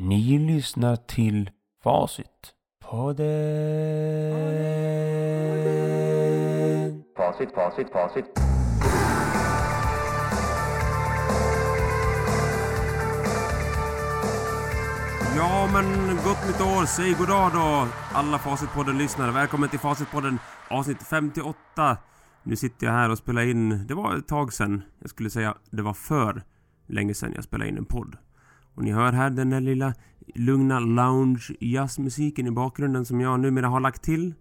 Ni 0.00 0.38
lyssnar 0.38 0.96
till 0.96 1.50
Facit. 1.84 2.26
Podden. 2.80 3.26
Facit, 7.16 7.54
facit, 7.54 7.90
facit. 7.92 8.24
Ja, 15.36 15.68
men 15.72 16.16
gott 16.16 16.46
nytt 16.46 16.60
år! 16.60 16.86
Säg 16.86 17.14
goddag 17.14 17.50
då, 17.54 17.88
alla 18.12 18.38
Facitpodden-lyssnare. 18.38 19.32
Välkommen 19.32 19.68
till 19.68 19.78
Facitpodden 19.78 20.38
avsnitt 20.70 21.02
58. 21.02 21.96
Nu 22.42 22.56
sitter 22.56 22.86
jag 22.86 22.92
här 22.92 23.10
och 23.10 23.18
spelar 23.18 23.42
in... 23.42 23.86
Det 23.86 23.94
var 23.94 24.16
ett 24.16 24.28
tag 24.28 24.52
sedan. 24.52 24.82
Jag 24.98 25.10
skulle 25.10 25.30
säga 25.30 25.54
det 25.70 25.82
var 25.82 25.94
för 25.94 26.42
länge 26.86 27.14
sedan 27.14 27.32
jag 27.34 27.44
spelade 27.44 27.70
in 27.70 27.78
en 27.78 27.84
podd. 27.84 28.16
Och 28.78 28.84
ni 28.84 28.92
hör 28.92 29.12
här 29.12 29.30
den 29.30 29.50
där 29.50 29.60
lilla 29.60 29.94
lugna 30.34 30.80
lounge 30.80 31.50
jazzmusiken 31.60 32.46
i 32.46 32.50
bakgrunden 32.50 33.04
som 33.04 33.20
jag 33.20 33.40
numera 33.40 33.68
har 33.68 33.80
lagt 33.80 34.02
till. 34.02 34.34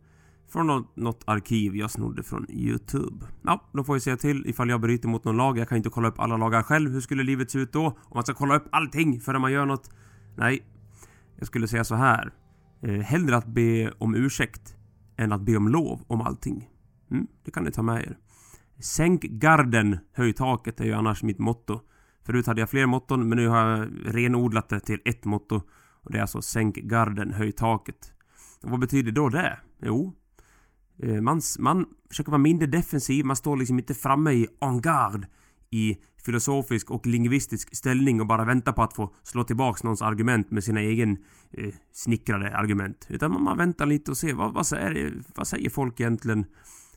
Från 0.50 0.68
något, 0.68 0.96
något 0.96 1.24
arkiv 1.26 1.76
jag 1.76 1.92
snodde 1.92 2.24
från 2.24 2.46
Youtube. 2.50 3.26
Ja, 3.42 3.70
då 3.74 3.84
får 3.84 3.96
jag 3.96 4.02
säga 4.02 4.18
till 4.18 4.44
ifall 4.48 4.70
jag 4.70 4.82
bryter 4.82 5.08
mot 5.08 5.24
någon 5.24 5.38
lag. 5.38 5.58
Jag 5.58 5.70
kan 5.70 5.78
inte 5.78 5.90
kolla 5.90 6.08
upp 6.08 6.20
alla 6.20 6.38
lagar 6.38 6.64
själv. 6.64 6.92
Hur 6.92 7.02
skulle 7.02 7.24
livet 7.24 7.52
se 7.52 7.60
ut 7.60 7.74
då? 7.74 7.86
Om 7.86 8.12
man 8.14 8.24
ska 8.24 8.34
kolla 8.34 8.56
upp 8.56 8.68
allting 8.72 9.20
före 9.20 9.40
man 9.40 9.52
gör 9.52 9.66
något? 9.66 9.90
Nej, 10.36 10.64
jag 11.38 11.48
skulle 11.48 11.68
säga 11.68 11.84
så 11.84 11.96
här. 11.96 12.34
Eh, 12.82 13.00
hellre 13.00 13.38
att 13.38 13.48
be 13.48 13.92
om 13.98 14.16
ursäkt 14.16 14.76
än 15.16 15.32
att 15.32 15.42
be 15.42 15.58
om 15.58 15.68
lov 15.68 16.02
om 16.08 16.22
allting. 16.22 16.70
Mm, 17.12 17.28
det 17.46 17.52
kan 17.52 17.64
ni 17.64 17.72
ta 17.72 17.82
med 17.82 18.02
er. 18.02 18.18
Sänk 18.80 19.22
garden, 19.22 19.98
höj 20.14 20.34
taket 20.34 20.80
är 20.80 20.86
ju 20.86 20.94
annars 20.94 21.24
mitt 21.24 21.40
motto. 21.40 21.82
Förut 22.28 22.48
hade 22.48 22.62
jag 22.62 22.70
fler 22.70 22.86
motton 22.86 23.30
men 23.30 23.38
nu 23.38 23.48
har 23.48 23.70
jag 23.70 23.90
renodlat 24.06 24.70
det 24.70 24.80
till 24.80 25.00
ett 25.06 25.26
motto. 25.26 25.62
Och 26.02 26.12
det 26.12 26.18
är 26.18 26.22
alltså 26.22 26.42
sänk 26.42 26.76
garden, 26.76 27.34
höj 27.34 27.52
taket. 27.52 28.14
Och 28.64 28.70
vad 28.70 28.80
betyder 28.80 29.12
då 29.12 29.30
det? 29.30 29.60
Jo, 29.82 30.14
eh, 31.04 31.22
man, 31.22 31.42
man 31.60 31.86
försöker 32.10 32.32
vara 32.32 32.42
mindre 32.42 32.68
defensiv, 32.68 33.26
man 33.26 33.36
står 33.36 33.58
liksom 33.58 33.80
inte 33.80 33.94
framme 33.94 34.32
i 34.32 34.48
en 34.62 34.82
garde 34.82 35.28
i 35.70 35.98
filosofisk 36.26 36.92
och 36.92 37.06
lingvistisk 37.06 37.76
ställning 37.76 38.22
och 38.22 38.28
bara 38.28 38.46
väntar 38.46 38.72
på 38.72 38.84
att 38.84 38.94
få 38.94 39.14
slå 39.24 39.44
tillbaks 39.44 39.84
någons 39.84 40.02
argument 40.02 40.52
med 40.52 40.64
sina 40.64 40.80
egen 40.80 41.18
eh, 41.52 41.74
snickrade 41.94 42.58
argument. 42.58 43.08
Utan 43.10 43.32
man, 43.32 43.44
man 43.44 43.58
väntar 43.58 43.86
lite 43.86 44.12
och 44.12 44.18
ser 44.18 44.34
vad, 44.34 44.54
vad, 44.54 44.68
säger, 44.68 45.14
vad 45.36 45.48
säger 45.48 45.70
folk 45.70 46.00
egentligen? 46.00 46.46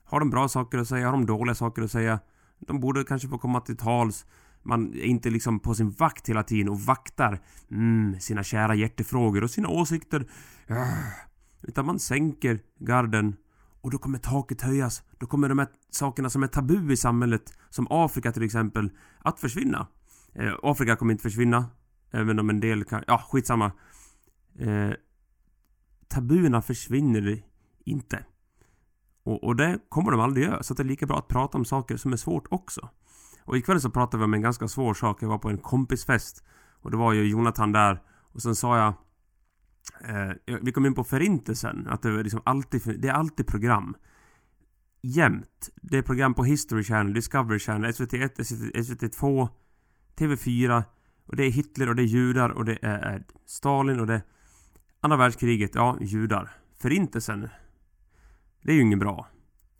Har 0.04 0.20
de 0.20 0.30
bra 0.30 0.48
saker 0.48 0.78
att 0.78 0.88
säga? 0.88 1.06
Har 1.06 1.12
de 1.12 1.26
dåliga 1.26 1.54
saker 1.54 1.82
att 1.82 1.90
säga? 1.90 2.20
De 2.58 2.80
borde 2.80 3.04
kanske 3.04 3.28
få 3.28 3.38
komma 3.38 3.60
till 3.60 3.76
tals. 3.76 4.26
Man 4.62 4.94
är 4.94 5.04
inte 5.04 5.30
liksom 5.30 5.60
på 5.60 5.74
sin 5.74 5.90
vakt 5.90 6.28
hela 6.28 6.42
tiden 6.42 6.68
och 6.68 6.80
vaktar 6.80 7.40
mm, 7.70 8.20
sina 8.20 8.42
kära 8.42 8.74
hjärtefrågor 8.74 9.44
och 9.44 9.50
sina 9.50 9.68
åsikter. 9.68 10.30
Ah. 10.68 10.86
Utan 11.62 11.86
man 11.86 11.98
sänker 11.98 12.60
garden 12.78 13.36
och 13.80 13.90
då 13.90 13.98
kommer 13.98 14.18
taket 14.18 14.60
höjas. 14.60 15.02
Då 15.18 15.26
kommer 15.26 15.48
de 15.48 15.58
här 15.58 15.68
sakerna 15.90 16.30
som 16.30 16.42
är 16.42 16.46
tabu 16.46 16.92
i 16.92 16.96
samhället, 16.96 17.58
som 17.70 17.86
Afrika 17.90 18.32
till 18.32 18.42
exempel, 18.42 18.90
att 19.18 19.40
försvinna. 19.40 19.86
Eh, 20.32 20.54
Afrika 20.62 20.96
kommer 20.96 21.12
inte 21.12 21.22
försvinna, 21.22 21.66
även 22.10 22.38
om 22.38 22.50
en 22.50 22.60
del 22.60 22.84
kan... 22.84 23.04
Ja, 23.06 23.24
skitsamma. 23.28 23.72
Eh, 24.58 24.90
tabuerna 26.08 26.62
försvinner 26.62 27.42
inte. 27.84 28.24
Och, 29.22 29.44
och 29.44 29.56
det 29.56 29.78
kommer 29.88 30.10
de 30.10 30.20
aldrig 30.20 30.46
göra, 30.46 30.62
så 30.62 30.74
det 30.74 30.82
är 30.82 30.84
lika 30.84 31.06
bra 31.06 31.18
att 31.18 31.28
prata 31.28 31.58
om 31.58 31.64
saker 31.64 31.96
som 31.96 32.12
är 32.12 32.16
svårt 32.16 32.46
också. 32.50 32.88
Och 33.44 33.56
ikväll 33.56 33.80
så 33.80 33.90
pratade 33.90 34.18
vi 34.18 34.24
om 34.24 34.34
en 34.34 34.42
ganska 34.42 34.68
svår 34.68 34.94
sak. 34.94 35.22
Jag 35.22 35.28
var 35.28 35.38
på 35.38 35.48
en 35.48 35.58
kompisfest. 35.58 36.44
Och 36.80 36.90
det 36.90 36.96
var 36.96 37.12
ju 37.12 37.24
Jonathan 37.24 37.72
där. 37.72 38.02
Och 38.32 38.42
sen 38.42 38.54
sa 38.54 38.78
jag... 38.78 38.94
Eh, 40.04 40.58
vi 40.62 40.72
kom 40.72 40.86
in 40.86 40.94
på 40.94 41.04
förintelsen. 41.04 41.86
Att 41.88 42.02
det 42.02 42.08
är 42.08 42.22
liksom 42.24 42.42
alltid, 42.44 43.00
det 43.00 43.08
är 43.08 43.12
alltid 43.12 43.46
program. 43.46 43.96
Jämt. 45.02 45.70
Det 45.82 45.98
är 45.98 46.02
program 46.02 46.34
på 46.34 46.44
History 46.44 46.84
Channel, 46.84 47.14
Discovery 47.14 47.58
Channel, 47.58 47.90
SVT1, 47.90 48.28
SVT2, 48.74 49.48
TV4. 50.16 50.82
Och 51.26 51.36
det 51.36 51.44
är 51.44 51.50
Hitler 51.50 51.88
och 51.88 51.96
det 51.96 52.02
är 52.02 52.06
judar 52.06 52.50
och 52.50 52.64
det 52.64 52.78
är 52.82 53.24
Stalin 53.46 54.00
och 54.00 54.06
det... 54.06 54.22
Andra 55.00 55.16
världskriget, 55.16 55.74
ja, 55.74 55.98
judar. 56.00 56.50
Förintelsen. 56.78 57.48
Det 58.62 58.72
är 58.72 58.76
ju 58.76 58.82
inget 58.82 58.98
bra. 58.98 59.26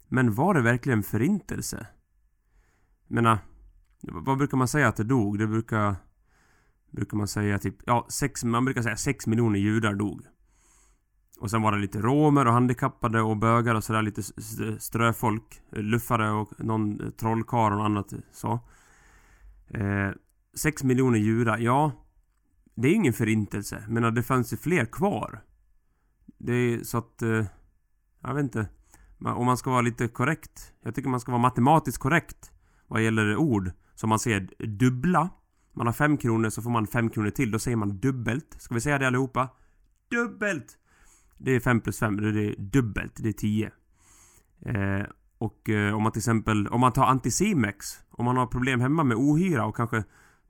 Men 0.07 0.33
var 0.33 0.53
det 0.53 0.61
verkligen 0.61 1.03
förintelse? 1.03 1.87
Jag 3.07 3.15
menar, 3.15 3.37
vad 4.03 4.37
brukar 4.37 4.57
man 4.57 4.67
säga 4.67 4.87
att 4.87 4.95
det 4.95 5.03
dog? 5.03 5.39
Det 5.39 5.47
brukar... 5.47 5.95
Brukar 6.91 7.17
man 7.17 7.27
säga 7.27 7.59
typ... 7.59 7.75
Ja, 7.85 8.05
sex, 8.09 8.43
man 8.43 8.65
brukar 8.65 8.81
säga 8.81 8.97
6 8.97 9.27
miljoner 9.27 9.59
judar 9.59 9.93
dog. 9.93 10.25
Och 11.39 11.49
sen 11.49 11.61
var 11.61 11.71
det 11.71 11.77
lite 11.77 12.01
romer 12.01 12.47
och 12.47 12.53
handikappade 12.53 13.21
och 13.21 13.37
bögar 13.37 13.75
och 13.75 13.83
sådär 13.83 14.01
lite 14.01 14.23
ströfolk. 14.79 15.61
Luffare 15.71 16.31
och 16.31 16.49
någon 16.57 17.01
eh, 17.01 17.09
trollkarl 17.09 17.73
och 17.73 17.85
annat 17.85 18.13
så. 18.31 18.59
Eh, 19.67 20.09
6 20.53 20.83
miljoner 20.83 21.19
judar, 21.19 21.57
ja. 21.57 21.91
Det 22.75 22.87
är 22.87 22.93
ingen 22.93 23.13
förintelse. 23.13 23.83
Men 23.87 24.15
det 24.15 24.23
fanns 24.23 24.53
ju 24.53 24.57
fler 24.57 24.85
kvar. 24.85 25.41
Det 26.37 26.53
är 26.53 26.83
så 26.83 26.97
att... 26.97 27.21
Eh, 27.21 27.45
jag 28.23 28.33
vet 28.33 28.43
inte. 28.43 28.69
Om 29.25 29.45
man 29.45 29.57
ska 29.57 29.69
vara 29.69 29.81
lite 29.81 30.07
korrekt. 30.07 30.73
Jag 30.81 30.95
tycker 30.95 31.09
man 31.09 31.19
ska 31.19 31.31
vara 31.31 31.41
matematiskt 31.41 31.97
korrekt. 31.97 32.51
Vad 32.87 33.03
gäller 33.03 33.35
ord. 33.35 33.71
Som 34.01 34.09
man 34.09 34.19
säger 34.19 34.47
dubbla. 34.67 35.29
Man 35.73 35.85
har 35.85 35.93
fem 35.93 36.17
kronor 36.17 36.49
så 36.49 36.61
får 36.61 36.69
man 36.69 36.87
fem 36.87 37.09
kronor 37.09 37.29
till. 37.29 37.51
Då 37.51 37.59
säger 37.59 37.77
man 37.77 37.97
dubbelt. 37.97 38.55
Ska 38.59 38.73
vi 38.73 38.81
säga 38.81 38.97
det 38.97 39.07
allihopa? 39.07 39.49
Dubbelt! 40.11 40.77
Det 41.37 41.51
är 41.51 41.59
fem 41.59 41.81
plus 41.81 41.99
fem. 41.99 42.17
Det 42.17 42.27
är 42.27 42.55
dubbelt. 42.57 43.13
Det 43.17 43.29
är 43.29 43.33
tio. 43.33 43.71
Eh, 44.65 45.05
och 45.37 45.69
eh, 45.69 45.95
om 45.95 46.03
man 46.03 46.11
till 46.11 46.19
exempel... 46.19 46.67
Om 46.67 46.81
man 46.81 46.91
tar 46.91 47.05
Anticimex. 47.05 47.85
Om 48.11 48.25
man 48.25 48.37
har 48.37 48.45
problem 48.45 48.81
hemma 48.81 49.03
med 49.03 49.17
ohyra 49.17 49.65
och 49.65 49.75
kanske 49.75 49.97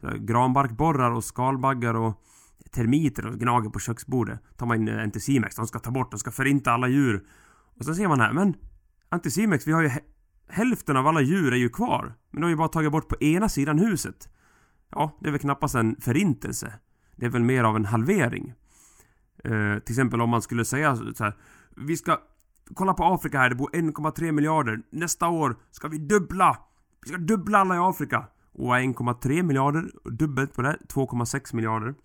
eh, 0.04 0.14
granbarkborrar 0.14 1.12
och 1.12 1.24
skalbaggar 1.24 1.94
och 1.94 2.22
termiter 2.72 3.26
och 3.26 3.40
gnager 3.40 3.70
på 3.70 3.80
köksbordet. 3.80 4.40
Tar 4.58 4.66
man 4.66 4.78
in 4.78 4.88
eh, 4.88 5.04
Anticimex. 5.04 5.56
De 5.56 5.68
ska 5.68 5.80
ta 5.80 5.92
bort, 5.92 6.12
de 6.12 6.20
ska 6.20 6.32
förinta 6.32 6.72
alla 6.72 6.88
djur. 6.88 7.28
Och 7.78 7.86
så 7.86 7.96
ser 7.96 8.08
man 8.08 8.20
här, 8.20 8.34
men 8.34 8.54
Anticimex, 9.10 9.68
vi 9.68 9.72
har 9.72 9.82
ju 9.82 9.90
hälften 10.52 10.98
av 10.98 11.08
alla 11.08 11.22
djur 11.22 11.54
är 11.54 11.58
ju 11.58 11.70
kvar. 11.70 12.14
Men 12.32 12.42
de 12.42 12.44
har 12.44 12.50
ju 12.50 12.56
bara 12.56 12.68
tagit 12.68 12.92
bort 12.92 13.08
på 13.08 13.24
ena 13.24 13.50
sidan 13.50 13.80
huset. 13.80 14.30
Ja, 14.92 15.18
det 15.20 15.28
är 15.28 15.32
väl 15.32 15.40
knappast 15.40 15.76
en 15.76 15.96
förintelse. 16.02 16.74
Det 17.16 17.26
är 17.26 17.30
väl 17.30 17.44
mer 17.44 17.64
av 17.64 17.76
en 17.76 17.86
halvering. 17.86 18.54
Eh, 19.44 19.80
till 19.80 19.94
exempel 19.94 20.22
om 20.22 20.30
man 20.30 20.42
skulle 20.42 20.66
säga 20.66 20.96
så 20.96 21.24
här. 21.24 21.38
Vi 21.76 21.98
ska 21.98 22.20
kolla 22.74 22.94
på 22.94 23.04
Afrika 23.04 23.40
här, 23.40 23.50
det 23.50 23.56
bor 23.56 23.70
1,3 23.74 24.32
miljarder. 24.32 24.82
Nästa 24.90 25.28
år 25.28 25.58
ska 25.72 25.88
vi 25.88 25.98
dubbla! 25.98 26.58
Vi 27.02 27.10
ska 27.10 27.18
dubbla 27.18 27.58
alla 27.58 27.76
i 27.76 27.80
Afrika! 27.80 28.28
Och 28.54 28.76
1,3 28.76 29.44
miljarder, 29.44 29.92
dubbelt 30.04 30.54
på 30.54 30.62
det, 30.62 30.78
2,6 30.88 31.56
miljarder. 31.56 31.96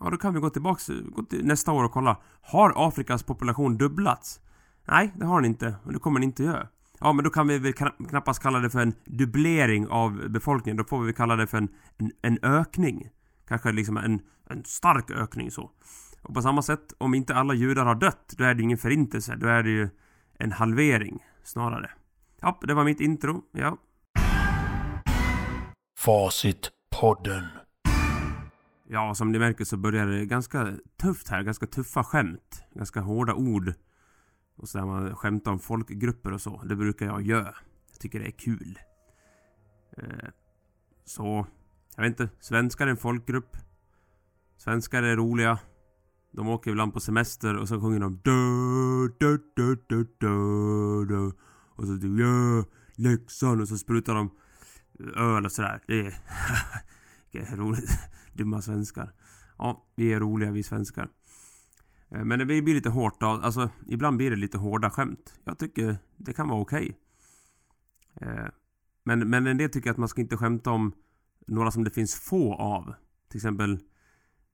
Ja, 0.00 0.10
då 0.10 0.16
kan 0.16 0.34
vi 0.34 0.40
gå 0.40 0.50
tillbaks 0.50 0.90
gå 1.12 1.22
till 1.22 1.46
nästa 1.46 1.72
år 1.72 1.84
och 1.84 1.92
kolla. 1.92 2.16
Har 2.42 2.88
Afrikas 2.88 3.22
population 3.22 3.76
dubblats? 3.76 4.40
Nej, 4.88 5.12
det 5.16 5.26
har 5.26 5.40
den 5.40 5.50
inte. 5.50 5.74
Och 5.84 5.92
det 5.92 5.98
kommer 5.98 6.20
den 6.20 6.28
inte 6.28 6.42
göra. 6.42 6.68
Ja, 7.04 7.12
men 7.12 7.24
då 7.24 7.30
kan 7.30 7.46
vi 7.48 7.58
väl 7.58 7.72
knappast 8.08 8.42
kalla 8.42 8.58
det 8.58 8.70
för 8.70 8.80
en 8.80 8.94
dubblering 9.04 9.88
av 9.88 10.28
befolkningen. 10.28 10.76
Då 10.76 10.84
får 10.84 11.00
vi 11.00 11.06
väl 11.06 11.14
kalla 11.14 11.36
det 11.36 11.46
för 11.46 11.58
en, 11.58 11.68
en, 11.98 12.12
en 12.22 12.38
ökning. 12.42 13.08
Kanske 13.48 13.72
liksom 13.72 13.96
en, 13.96 14.20
en 14.50 14.64
stark 14.64 15.10
ökning 15.10 15.50
så. 15.50 15.70
Och 16.22 16.34
på 16.34 16.42
samma 16.42 16.62
sätt, 16.62 16.92
om 16.98 17.14
inte 17.14 17.34
alla 17.34 17.54
judar 17.54 17.84
har 17.84 17.94
dött, 17.94 18.34
då 18.38 18.44
är 18.44 18.54
det 18.54 18.62
ingen 18.62 18.78
förintelse. 18.78 19.36
Då 19.36 19.46
är 19.46 19.62
det 19.62 19.70
ju 19.70 19.88
en 20.38 20.52
halvering 20.52 21.18
snarare. 21.44 21.90
Ja, 22.40 22.58
det 22.62 22.74
var 22.74 22.84
mitt 22.84 23.00
intro. 23.00 23.42
Ja. 23.52 23.76
Facitpodden. 25.98 27.46
Ja, 28.88 29.14
som 29.14 29.32
ni 29.32 29.38
märker 29.38 29.64
så 29.64 29.76
börjar 29.76 30.06
det 30.06 30.26
ganska 30.26 30.72
tufft 30.96 31.28
här. 31.28 31.42
Ganska 31.42 31.66
tuffa 31.66 32.04
skämt. 32.04 32.64
Ganska 32.74 33.00
hårda 33.00 33.34
ord. 33.34 33.74
Och 34.62 34.68
så 34.68 34.78
där 34.78 34.86
man 34.86 35.16
skämtar 35.16 35.52
om 35.52 35.58
folkgrupper 35.58 36.32
och 36.32 36.40
så. 36.40 36.62
Det 36.64 36.76
brukar 36.76 37.06
jag 37.06 37.22
göra. 37.22 37.54
Jag 37.90 38.00
tycker 38.00 38.20
det 38.20 38.26
är 38.26 38.30
kul. 38.30 38.78
Eh, 39.96 40.28
så, 41.04 41.46
jag 41.96 42.02
vet 42.02 42.10
inte. 42.10 42.28
Svenskar 42.40 42.86
är 42.86 42.90
en 42.90 42.96
folkgrupp. 42.96 43.56
Svenskar 44.56 45.02
är 45.02 45.16
roliga. 45.16 45.58
De 46.32 46.48
åker 46.48 46.70
ibland 46.70 46.92
på 46.92 47.00
semester 47.00 47.56
och 47.56 47.68
så 47.68 47.80
sjunger 47.80 48.00
de 48.00 48.16
dö, 48.16 49.08
dö, 49.20 49.38
dö, 49.56 49.76
dö, 49.88 50.04
dö, 50.20 51.04
dö. 51.04 51.30
Och 51.76 51.86
så 51.86 51.98
typ 51.98 52.20
ja, 52.20 52.64
Leksand 52.94 53.60
och 53.60 53.68
så 53.68 53.78
sprutar 53.78 54.14
de 54.14 54.30
öl 55.16 55.44
och 55.44 55.52
sådär. 55.52 55.82
Det 55.86 56.00
är, 56.00 56.14
det 57.32 57.38
är 57.38 57.56
roligt. 57.56 57.90
Dumma 58.32 58.62
svenskar. 58.62 59.12
Ja, 59.58 59.86
vi 59.96 60.12
är 60.12 60.20
roliga 60.20 60.50
vi 60.50 60.62
svenskar. 60.62 61.08
Eh, 62.14 62.24
men 62.24 62.38
det 62.38 62.44
blir 62.46 62.74
lite 62.74 62.90
hårt 62.90 63.20
då. 63.20 63.26
Alltså, 63.26 63.70
ibland 63.86 64.16
blir 64.16 64.30
det 64.30 64.36
lite 64.36 64.58
hårda 64.58 64.90
skämt. 64.90 65.34
Jag 65.44 65.58
tycker 65.58 65.96
det 66.16 66.32
kan 66.32 66.48
vara 66.48 66.60
okej. 66.60 66.96
Okay. 68.14 68.50
Men, 69.04 69.30
men 69.30 69.46
en 69.46 69.56
del 69.56 69.70
tycker 69.70 69.90
att 69.90 69.96
man 69.96 70.08
ska 70.08 70.20
inte 70.20 70.36
skämta 70.36 70.70
om 70.70 70.92
några 71.46 71.70
som 71.70 71.84
det 71.84 71.90
finns 71.90 72.14
få 72.14 72.54
av. 72.54 72.94
Till 73.28 73.38
exempel 73.38 73.78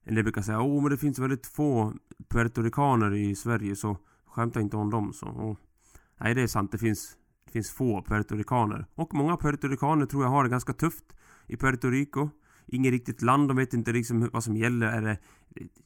En 0.05 0.15
del 0.15 0.25
brukar 0.25 0.43
säga 0.43 0.61
åh 0.61 0.83
men 0.83 0.91
det 0.91 0.97
finns 0.97 1.19
väldigt 1.19 1.47
få 1.47 1.95
puertoricaner 2.29 3.15
i 3.15 3.35
Sverige 3.35 3.77
så 3.77 3.97
skämta 4.27 4.61
inte 4.61 4.77
om 4.77 4.91
dem 4.91 5.13
så. 5.13 5.27
Och, 5.27 5.59
nej 6.21 6.35
det 6.35 6.43
är 6.43 6.47
sant, 6.47 6.73
det 6.73 6.79
finns, 6.79 7.17
det 7.45 7.53
finns 7.53 7.71
få 7.71 8.03
puertoricaner. 8.03 8.87
Och 8.95 9.15
många 9.15 9.37
puertoricaner 9.37 10.07
tror 10.07 10.23
jag 10.23 10.31
har 10.31 10.45
det 10.45 10.51
ganska 10.51 10.73
tufft 10.73 11.05
i 11.47 11.57
Puerto 11.57 11.91
Rico. 11.91 12.31
Inget 12.69 12.91
riktigt 12.91 13.23
land, 13.23 13.49
de 13.49 13.57
vet 13.57 13.75
inte 13.75 13.93
liksom 13.93 14.31
vad 14.33 14.45
som 14.45 14.57
gäller. 14.57 14.87
Är 14.87 15.03
det, 15.03 15.19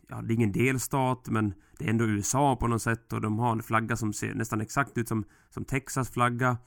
ja, 0.08 0.22
det 0.22 0.32
är 0.32 0.34
ingen 0.34 0.52
delstat 0.52 1.28
men 1.30 1.54
det 1.78 1.84
är 1.84 1.90
ändå 1.90 2.04
USA 2.04 2.56
på 2.56 2.66
något 2.66 2.82
sätt 2.82 3.12
och 3.12 3.20
de 3.20 3.38
har 3.38 3.52
en 3.52 3.62
flagga 3.62 3.96
som 3.96 4.12
ser 4.12 4.34
nästan 4.34 4.60
exakt 4.60 4.98
ut 4.98 5.08
som, 5.08 5.24
som 5.50 5.64
Texas 5.64 6.10
flagga. 6.10 6.58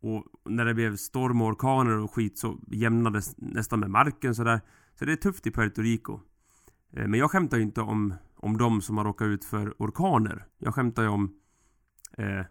Och 0.00 0.24
när 0.44 0.64
det 0.64 0.74
blev 0.74 0.96
storm 0.96 1.42
och 1.42 1.48
orkaner 1.48 1.98
och 1.98 2.14
skit 2.14 2.38
så 2.38 2.58
jämnades 2.70 3.34
nästan 3.36 3.80
med 3.80 3.90
marken 3.90 4.34
sådär. 4.34 4.60
Så 4.98 5.04
det 5.04 5.12
är 5.12 5.16
tufft 5.16 5.46
i 5.46 5.50
Puerto 5.50 5.82
Rico. 5.82 6.20
Eh, 6.92 7.06
men 7.06 7.20
jag 7.20 7.30
skämtar 7.30 7.56
ju 7.56 7.62
inte 7.62 7.80
om, 7.80 8.14
om 8.36 8.56
de 8.56 8.80
som 8.80 8.96
har 8.96 9.04
råkat 9.04 9.26
ut 9.26 9.44
för 9.44 9.74
orkaner. 9.78 10.46
Jag 10.58 10.74
skämtar 10.74 11.02
ju 11.02 11.08
om 11.08 11.34
eh, 12.18 12.44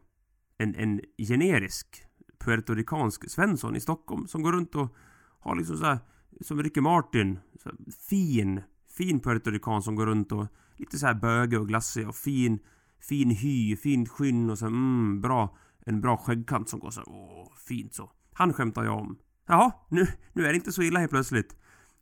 en, 0.58 0.76
en 0.76 1.02
generisk 1.18 2.06
puertoricansk 2.40 3.30
Svensson 3.30 3.76
i 3.76 3.80
Stockholm 3.80 4.28
som 4.28 4.42
går 4.42 4.52
runt 4.52 4.76
och 4.76 4.96
har 5.40 5.56
liksom 5.56 5.78
såhär 5.78 6.00
som 6.42 6.64
Ricky 6.64 6.82
Martin. 6.82 7.40
Så 7.64 7.72
fin, 8.10 8.62
fin 8.98 9.20
puertorican 9.20 9.84
som 9.84 9.96
går 9.96 10.06
runt 10.06 10.32
och 10.32 10.48
lite 10.78 11.00
så 11.00 11.08
här 11.08 11.14
bögig 11.14 11.60
och 11.60 11.68
glassig 11.68 12.08
och 12.08 12.16
fin, 12.16 12.60
fin 13.00 13.30
hy, 13.30 13.76
fint 13.76 14.10
skinn 14.10 14.50
och 14.50 14.60
så 14.60 14.66
mm, 14.66 15.22
bra, 15.22 15.58
en 15.86 16.02
bra 16.02 16.18
skäggkant 16.18 16.70
som 16.70 16.80
går 16.80 16.92
så 16.92 17.04
åh, 17.06 17.52
fint 17.68 17.94
så. 17.94 18.12
Han 18.34 18.54
skämtar 18.54 18.84
jag 18.84 18.98
om. 18.98 19.18
Jaha, 19.48 19.72
nu, 19.90 20.08
nu 20.34 20.46
är 20.46 20.50
det 20.50 20.56
inte 20.56 20.72
så 20.72 20.82
illa 20.82 21.00
helt 21.00 21.12
plötsligt. 21.12 21.56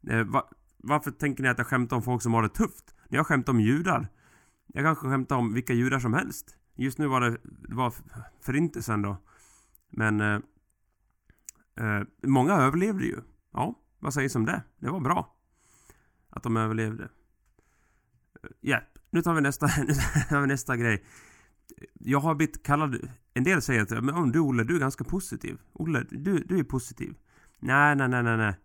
Eh, 0.07 0.23
va, 0.23 0.49
varför 0.77 1.11
tänker 1.11 1.43
ni 1.43 1.49
att 1.49 1.57
jag 1.57 1.67
skämtar 1.67 1.95
om 1.95 2.03
folk 2.03 2.21
som 2.21 2.33
har 2.33 2.43
det 2.43 2.49
tufft? 2.49 2.95
När 3.07 3.17
jag 3.17 3.27
skämtar 3.27 3.53
om 3.53 3.59
judar. 3.59 4.07
Jag 4.67 4.85
kanske 4.85 5.09
skämtar 5.09 5.35
om 5.35 5.53
vilka 5.53 5.73
judar 5.73 5.99
som 5.99 6.13
helst. 6.13 6.55
Just 6.75 6.97
nu 6.97 7.07
var 7.07 7.21
det, 7.21 7.37
det 7.43 7.75
var 7.75 7.93
förintelsen 8.41 9.01
då. 9.01 9.17
Men 9.89 10.21
eh, 10.21 10.39
eh, 11.79 12.03
många 12.23 12.53
överlevde 12.53 13.05
ju. 13.05 13.17
Ja, 13.53 13.75
vad 13.99 14.13
sägs 14.13 14.35
om 14.35 14.45
det? 14.45 14.63
Det 14.79 14.89
var 14.89 14.99
bra. 14.99 15.35
Att 16.29 16.43
de 16.43 16.57
överlevde. 16.57 17.09
Ja, 18.41 18.69
yeah. 18.69 18.83
nu 19.09 19.21
tar 19.21 19.33
vi 19.33 19.41
nästa, 19.41 19.65
nu 19.87 19.93
tar 20.29 20.41
vi 20.41 20.47
nästa 20.47 20.77
grej. 20.77 21.05
Jag 21.93 22.19
har 22.19 22.35
blivit 22.35 22.63
kallad... 22.63 23.09
En 23.33 23.43
del 23.43 23.61
säger 23.61 23.81
att 23.81 24.03
men, 24.03 24.31
du 24.31 24.39
Olle, 24.39 24.63
du 24.63 24.75
är 24.75 24.79
ganska 24.79 25.03
positiv. 25.03 25.57
Olle, 25.73 26.05
du, 26.09 26.43
du 26.43 26.59
är 26.59 26.63
positiv. 26.63 27.15
Nej, 27.59 27.95
nej, 27.95 28.09
nej, 28.09 28.23
nej, 28.23 28.37
nej. 28.37 28.55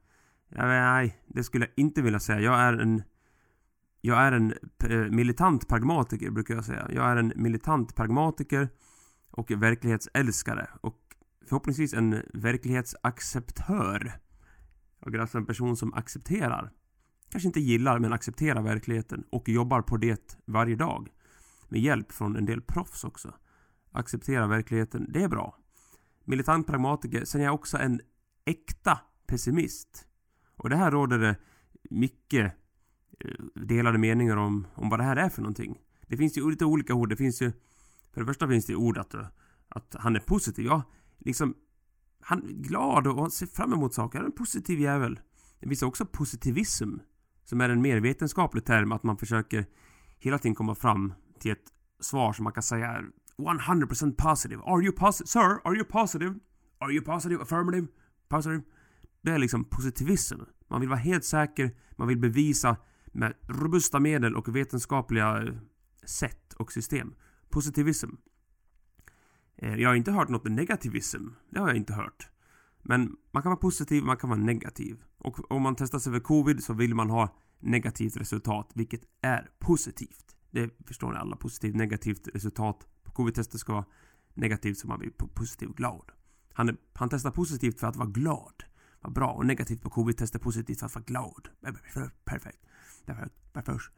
Nej, 0.49 1.19
det 1.27 1.45
skulle 1.45 1.65
jag 1.65 1.73
inte 1.77 2.03
vilja 2.03 2.21
säga. 2.21 2.41
Jag 2.41 2.61
är 2.61 2.73
en... 2.73 3.03
Jag 4.01 4.19
är 4.19 4.33
en 4.33 4.55
eh, 4.91 5.11
militant 5.11 5.69
pragmatiker, 5.69 6.31
brukar 6.31 6.55
jag 6.55 6.65
säga. 6.65 6.89
Jag 6.93 7.11
är 7.11 7.17
en 7.17 7.33
militant 7.37 7.95
pragmatiker 7.95 8.69
och 9.31 9.51
verklighetsälskare. 9.51 10.69
Och 10.81 10.99
förhoppningsvis 11.49 11.95
en 11.95 12.23
verklighetsacceptör. 12.35 14.13
Och 15.05 15.15
är 15.15 15.19
alltså 15.19 15.39
en 15.39 15.47
person 15.47 15.77
som 15.77 15.95
accepterar. 15.95 16.73
Kanske 17.31 17.47
inte 17.47 17.61
gillar, 17.61 17.99
men 17.99 18.13
accepterar 18.13 18.63
verkligheten 18.63 19.25
och 19.31 19.49
jobbar 19.49 19.83
på 19.83 19.97
det 19.97 20.39
varje 20.45 20.77
dag. 20.77 21.13
Med 21.69 21.81
hjälp 21.81 22.13
från 22.13 22.37
en 22.37 22.47
del 22.47 22.63
proffs 22.63 23.05
också. 23.05 23.35
Acceptera 23.93 24.47
verkligheten, 24.47 25.07
det 25.13 25.23
är 25.23 25.29
bra. 25.29 25.59
Militant 26.25 26.67
pragmatiker, 26.67 27.25
sen 27.25 27.41
är 27.41 27.45
jag 27.45 27.55
också 27.55 27.79
en 27.79 28.01
äkta 28.45 29.01
pessimist. 29.27 30.07
Och 30.57 30.71
det 30.71 30.77
här 30.77 30.91
råder 30.91 31.19
det 31.19 31.37
mycket 31.91 32.53
eh, 33.21 33.45
delade 33.55 33.99
meningar 33.99 34.37
om, 34.37 34.67
om 34.75 34.89
vad 34.89 34.99
det 34.99 35.05
här 35.05 35.17
är 35.17 35.29
för 35.29 35.43
någonting. 35.43 35.81
Det 36.07 36.17
finns 36.17 36.39
ju 36.39 36.51
lite 36.51 36.65
olika 36.65 36.95
ord. 36.95 37.09
Det 37.09 37.17
finns 37.17 37.43
ju... 37.43 37.53
För 38.13 38.21
det 38.21 38.27
första 38.27 38.49
finns 38.49 38.67
det 38.67 38.75
ord 38.75 38.99
att, 38.99 39.15
att 39.69 39.97
han 39.99 40.17
är 40.17 40.21
positiv. 40.21 40.67
Ja, 40.67 40.83
liksom... 41.19 41.55
Han 42.27 42.43
är 42.43 42.53
glad 42.53 43.07
och 43.07 43.33
ser 43.33 43.47
fram 43.47 43.73
emot 43.73 43.95
saker. 43.95 44.19
Han 44.19 44.27
är 44.27 44.31
en 44.31 44.37
positiv 44.37 44.81
jävel. 44.81 45.21
Det 45.61 45.69
finns 45.69 45.83
också 45.83 46.07
positivism. 46.07 46.97
Som 47.45 47.61
är 47.61 47.69
en 47.69 47.83
mer 47.83 48.01
vetenskaplig 48.01 48.65
term. 48.65 48.93
Att 48.93 49.03
man 49.03 49.17
försöker 49.17 49.67
hela 50.19 50.39
tiden 50.39 50.55
komma 50.55 50.75
fram 50.75 51.15
till 51.41 51.53
ett 51.53 51.73
svar 52.01 52.33
som 52.33 52.45
man 52.45 52.53
kan 52.53 52.63
säga 52.63 52.87
är 52.87 53.11
100% 53.39 54.15
positive. 54.17 54.63
Are 54.63 54.83
you 54.83 54.93
positive? 54.93 55.27
Sir, 55.27 55.61
are 55.65 55.77
you 55.77 55.85
positive? 55.85 56.35
Are 56.79 56.93
you 56.93 57.05
positive? 57.05 57.43
Affirmative? 57.43 57.87
Positive? 58.29 58.63
Det 59.23 59.31
är 59.31 59.39
liksom 59.39 59.65
positivism. 59.65 60.41
Man 60.69 60.81
vill 60.81 60.89
vara 60.89 60.99
helt 60.99 61.25
säker, 61.25 61.71
man 61.97 62.09
vill 62.09 62.19
bevisa 62.19 62.77
med 63.07 63.35
robusta 63.49 64.01
medel 64.01 64.37
och 64.37 64.57
vetenskapliga 64.57 65.43
eh, 65.43 65.55
sätt 66.05 66.53
och 66.53 66.73
system. 66.73 67.15
Positivism. 67.51 68.11
Eh, 69.57 69.75
jag 69.75 69.89
har 69.89 69.97
inte 69.97 70.13
hört 70.13 70.29
något 70.29 70.45
negativism. 70.45 71.29
Det 71.51 71.61
har 71.61 71.69
jag 71.69 71.77
inte 71.77 71.95
hört. 71.95 72.29
Men 72.83 73.17
man 73.33 73.43
kan 73.43 73.51
vara 73.51 73.61
positiv, 73.61 74.03
man 74.03 74.17
kan 74.17 74.31
vara 74.31 74.41
negativ. 74.41 75.03
Och 75.19 75.53
om 75.53 75.63
man 75.63 75.77
testar 75.77 75.99
sig 75.99 76.13
för 76.13 76.21
covid 76.21 76.65
så 76.65 76.73
vill 76.73 76.95
man 76.95 77.11
ha 77.11 77.37
negativt 77.61 78.17
resultat, 78.17 78.71
vilket 78.75 79.01
är 79.23 79.51
positivt. 79.59 80.37
Det 80.51 80.71
förstår 80.87 81.13
ni 81.13 81.19
alla. 81.19 81.37
Positivt, 81.37 81.75
negativt 81.75 82.29
resultat 82.35 82.87
på 83.03 83.13
covid-testet 83.13 83.61
ska 83.61 83.73
vara 83.73 83.85
negativt 84.35 84.79
så 84.79 84.89
man 84.89 84.99
blir 84.99 85.11
positiv 85.11 85.69
och 85.69 85.77
glad. 85.77 86.11
Han, 86.53 86.69
är, 86.69 86.77
han 86.93 87.09
testar 87.09 87.31
positivt 87.31 87.81
för 87.81 87.87
att 87.87 87.97
vara 87.97 88.09
glad 88.09 88.65
Vad 89.01 89.13
bra 89.13 89.33
och 89.33 89.47
negativt 89.47 89.83
på 89.83 89.91
covid-testet, 89.91 90.43
positivt 90.43 90.79
för 90.79 90.87
att 90.87 90.95
vara 90.95 91.05
glad. 91.05 91.49
Perfekt. 92.25 92.59
Perfekt. 93.53 93.91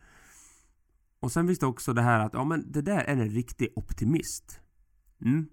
Och 1.21 1.33
sen 1.33 1.47
finns 1.47 1.59
det 1.59 1.67
också 1.67 1.93
det 1.93 2.03
här 2.03 2.21
att, 2.21 2.35
ja 2.35 2.45
men 2.45 2.73
det 2.73 2.83
där 2.83 2.99
är 2.99 3.17
en 3.17 3.31
riktig 3.31 3.73
optimist. 3.77 4.61
Mm. 5.25 5.47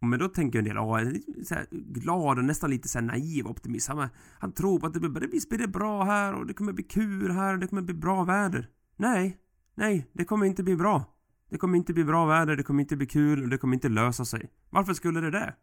Men 0.00 0.18
då 0.18 0.28
tänker 0.28 0.58
en 0.58 0.64
del, 0.64 0.74
ja, 0.74 1.00
så 1.44 1.54
här, 1.54 1.66
glad 1.70 2.38
och 2.38 2.44
nästan 2.44 2.70
lite 2.70 2.88
så 2.88 2.98
här 2.98 3.06
naiv 3.06 3.46
optimist. 3.46 3.88
Han, 3.88 4.08
han 4.38 4.52
tror 4.52 4.80
på 4.80 4.86
att 4.86 4.94
det 4.94 5.00
blir, 5.00 5.20
det 5.20 5.56
blir 5.56 5.66
bra 5.66 6.04
här 6.04 6.34
och 6.34 6.46
det 6.46 6.54
kommer 6.54 6.72
bli 6.72 6.84
kul 6.84 7.30
här 7.30 7.54
och 7.54 7.60
det 7.60 7.66
kommer 7.66 7.82
bli 7.82 7.94
bra 7.94 8.24
väder. 8.24 8.68
Nej, 8.96 9.38
nej, 9.74 10.10
det 10.12 10.24
kommer 10.24 10.46
inte 10.46 10.62
bli 10.62 10.76
bra. 10.76 11.04
Det 11.50 11.58
kommer 11.58 11.78
inte 11.78 11.92
bli 11.92 12.04
bra 12.04 12.26
väder, 12.26 12.56
det 12.56 12.62
kommer 12.62 12.80
inte 12.80 12.96
bli 12.96 13.06
kul 13.06 13.42
och 13.42 13.48
det 13.48 13.58
kommer 13.58 13.74
inte 13.74 13.88
lösa 13.88 14.24
sig. 14.24 14.50
Varför 14.70 14.94
skulle 14.94 15.20
det 15.20 15.30
det? 15.30 15.54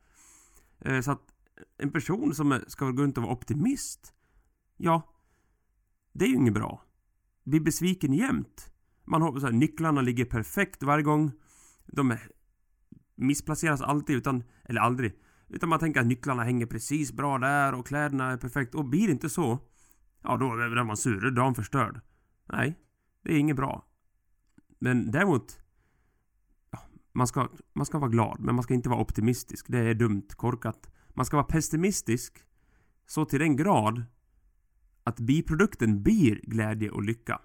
Eh, 0.80 1.02
så 1.02 1.12
att 1.12 1.22
en 1.78 1.92
person 1.92 2.36
som 2.36 2.60
ska 2.68 2.92
gå 2.92 3.04
runt 3.04 3.18
och 3.18 3.24
vara 3.24 3.34
optimist. 3.34 4.14
Ja, 4.78 5.14
det 6.14 6.26
är 6.26 6.30
ju 6.30 6.36
inget 6.36 6.54
bra. 6.54 6.84
Blir 7.44 7.60
besviken 7.60 8.14
jämt. 8.14 8.72
Man 9.06 9.22
har 9.22 9.40
så 9.40 9.46
här, 9.46 9.54
nycklarna 9.54 10.02
ligger 10.02 10.26
perfekt 10.26 10.84
varje 10.84 11.04
gång. 11.04 11.32
De 11.86 12.12
är, 12.12 12.32
missplaceras 13.18 13.82
alltid 13.82 14.16
utan, 14.16 14.44
eller 14.66 14.82
aldrig. 14.82 15.14
Utan 15.50 15.70
man 15.70 15.80
tänker 15.80 16.02
att 16.02 16.08
nycklarna 16.08 16.44
hänger 16.44 16.66
precis 16.66 17.12
bra 17.12 17.38
där 17.38 17.74
och 17.74 17.88
kläderna 17.88 18.32
är 18.32 18.38
perfekt. 18.38 18.76
Och 18.76 18.86
blir 18.86 19.08
det 19.08 19.12
inte 19.12 19.30
så, 19.30 19.60
ja 20.22 20.38
då 20.38 20.46
är 20.46 20.84
man 20.84 20.98
sur, 20.98 21.22
då 21.22 21.28
är 21.28 21.32
dagen 21.32 21.56
förstörd. 21.56 22.02
Nej, 22.46 22.80
det 23.24 23.34
är 23.34 23.38
inget 23.38 23.56
bra. 23.56 23.86
Men 24.80 25.12
däremot, 25.12 25.60
ja, 26.72 26.80
man, 27.14 27.28
ska, 27.28 27.50
man 27.74 27.86
ska 27.86 28.00
vara 28.00 28.10
glad, 28.10 28.40
men 28.40 28.56
man 28.56 28.64
ska 28.64 28.74
inte 28.74 28.90
vara 28.90 29.02
optimistisk. 29.02 29.66
Det 29.70 29.80
är 29.80 29.94
dumt, 29.94 30.28
korkat. 30.36 30.92
Man 31.10 31.26
ska 31.26 31.38
vara 31.38 31.48
pessimistisk 31.48 32.44
så 33.06 33.26
till 33.26 33.40
den 33.40 33.56
grad 33.56 34.06
att 35.04 35.20
biprodukten 35.20 36.04
blir 36.04 36.42
glädje 36.44 36.90
och 36.90 37.04
lycka. 37.04 37.42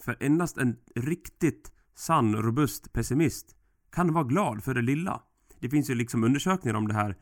För 0.00 0.16
endast 0.20 0.58
en 0.58 0.76
riktigt 0.94 1.72
sann, 1.94 2.36
robust 2.36 2.92
pessimist 2.92 3.56
kan 3.94 4.12
vara 4.12 4.24
glad 4.24 4.64
för 4.64 4.74
det 4.74 4.82
lilla. 4.82 5.22
Det 5.60 5.70
finns 5.70 5.90
ju 5.90 5.94
liksom 5.94 6.24
undersökningar 6.24 6.74
om 6.76 6.88
det 6.88 6.94
här 6.94 7.16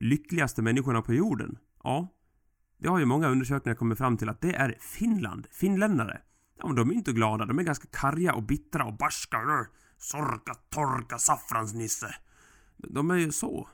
lyckligaste 0.00 0.62
människorna 0.62 1.02
på 1.02 1.14
jorden. 1.14 1.58
Ja, 1.84 2.08
det 2.78 2.88
har 2.88 2.98
ju 2.98 3.04
många 3.04 3.28
undersökningar 3.28 3.76
kommit 3.76 3.98
fram 3.98 4.16
till 4.16 4.28
att 4.28 4.40
det 4.40 4.54
är 4.54 4.76
Finland. 4.80 5.46
Finländare. 5.50 6.20
Ja, 6.58 6.66
men 6.66 6.76
de 6.76 6.90
är 6.90 6.94
inte 6.94 7.12
glada. 7.12 7.44
De 7.44 7.58
är 7.58 7.62
ganska 7.62 7.88
karga 7.92 8.34
och 8.34 8.42
bittra 8.42 8.84
och 8.84 8.96
barska. 8.96 9.66
Sorka, 9.98 10.54
torka, 10.54 11.18
saffransnisse. 11.18 12.14
De 12.76 13.10
är 13.10 13.16
ju 13.16 13.32
så. 13.32 13.68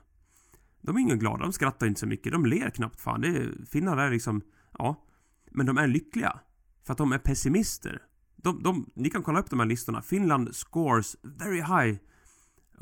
De 0.80 0.96
är 0.96 1.00
ingen 1.00 1.18
glada, 1.18 1.42
de 1.42 1.52
skrattar 1.52 1.86
inte 1.86 2.00
så 2.00 2.06
mycket, 2.06 2.32
de 2.32 2.46
ler 2.46 2.70
knappt 2.70 3.00
fan. 3.00 3.20
Det 3.20 3.28
är, 3.28 3.66
finnar 3.70 3.96
är 3.96 4.10
liksom, 4.10 4.42
ja. 4.78 5.06
Men 5.50 5.66
de 5.66 5.78
är 5.78 5.86
lyckliga. 5.86 6.40
För 6.84 6.92
att 6.92 6.98
de 6.98 7.12
är 7.12 7.18
pessimister. 7.18 8.02
De, 8.36 8.62
de, 8.62 8.90
ni 8.94 9.10
kan 9.10 9.22
kolla 9.22 9.40
upp 9.40 9.50
de 9.50 9.60
här 9.60 9.66
listorna. 9.66 10.02
Finland 10.02 10.54
scores 10.54 11.16
very 11.22 11.60
high 11.60 11.98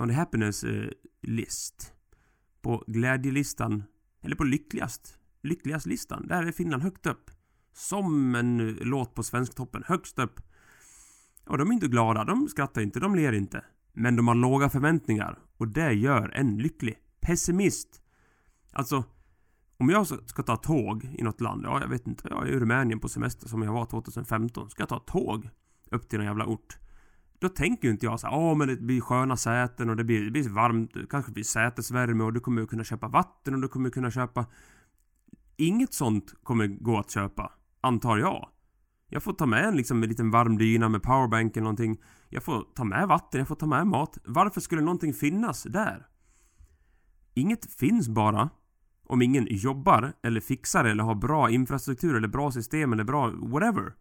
on 0.00 0.08
the 0.08 0.14
happiness 0.14 0.64
uh, 0.64 0.90
list. 1.22 1.92
På 2.62 2.84
glädjelistan, 2.86 3.84
eller 4.22 4.36
på 4.36 4.44
lyckligast, 4.44 5.18
lyckligast-listan. 5.42 6.26
Där 6.26 6.46
är 6.46 6.52
Finland 6.52 6.82
högt 6.82 7.06
upp. 7.06 7.30
Som 7.72 8.34
en 8.34 8.60
uh, 8.60 8.76
låt 8.80 9.14
på 9.14 9.22
Svensktoppen, 9.22 9.82
högst 9.86 10.18
upp. 10.18 10.40
Och 11.46 11.58
de 11.58 11.68
är 11.68 11.74
inte 11.74 11.88
glada, 11.88 12.24
de 12.24 12.48
skrattar 12.48 12.80
inte, 12.82 13.00
de 13.00 13.14
ler 13.14 13.32
inte. 13.32 13.64
Men 13.92 14.16
de 14.16 14.28
har 14.28 14.34
låga 14.34 14.68
förväntningar 14.68 15.38
och 15.56 15.68
det 15.68 15.92
gör 15.92 16.28
en 16.28 16.58
lycklig 16.58 16.98
pessimist. 17.20 18.02
Alltså, 18.72 19.04
Om 19.78 19.90
jag 19.90 20.06
ska 20.06 20.42
ta 20.42 20.56
tåg 20.56 21.04
i 21.04 21.22
något 21.22 21.40
land, 21.40 21.64
ja 21.64 21.80
jag 21.80 21.88
vet 21.88 22.06
inte, 22.06 22.28
jag 22.30 22.48
är 22.48 22.52
i 22.52 22.58
Rumänien 22.58 23.00
på 23.00 23.08
semester 23.08 23.48
som 23.48 23.62
jag 23.62 23.72
var 23.72 23.86
2015. 23.86 24.70
Ska 24.70 24.82
jag 24.82 24.88
ta 24.88 24.98
tåg 24.98 25.50
upp 25.90 26.08
till 26.08 26.18
någon 26.18 26.26
jävla 26.26 26.46
ort. 26.46 26.78
Då 27.40 27.48
tänker 27.48 27.88
ju 27.88 27.92
inte 27.92 28.06
jag 28.06 28.20
så 28.20 28.26
här, 28.26 28.36
åh 28.36 28.56
men 28.56 28.68
det 28.68 28.76
blir 28.76 29.00
sköna 29.00 29.36
säten 29.36 29.90
och 29.90 29.96
det 29.96 30.04
blir, 30.04 30.24
det 30.24 30.30
blir 30.30 30.48
varmt, 30.48 30.90
kanske 31.10 31.32
blir 31.32 31.44
sätesvärme 31.44 32.24
och 32.24 32.32
du 32.32 32.40
kommer 32.40 32.66
kunna 32.66 32.84
köpa 32.84 33.08
vatten 33.08 33.54
och 33.54 33.60
du 33.60 33.68
kommer 33.68 33.90
kunna 33.90 34.10
köpa... 34.10 34.46
Inget 35.56 35.94
sånt 35.94 36.34
kommer 36.42 36.66
gå 36.66 36.98
att 36.98 37.10
köpa, 37.10 37.52
antar 37.80 38.18
jag. 38.18 38.48
Jag 39.08 39.22
får 39.22 39.32
ta 39.32 39.46
med 39.46 39.64
en, 39.64 39.76
liksom, 39.76 40.02
en 40.02 40.08
liten 40.08 40.30
varm 40.30 40.58
dyna 40.58 40.88
med 40.88 41.02
powerbank 41.02 41.56
eller 41.56 41.64
någonting. 41.64 42.00
Jag 42.28 42.44
får 42.44 42.64
ta 42.74 42.84
med 42.84 43.08
vatten, 43.08 43.38
jag 43.38 43.48
får 43.48 43.54
ta 43.54 43.66
med 43.66 43.86
mat. 43.86 44.18
Varför 44.24 44.60
skulle 44.60 44.82
någonting 44.82 45.14
finnas 45.14 45.62
där? 45.62 46.06
Inget 47.34 47.72
finns 47.74 48.08
bara 48.08 48.50
om 49.04 49.22
ingen 49.22 49.46
jobbar 49.50 50.12
eller 50.22 50.40
fixar 50.40 50.84
eller 50.84 51.04
har 51.04 51.14
bra 51.14 51.50
infrastruktur 51.50 52.16
eller 52.16 52.28
bra 52.28 52.50
system 52.50 52.92
eller 52.92 53.04
bra 53.04 53.30
whatever. 53.30 53.94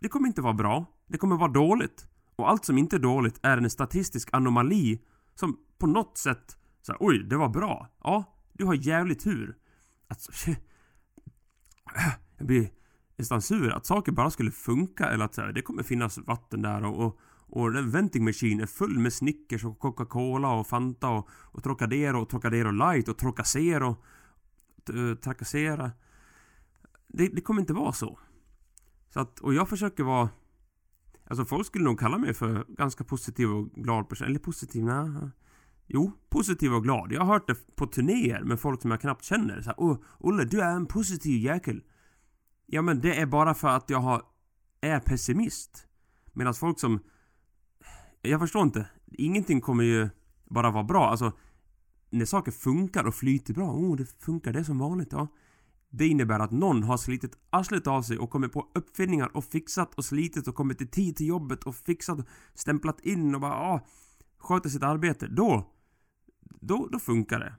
Det 0.00 0.08
kommer 0.08 0.28
inte 0.28 0.42
vara 0.42 0.54
bra. 0.54 0.86
Det 1.06 1.18
kommer 1.18 1.36
vara 1.36 1.52
dåligt. 1.52 2.08
Och 2.36 2.50
allt 2.50 2.64
som 2.64 2.78
inte 2.78 2.96
är 2.96 3.00
dåligt 3.00 3.40
är 3.42 3.56
en 3.56 3.70
statistisk 3.70 4.28
anomali 4.32 5.00
som 5.34 5.58
på 5.78 5.86
något 5.86 6.18
sätt 6.18 6.56
så 6.82 6.92
här, 6.92 6.98
oj, 7.00 7.18
det 7.18 7.36
var 7.36 7.48
bra. 7.48 7.88
Ja, 8.04 8.24
du 8.52 8.64
har 8.64 8.74
jävligt 8.74 9.20
tur. 9.24 9.56
Alltså, 10.08 10.32
jag 12.38 12.46
blir 12.46 12.70
nästan 13.16 13.42
sur 13.42 13.72
att 13.72 13.86
saker 13.86 14.12
bara 14.12 14.30
skulle 14.30 14.50
funka 14.50 15.10
eller 15.10 15.24
att 15.24 15.34
så 15.34 15.40
här, 15.40 15.52
det 15.52 15.62
kommer 15.62 15.82
finnas 15.82 16.18
vatten 16.18 16.62
där 16.62 16.84
och, 16.84 17.06
och, 17.06 17.18
och 17.46 17.72
den 17.72 17.90
venting 17.90 18.24
machine 18.24 18.60
är 18.60 18.66
full 18.66 18.98
med 18.98 19.12
Snickers 19.12 19.64
och 19.64 19.78
Coca-Cola 19.78 20.52
och 20.52 20.66
Fanta 20.66 21.08
och, 21.08 21.28
och 21.30 21.62
Trocadero 21.62 22.22
och 22.22 22.28
Trocadero 22.28 22.70
light 22.70 23.08
och 23.08 23.18
Trocacero. 23.18 23.96
Trakassera. 25.22 25.84
Eh, 25.84 25.90
det, 27.08 27.28
det 27.28 27.40
kommer 27.40 27.60
inte 27.60 27.72
vara 27.72 27.92
så. 27.92 28.18
Så 29.08 29.20
att, 29.20 29.40
och 29.40 29.54
jag 29.54 29.68
försöker 29.68 30.04
vara 30.04 30.28
Alltså 31.32 31.44
folk 31.44 31.66
skulle 31.66 31.84
nog 31.84 31.98
kalla 31.98 32.18
mig 32.18 32.34
för 32.34 32.64
ganska 32.68 33.04
positiv 33.04 33.50
och 33.50 33.70
glad 33.70 34.08
person. 34.08 34.26
Eller 34.26 34.38
positiv, 34.38 34.84
nej. 34.84 35.30
Jo, 35.86 36.12
positiv 36.28 36.74
och 36.74 36.82
glad. 36.82 37.12
Jag 37.12 37.20
har 37.20 37.32
hört 37.32 37.46
det 37.46 37.76
på 37.76 37.86
turnéer 37.86 38.42
med 38.42 38.60
folk 38.60 38.82
som 38.82 38.90
jag 38.90 39.00
knappt 39.00 39.24
känner. 39.24 39.60
Så 39.60 39.66
här, 39.66 39.74
Åh, 39.78 39.96
Olle, 40.18 40.44
du 40.44 40.60
är 40.60 40.70
en 40.70 40.86
positiv 40.86 41.38
jäkel. 41.38 41.82
Ja, 42.66 42.82
men 42.82 43.00
det 43.00 43.20
är 43.20 43.26
bara 43.26 43.54
för 43.54 43.68
att 43.68 43.90
jag 43.90 43.98
har, 43.98 44.22
är 44.80 45.00
pessimist. 45.00 45.86
Medan 46.32 46.54
folk 46.54 46.80
som... 46.80 47.00
Jag 48.22 48.40
förstår 48.40 48.62
inte. 48.62 48.86
Ingenting 49.06 49.60
kommer 49.60 49.84
ju 49.84 50.08
bara 50.44 50.70
vara 50.70 50.84
bra. 50.84 51.10
Alltså, 51.10 51.32
när 52.10 52.24
saker 52.24 52.52
funkar 52.52 53.04
och 53.04 53.14
flyter 53.14 53.54
bra. 53.54 53.72
Oh, 53.72 53.96
det 53.96 54.22
funkar. 54.22 54.52
Det 54.52 54.58
är 54.58 54.64
som 54.64 54.78
vanligt. 54.78 55.12
Ja. 55.12 55.28
Det 55.94 56.06
innebär 56.06 56.40
att 56.40 56.50
någon 56.50 56.82
har 56.82 56.96
slitit 56.96 57.38
arslet 57.50 57.86
av 57.86 58.02
sig 58.02 58.18
och 58.18 58.30
kommit 58.30 58.52
på 58.52 58.68
uppfinningar 58.74 59.36
och 59.36 59.44
fixat 59.44 59.94
och 59.94 60.04
slitit 60.04 60.48
och 60.48 60.54
kommit 60.54 60.80
i 60.80 60.86
tid 60.86 61.16
till 61.16 61.26
jobbet 61.26 61.64
och 61.64 61.74
fixat 61.74 62.18
och 62.18 62.26
stämplat 62.54 63.00
in 63.00 63.34
och 63.34 63.40
bara 63.40 63.54
ah, 63.54 63.80
sköter 64.38 64.70
sitt 64.70 64.82
arbete. 64.82 65.26
Då, 65.26 65.72
då, 66.60 66.88
då 66.92 66.98
funkar 66.98 67.40
det. 67.40 67.54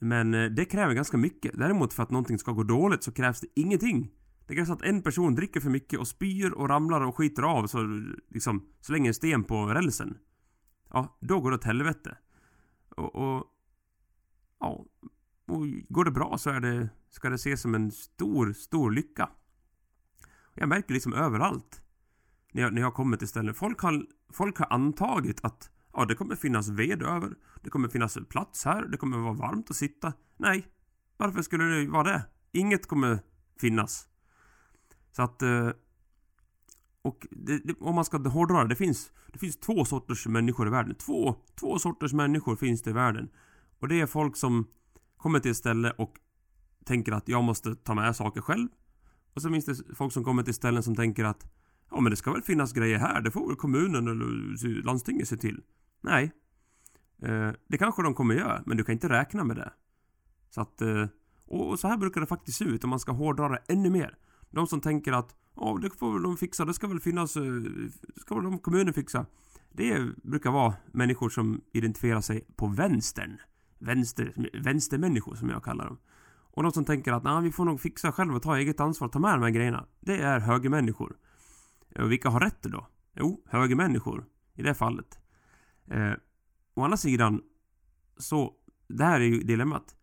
Men 0.00 0.34
eh, 0.34 0.50
det 0.50 0.64
kräver 0.64 0.94
ganska 0.94 1.16
mycket. 1.16 1.58
Däremot 1.58 1.92
för 1.92 2.02
att 2.02 2.10
någonting 2.10 2.38
ska 2.38 2.52
gå 2.52 2.62
dåligt 2.62 3.02
så 3.02 3.12
krävs 3.12 3.40
det 3.40 3.48
ingenting. 3.54 4.12
Det 4.46 4.54
krävs 4.54 4.70
att 4.70 4.82
en 4.82 5.02
person 5.02 5.34
dricker 5.34 5.60
för 5.60 5.70
mycket 5.70 5.98
och 5.98 6.08
spyr 6.08 6.50
och 6.50 6.68
ramlar 6.68 7.00
och 7.00 7.16
skiter 7.16 7.42
av 7.42 7.66
så 7.66 8.02
liksom 8.28 8.66
slänger 8.80 9.10
en 9.10 9.14
sten 9.14 9.44
på 9.44 9.66
rälsen. 9.66 10.18
Ja, 10.90 11.18
då 11.20 11.40
går 11.40 11.50
det 11.50 11.56
åt 11.56 11.64
helvete. 11.64 12.18
Och, 12.88 13.16
och 13.16 13.44
ja, 14.60 14.84
och 15.46 15.66
går 15.88 16.04
det 16.04 16.10
bra 16.10 16.38
så 16.38 16.50
är 16.50 16.60
det, 16.60 16.88
ska 17.16 17.30
det 17.30 17.34
ses 17.34 17.60
som 17.60 17.74
en 17.74 17.90
stor, 17.90 18.52
stor 18.52 18.90
lycka. 18.90 19.28
Jag 20.54 20.68
märker 20.68 20.94
liksom 20.94 21.12
överallt. 21.12 21.82
När 22.52 22.62
jag, 22.62 22.74
när 22.74 22.82
jag 22.82 22.94
kommer 22.94 23.16
till 23.16 23.28
ställen. 23.28 23.54
Folk 23.54 23.80
har, 23.80 24.06
folk 24.32 24.58
har 24.58 24.72
antagit 24.72 25.44
att 25.44 25.70
ja, 25.92 26.04
det 26.04 26.14
kommer 26.14 26.36
finnas 26.36 26.68
ved 26.68 27.02
över. 27.02 27.34
Det 27.62 27.70
kommer 27.70 27.88
finnas 27.88 28.18
plats 28.28 28.64
här. 28.64 28.86
Det 28.86 28.96
kommer 28.96 29.18
vara 29.18 29.32
varmt 29.32 29.70
att 29.70 29.76
sitta. 29.76 30.12
Nej. 30.36 30.66
Varför 31.16 31.42
skulle 31.42 31.64
det 31.64 31.88
vara 31.88 32.02
det? 32.04 32.26
Inget 32.52 32.86
kommer 32.86 33.18
finnas. 33.60 34.08
Så 35.12 35.22
att... 35.22 35.42
Eh, 35.42 35.70
och 37.02 37.26
det, 37.30 37.58
det, 37.58 37.74
om 37.80 37.94
man 37.94 38.04
ska 38.04 38.18
hårdra 38.18 38.64
det 38.64 38.76
finns, 38.76 39.12
det 39.32 39.38
finns 39.38 39.60
två 39.60 39.84
sorters 39.84 40.26
människor 40.26 40.66
i 40.66 40.70
världen. 40.70 40.94
Två, 40.94 41.36
två 41.60 41.78
sorters 41.78 42.12
människor 42.12 42.56
finns 42.56 42.82
det 42.82 42.90
i 42.90 42.92
världen. 42.92 43.28
Och 43.78 43.88
det 43.88 44.00
är 44.00 44.06
folk 44.06 44.36
som 44.36 44.66
kommer 45.16 45.40
till 45.40 45.50
ett 45.50 45.56
ställe 45.56 45.90
och 45.90 46.18
tänker 46.86 47.12
att 47.12 47.28
jag 47.28 47.44
måste 47.44 47.74
ta 47.74 47.94
med 47.94 48.16
saker 48.16 48.40
själv. 48.40 48.68
Och 49.34 49.42
så 49.42 49.50
finns 49.50 49.64
det 49.64 49.94
folk 49.94 50.12
som 50.12 50.24
kommer 50.24 50.42
till 50.42 50.54
ställen 50.54 50.82
som 50.82 50.96
tänker 50.96 51.24
att 51.24 51.52
ja 51.90 52.00
men 52.00 52.10
det 52.10 52.16
ska 52.16 52.32
väl 52.32 52.42
finnas 52.42 52.72
grejer 52.72 52.98
här, 52.98 53.20
det 53.20 53.30
får 53.30 53.46
väl 53.46 53.56
kommunen 53.56 54.08
eller 54.08 54.82
landstinget 54.82 55.28
se 55.28 55.36
till. 55.36 55.62
Nej. 56.00 56.32
Eh, 57.22 57.50
det 57.68 57.78
kanske 57.78 58.02
de 58.02 58.14
kommer 58.14 58.34
göra, 58.34 58.62
men 58.66 58.76
du 58.76 58.84
kan 58.84 58.92
inte 58.92 59.08
räkna 59.08 59.44
med 59.44 59.56
det. 59.56 59.72
Så 60.50 60.60
att... 60.60 60.82
Eh, 60.82 61.06
och 61.48 61.78
så 61.78 61.88
här 61.88 61.96
brukar 61.96 62.20
det 62.20 62.26
faktiskt 62.26 62.58
se 62.58 62.64
ut 62.64 62.84
om 62.84 62.90
man 62.90 63.00
ska 63.00 63.12
hårdra 63.12 63.48
det 63.48 63.62
ännu 63.68 63.90
mer. 63.90 64.18
De 64.50 64.66
som 64.66 64.80
tänker 64.80 65.12
att 65.12 65.34
ja, 65.56 65.78
det 65.82 65.90
får 65.90 66.12
väl 66.12 66.22
de 66.22 66.36
fixa, 66.36 66.64
det 66.64 66.74
ska 66.74 66.86
väl 66.86 67.00
finnas, 67.00 67.36
eh, 67.36 67.42
Det 68.14 68.20
ska 68.20 68.34
väl 68.34 68.44
de 68.44 68.58
kommunen 68.58 68.94
fixa. 68.94 69.26
Det 69.72 70.22
brukar 70.22 70.50
vara 70.50 70.74
människor 70.92 71.28
som 71.28 71.60
identifierar 71.72 72.20
sig 72.20 72.46
på 72.56 72.66
vänstern 72.66 73.38
vänster, 73.78 74.32
vänstermänniskor 74.62 75.34
som 75.34 75.50
jag 75.50 75.64
kallar 75.64 75.84
dem. 75.84 75.98
Och 76.56 76.62
de 76.62 76.72
som 76.72 76.84
tänker 76.84 77.12
att 77.12 77.24
nah, 77.24 77.40
vi 77.40 77.52
får 77.52 77.64
nog 77.64 77.80
fixa 77.80 78.12
själva 78.12 78.36
och 78.36 78.42
ta 78.42 78.58
eget 78.58 78.80
ansvar, 78.80 79.08
ta 79.08 79.18
med 79.18 79.34
de 79.34 79.42
här 79.42 79.50
grejerna. 79.50 79.86
Det 80.00 80.20
är 80.22 80.40
högermänniskor. 80.40 81.16
Och 81.98 82.12
vilka 82.12 82.28
har 82.28 82.40
rätt 82.40 82.62
då? 82.62 82.86
Jo, 83.14 83.42
högermänniskor. 83.46 84.24
I 84.54 84.62
det 84.62 84.74
fallet. 84.74 85.18
Eh, 85.90 86.12
å 86.74 86.82
andra 86.82 86.96
sidan, 86.96 87.42
så, 88.16 88.52
det 88.88 89.04
här 89.04 89.20
är 89.20 89.24
ju 89.24 89.42
dilemmat. 89.42 89.96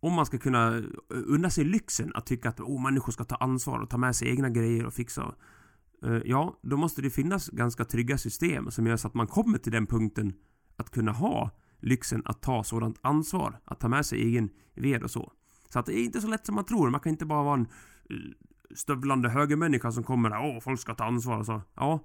Om 0.00 0.12
man 0.12 0.26
ska 0.26 0.38
kunna 0.38 0.76
eh, 0.76 0.84
unna 1.08 1.50
sig 1.50 1.64
lyxen 1.64 2.12
att 2.14 2.26
tycka 2.26 2.48
att 2.48 2.60
oh, 2.60 2.82
människor 2.82 3.12
ska 3.12 3.24
ta 3.24 3.36
ansvar 3.36 3.78
och 3.78 3.90
ta 3.90 3.98
med 3.98 4.16
sig 4.16 4.28
egna 4.28 4.50
grejer 4.50 4.86
och 4.86 4.94
fixa. 4.94 5.34
Eh, 6.04 6.20
ja, 6.24 6.58
då 6.62 6.76
måste 6.76 7.02
det 7.02 7.10
finnas 7.10 7.48
ganska 7.48 7.84
trygga 7.84 8.18
system 8.18 8.70
som 8.70 8.86
gör 8.86 8.96
så 8.96 9.08
att 9.08 9.14
man 9.14 9.26
kommer 9.26 9.58
till 9.58 9.72
den 9.72 9.86
punkten 9.86 10.34
att 10.76 10.90
kunna 10.90 11.12
ha 11.12 11.50
lyxen 11.80 12.22
att 12.24 12.42
ta 12.42 12.64
sådant 12.64 12.98
ansvar. 13.02 13.60
Att 13.64 13.80
ta 13.80 13.88
med 13.88 14.06
sig 14.06 14.22
egen 14.22 14.50
ved 14.74 15.02
och 15.02 15.10
så. 15.10 15.32
Så 15.72 15.78
att 15.78 15.86
det 15.86 15.98
är 15.98 16.04
inte 16.04 16.20
så 16.20 16.28
lätt 16.28 16.46
som 16.46 16.54
man 16.54 16.64
tror. 16.64 16.90
Man 16.90 17.00
kan 17.00 17.10
inte 17.10 17.26
bara 17.26 17.42
vara 17.42 17.54
en 17.54 17.66
eh, 18.10 18.16
stövlande 18.74 19.28
högermänniska 19.28 19.92
som 19.92 20.04
kommer 20.04 20.30
där. 20.30 20.38
Åh, 20.40 20.60
folk 20.60 20.80
ska 20.80 20.94
ta 20.94 21.04
ansvar 21.04 21.38
och 21.38 21.46
så. 21.46 21.62
Ja. 21.74 22.00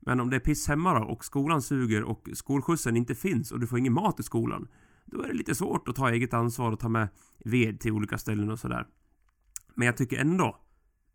Men 0.00 0.20
om 0.20 0.30
det 0.30 0.36
är 0.36 0.40
piss 0.40 0.68
hemma 0.68 0.98
då 0.98 1.04
och 1.06 1.24
skolan 1.24 1.62
suger 1.62 2.02
och 2.02 2.28
skolskjutsen 2.32 2.96
inte 2.96 3.14
finns 3.14 3.52
och 3.52 3.60
du 3.60 3.66
får 3.66 3.78
ingen 3.78 3.92
mat 3.92 4.20
i 4.20 4.22
skolan. 4.22 4.68
Då 5.04 5.22
är 5.22 5.28
det 5.28 5.34
lite 5.34 5.54
svårt 5.54 5.88
att 5.88 5.96
ta 5.96 6.10
eget 6.10 6.34
ansvar 6.34 6.72
och 6.72 6.80
ta 6.80 6.88
med 6.88 7.08
ved 7.44 7.80
till 7.80 7.92
olika 7.92 8.18
ställen 8.18 8.50
och 8.50 8.58
sådär. 8.58 8.86
Men 9.74 9.86
jag 9.86 9.96
tycker 9.96 10.18
ändå, 10.18 10.58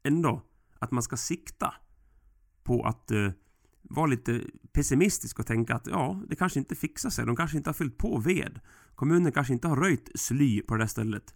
ändå 0.03 0.41
att 0.79 0.91
man 0.91 1.03
ska 1.03 1.17
sikta 1.17 1.73
på 2.63 2.83
att 2.83 3.11
eh, 3.11 3.31
vara 3.81 4.05
lite 4.05 4.41
pessimistisk 4.71 5.39
och 5.39 5.47
tänka 5.47 5.75
att 5.75 5.87
ja, 5.87 6.21
det 6.27 6.35
kanske 6.35 6.59
inte 6.59 6.75
fixar 6.75 7.09
sig. 7.09 7.25
De 7.25 7.35
kanske 7.35 7.57
inte 7.57 7.69
har 7.69 7.73
fyllt 7.73 7.97
på 7.97 8.17
ved. 8.17 8.59
Kommunen 8.95 9.31
kanske 9.31 9.53
inte 9.53 9.67
har 9.67 9.75
röjt 9.75 10.09
sly 10.15 10.61
på 10.61 10.75
det 10.75 10.81
där 10.81 10.87
stället. 10.87 11.33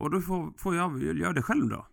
Och 0.00 0.10
då 0.10 0.20
får, 0.20 0.52
får 0.56 0.76
jag 0.76 1.02
göra 1.02 1.32
det 1.32 1.42
själv 1.42 1.68
då. 1.68 1.86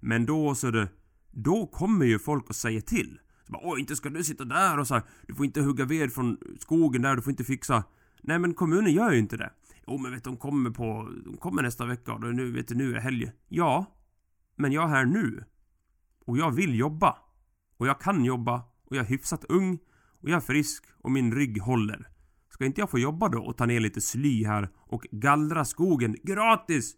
Men 0.00 0.26
då 0.26 0.54
så 0.54 0.70
det... 0.70 0.88
Då 1.30 1.66
kommer 1.66 2.06
ju 2.06 2.18
folk 2.18 2.48
och 2.48 2.56
säger 2.56 2.80
till. 2.80 3.18
Så 3.46 3.52
bara, 3.52 3.62
Åh, 3.64 3.80
inte 3.80 3.96
ska 3.96 4.10
du 4.10 4.24
sitta 4.24 4.44
där 4.44 4.78
och 4.78 4.86
så 4.86 4.94
här, 4.94 5.02
Du 5.26 5.34
får 5.34 5.44
inte 5.44 5.60
hugga 5.60 5.84
ved 5.84 6.12
från 6.12 6.38
skogen 6.58 7.02
där, 7.02 7.16
du 7.16 7.22
får 7.22 7.30
inte 7.30 7.44
fixa... 7.44 7.84
Nej 8.22 8.38
men 8.38 8.54
kommunen 8.54 8.92
gör 8.92 9.12
ju 9.12 9.18
inte 9.18 9.36
det. 9.36 9.50
Jo 9.86 9.98
men 9.98 10.12
vet 10.12 10.24
du, 10.24 10.30
de 10.30 10.36
kommer 10.36 10.70
på... 10.70 11.10
De 11.24 11.36
kommer 11.36 11.62
nästa 11.62 11.86
vecka 11.86 12.12
och 12.12 12.34
nu, 12.34 12.52
vet 12.52 12.68
du, 12.68 12.74
nu 12.74 12.96
är 12.96 13.00
helg. 13.00 13.32
Ja. 13.48 13.86
Men 14.56 14.72
jag 14.72 14.84
är 14.84 14.88
här 14.88 15.04
nu. 15.04 15.44
Och 16.26 16.38
jag 16.38 16.50
vill 16.50 16.78
jobba. 16.78 17.16
Och 17.76 17.86
jag 17.86 18.00
kan 18.00 18.24
jobba 18.24 18.62
och 18.84 18.96
jag 18.96 19.04
är 19.04 19.08
hyfsat 19.08 19.44
ung 19.48 19.78
och 20.22 20.28
jag 20.28 20.36
är 20.36 20.40
frisk 20.40 20.84
och 21.02 21.10
min 21.10 21.34
rygg 21.34 21.60
håller. 21.60 22.08
Ska 22.48 22.64
inte 22.64 22.80
jag 22.80 22.90
få 22.90 22.98
jobba 22.98 23.28
då 23.28 23.42
och 23.42 23.56
ta 23.56 23.66
ner 23.66 23.80
lite 23.80 24.00
sly 24.00 24.44
här 24.44 24.68
och 24.76 25.06
gallra 25.10 25.64
skogen 25.64 26.16
gratis? 26.22 26.96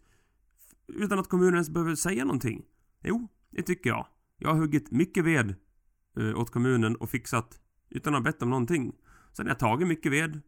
Utan 0.87 1.19
att 1.19 1.27
kommunen 1.27 1.53
ens 1.53 1.69
behöver 1.69 1.95
säga 1.95 2.25
någonting? 2.25 2.65
Jo, 3.03 3.27
det 3.49 3.61
tycker 3.61 3.89
jag. 3.89 4.07
Jag 4.37 4.49
har 4.49 4.59
huggit 4.59 4.91
mycket 4.91 5.25
ved 5.25 5.55
eh, 6.17 6.39
åt 6.39 6.51
kommunen 6.51 6.95
och 6.95 7.09
fixat 7.09 7.59
utan 7.89 8.15
att 8.15 8.19
ha 8.19 8.23
bett 8.23 8.41
om 8.41 8.49
någonting. 8.49 8.95
Sen 9.33 9.45
har 9.45 9.51
jag 9.51 9.59
tagit 9.59 9.87
mycket 9.87 10.11
ved 10.11 10.41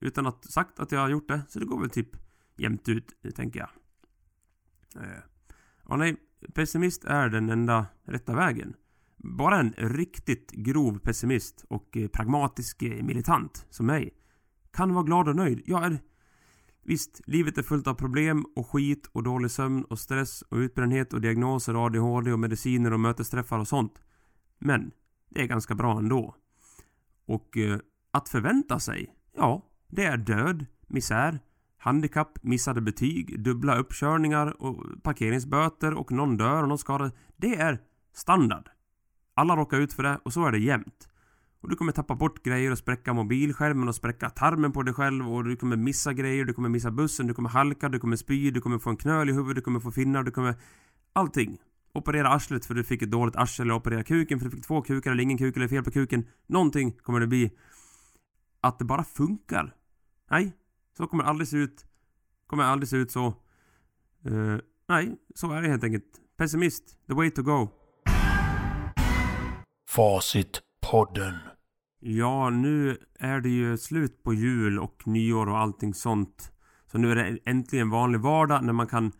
utan 0.00 0.26
att 0.26 0.44
sagt 0.44 0.80
att 0.80 0.92
jag 0.92 1.00
har 1.00 1.08
gjort 1.08 1.28
det. 1.28 1.42
Så 1.48 1.58
det 1.58 1.66
går 1.66 1.80
väl 1.80 1.90
typ 1.90 2.08
jämnt 2.56 2.88
ut, 2.88 3.12
tänker 3.34 3.60
jag. 3.60 3.68
Eh. 5.04 5.20
Ja, 5.88 5.96
nej. 5.96 6.16
Pessimist 6.54 7.04
är 7.04 7.28
den 7.28 7.50
enda 7.50 7.86
rätta 8.04 8.34
vägen. 8.34 8.74
Bara 9.16 9.60
en 9.60 9.72
riktigt 9.72 10.50
grov 10.50 10.98
pessimist 10.98 11.64
och 11.68 11.96
eh, 11.96 12.08
pragmatisk 12.08 12.82
eh, 12.82 13.02
militant 13.02 13.66
som 13.70 13.86
mig 13.86 14.14
kan 14.70 14.94
vara 14.94 15.04
glad 15.04 15.28
och 15.28 15.36
nöjd. 15.36 15.62
Jag 15.66 15.84
är... 15.84 15.98
Visst, 16.86 17.20
livet 17.26 17.58
är 17.58 17.62
fullt 17.62 17.86
av 17.86 17.94
problem 17.94 18.46
och 18.56 18.68
skit 18.68 19.06
och 19.12 19.22
dålig 19.22 19.50
sömn 19.50 19.84
och 19.84 19.98
stress 19.98 20.42
och 20.42 20.56
utbrändhet 20.56 21.12
och 21.12 21.20
diagnoser 21.20 21.76
och 21.76 21.82
ADHD 21.82 22.32
och 22.32 22.38
mediciner 22.38 22.92
och 22.92 23.00
mötesträffar 23.00 23.58
och 23.58 23.68
sånt. 23.68 24.02
Men, 24.58 24.90
det 25.30 25.42
är 25.42 25.46
ganska 25.46 25.74
bra 25.74 25.98
ändå. 25.98 26.34
Och 27.26 27.56
eh, 27.56 27.78
att 28.10 28.28
förvänta 28.28 28.78
sig, 28.78 29.14
ja, 29.36 29.62
det 29.88 30.04
är 30.04 30.16
död, 30.16 30.66
misär, 30.86 31.40
handikapp, 31.78 32.42
missade 32.42 32.80
betyg, 32.80 33.42
dubbla 33.42 33.76
uppkörningar 33.76 34.62
och 34.62 35.02
parkeringsböter 35.02 35.94
och 35.94 36.12
någon 36.12 36.36
dör 36.36 36.62
och 36.62 36.68
någon 36.68 36.78
skadar. 36.78 37.12
Det 37.36 37.54
är 37.54 37.80
standard. 38.12 38.68
Alla 39.34 39.56
råkar 39.56 39.78
ut 39.80 39.92
för 39.92 40.02
det 40.02 40.20
och 40.22 40.32
så 40.32 40.46
är 40.46 40.52
det 40.52 40.58
jämt. 40.58 41.08
Och 41.64 41.70
du 41.70 41.76
kommer 41.76 41.92
tappa 41.92 42.14
bort 42.14 42.42
grejer 42.42 42.70
och 42.70 42.78
spräcka 42.78 43.12
mobilskärmen 43.12 43.88
och 43.88 43.94
spräcka 43.94 44.30
tarmen 44.30 44.72
på 44.72 44.82
dig 44.82 44.94
själv 44.94 45.28
och 45.28 45.44
du 45.44 45.56
kommer 45.56 45.76
missa 45.76 46.12
grejer, 46.12 46.44
du 46.44 46.52
kommer 46.52 46.68
missa 46.68 46.90
bussen, 46.90 47.26
du 47.26 47.34
kommer 47.34 47.48
halka, 47.48 47.88
du 47.88 47.98
kommer 47.98 48.16
spy, 48.16 48.50
du 48.50 48.60
kommer 48.60 48.78
få 48.78 48.90
en 48.90 48.96
knöl 48.96 49.30
i 49.30 49.32
huvudet, 49.32 49.56
du 49.56 49.60
kommer 49.60 49.80
få 49.80 49.90
finnar, 49.90 50.22
du 50.22 50.30
kommer... 50.30 50.54
Allting. 51.12 51.58
Operera 51.94 52.28
arslet 52.28 52.66
för 52.66 52.74
du 52.74 52.84
fick 52.84 53.02
ett 53.02 53.10
dåligt 53.10 53.36
arsle 53.36 53.62
eller 53.62 53.74
operera 53.74 54.02
kuken 54.02 54.38
för 54.38 54.44
du 54.44 54.50
fick 54.50 54.66
två 54.66 54.82
kukar 54.82 55.10
eller 55.10 55.22
ingen 55.22 55.38
kuk 55.38 55.56
eller 55.56 55.68
fel 55.68 55.84
på 55.84 55.90
kuken. 55.90 56.26
Någonting 56.46 56.92
kommer 56.92 57.20
det 57.20 57.26
bli. 57.26 57.50
Att 58.60 58.78
det 58.78 58.84
bara 58.84 59.04
funkar. 59.04 59.74
Nej, 60.30 60.52
så 60.96 61.06
kommer 61.06 61.24
det 61.24 61.30
aldrig 61.30 61.48
se 61.48 61.56
ut. 61.56 61.86
Kommer 62.46 62.64
aldrig 62.64 62.88
se 62.88 62.96
ut 62.96 63.10
så. 63.10 63.26
Uh, 64.26 64.58
nej, 64.88 65.16
så 65.34 65.52
är 65.52 65.62
det 65.62 65.68
helt 65.68 65.84
enkelt. 65.84 66.20
Pessimist, 66.36 67.06
the 67.06 67.14
way 67.14 67.30
to 67.30 67.42
go. 67.42 67.68
Facitpodden. 69.88 71.53
Ja, 72.06 72.50
nu 72.50 72.98
är 73.18 73.40
det 73.40 73.48
ju 73.48 73.76
slut 73.76 74.22
på 74.22 74.34
jul 74.34 74.78
och 74.78 75.02
nyår 75.06 75.48
och 75.48 75.58
allting 75.58 75.94
sånt. 75.94 76.52
Så 76.86 76.98
nu 76.98 77.10
är 77.10 77.16
det 77.16 77.38
äntligen 77.44 77.90
vanlig 77.90 78.20
vardag 78.20 78.64
när 78.64 78.72
man 78.72 78.86
kan 78.86 79.12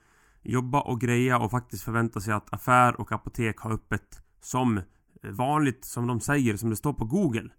jobba 0.43 0.81
och 0.81 1.00
greja 1.00 1.38
och 1.38 1.50
faktiskt 1.50 1.85
förvänta 1.85 2.21
sig 2.21 2.35
att 2.35 2.55
affär 2.55 3.00
och 3.00 3.12
apotek 3.12 3.59
har 3.59 3.73
öppet 3.73 4.23
som 4.41 4.81
vanligt, 5.23 5.85
som 5.85 6.07
de 6.07 6.21
säger, 6.21 6.57
som 6.57 6.71
det 6.71 6.76
står 6.76 6.93
på 6.93 7.05
Google. 7.05 7.50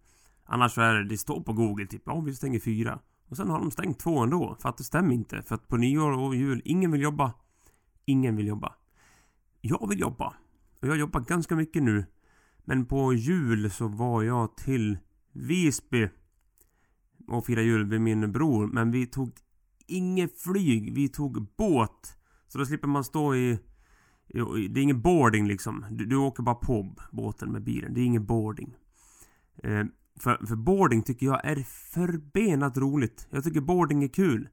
Annars 0.45 0.71
så 0.71 0.81
är 0.81 0.93
det, 0.93 1.07
det 1.07 1.17
står 1.17 1.41
på 1.41 1.53
Google 1.53 1.85
typ, 1.87 2.01
ja 2.05 2.19
vi 2.19 2.35
stänger 2.35 2.59
fyra. 2.59 2.99
Och 3.29 3.37
sen 3.37 3.49
har 3.49 3.59
de 3.59 3.71
stängt 3.71 3.99
två 3.99 4.19
ändå, 4.19 4.57
för 4.61 4.69
att 4.69 4.77
det 4.77 4.83
stämmer 4.83 5.13
inte. 5.13 5.41
För 5.41 5.55
att 5.55 5.67
på 5.67 5.77
nyår 5.77 6.11
och 6.11 6.35
jul, 6.35 6.61
ingen 6.65 6.91
vill 6.91 7.01
jobba. 7.01 7.33
Ingen 8.05 8.35
vill 8.35 8.47
jobba. 8.47 8.75
Jag 9.61 9.89
vill 9.89 9.99
jobba. 9.99 10.33
Och 10.81 10.87
jag 10.87 10.97
jobbar 10.97 11.19
ganska 11.19 11.55
mycket 11.55 11.83
nu. 11.83 12.05
Men 12.63 12.85
på 12.85 13.13
jul 13.13 13.71
så 13.71 13.87
var 13.87 14.23
jag 14.23 14.57
till 14.57 14.97
Visby 15.35 16.09
och 17.27 17.45
firade 17.45 17.67
jul 17.67 17.85
med 17.85 18.01
min 18.01 18.31
bror. 18.31 18.67
Men 18.67 18.91
vi 18.91 19.05
tog 19.05 19.31
inget 19.87 20.41
flyg, 20.41 20.93
vi 20.93 21.09
tog 21.09 21.47
båt. 21.57 22.17
Så 22.47 22.57
då 22.57 22.65
slipper 22.65 22.87
man 22.87 23.03
stå 23.03 23.35
i... 23.35 23.59
Det 24.69 24.79
är 24.79 24.83
ingen 24.83 25.01
boarding 25.01 25.47
liksom. 25.47 25.85
Du, 25.91 26.05
du 26.05 26.15
åker 26.15 26.43
bara 26.43 26.55
på 26.55 26.95
båten 27.11 27.51
med 27.51 27.63
bilen. 27.63 27.93
Det 27.93 28.01
är 28.01 28.05
ingen 28.05 28.25
boarding. 28.25 28.75
Eh, 29.63 29.85
för, 30.19 30.45
för 30.45 30.55
boarding 30.55 31.03
tycker 31.03 31.25
jag 31.25 31.45
är 31.45 31.63
förbenat 31.93 32.77
roligt. 32.77 33.27
Jag 33.29 33.43
tycker 33.43 33.61
boarding 33.61 34.03
är 34.03 34.07
kul. 34.07 34.49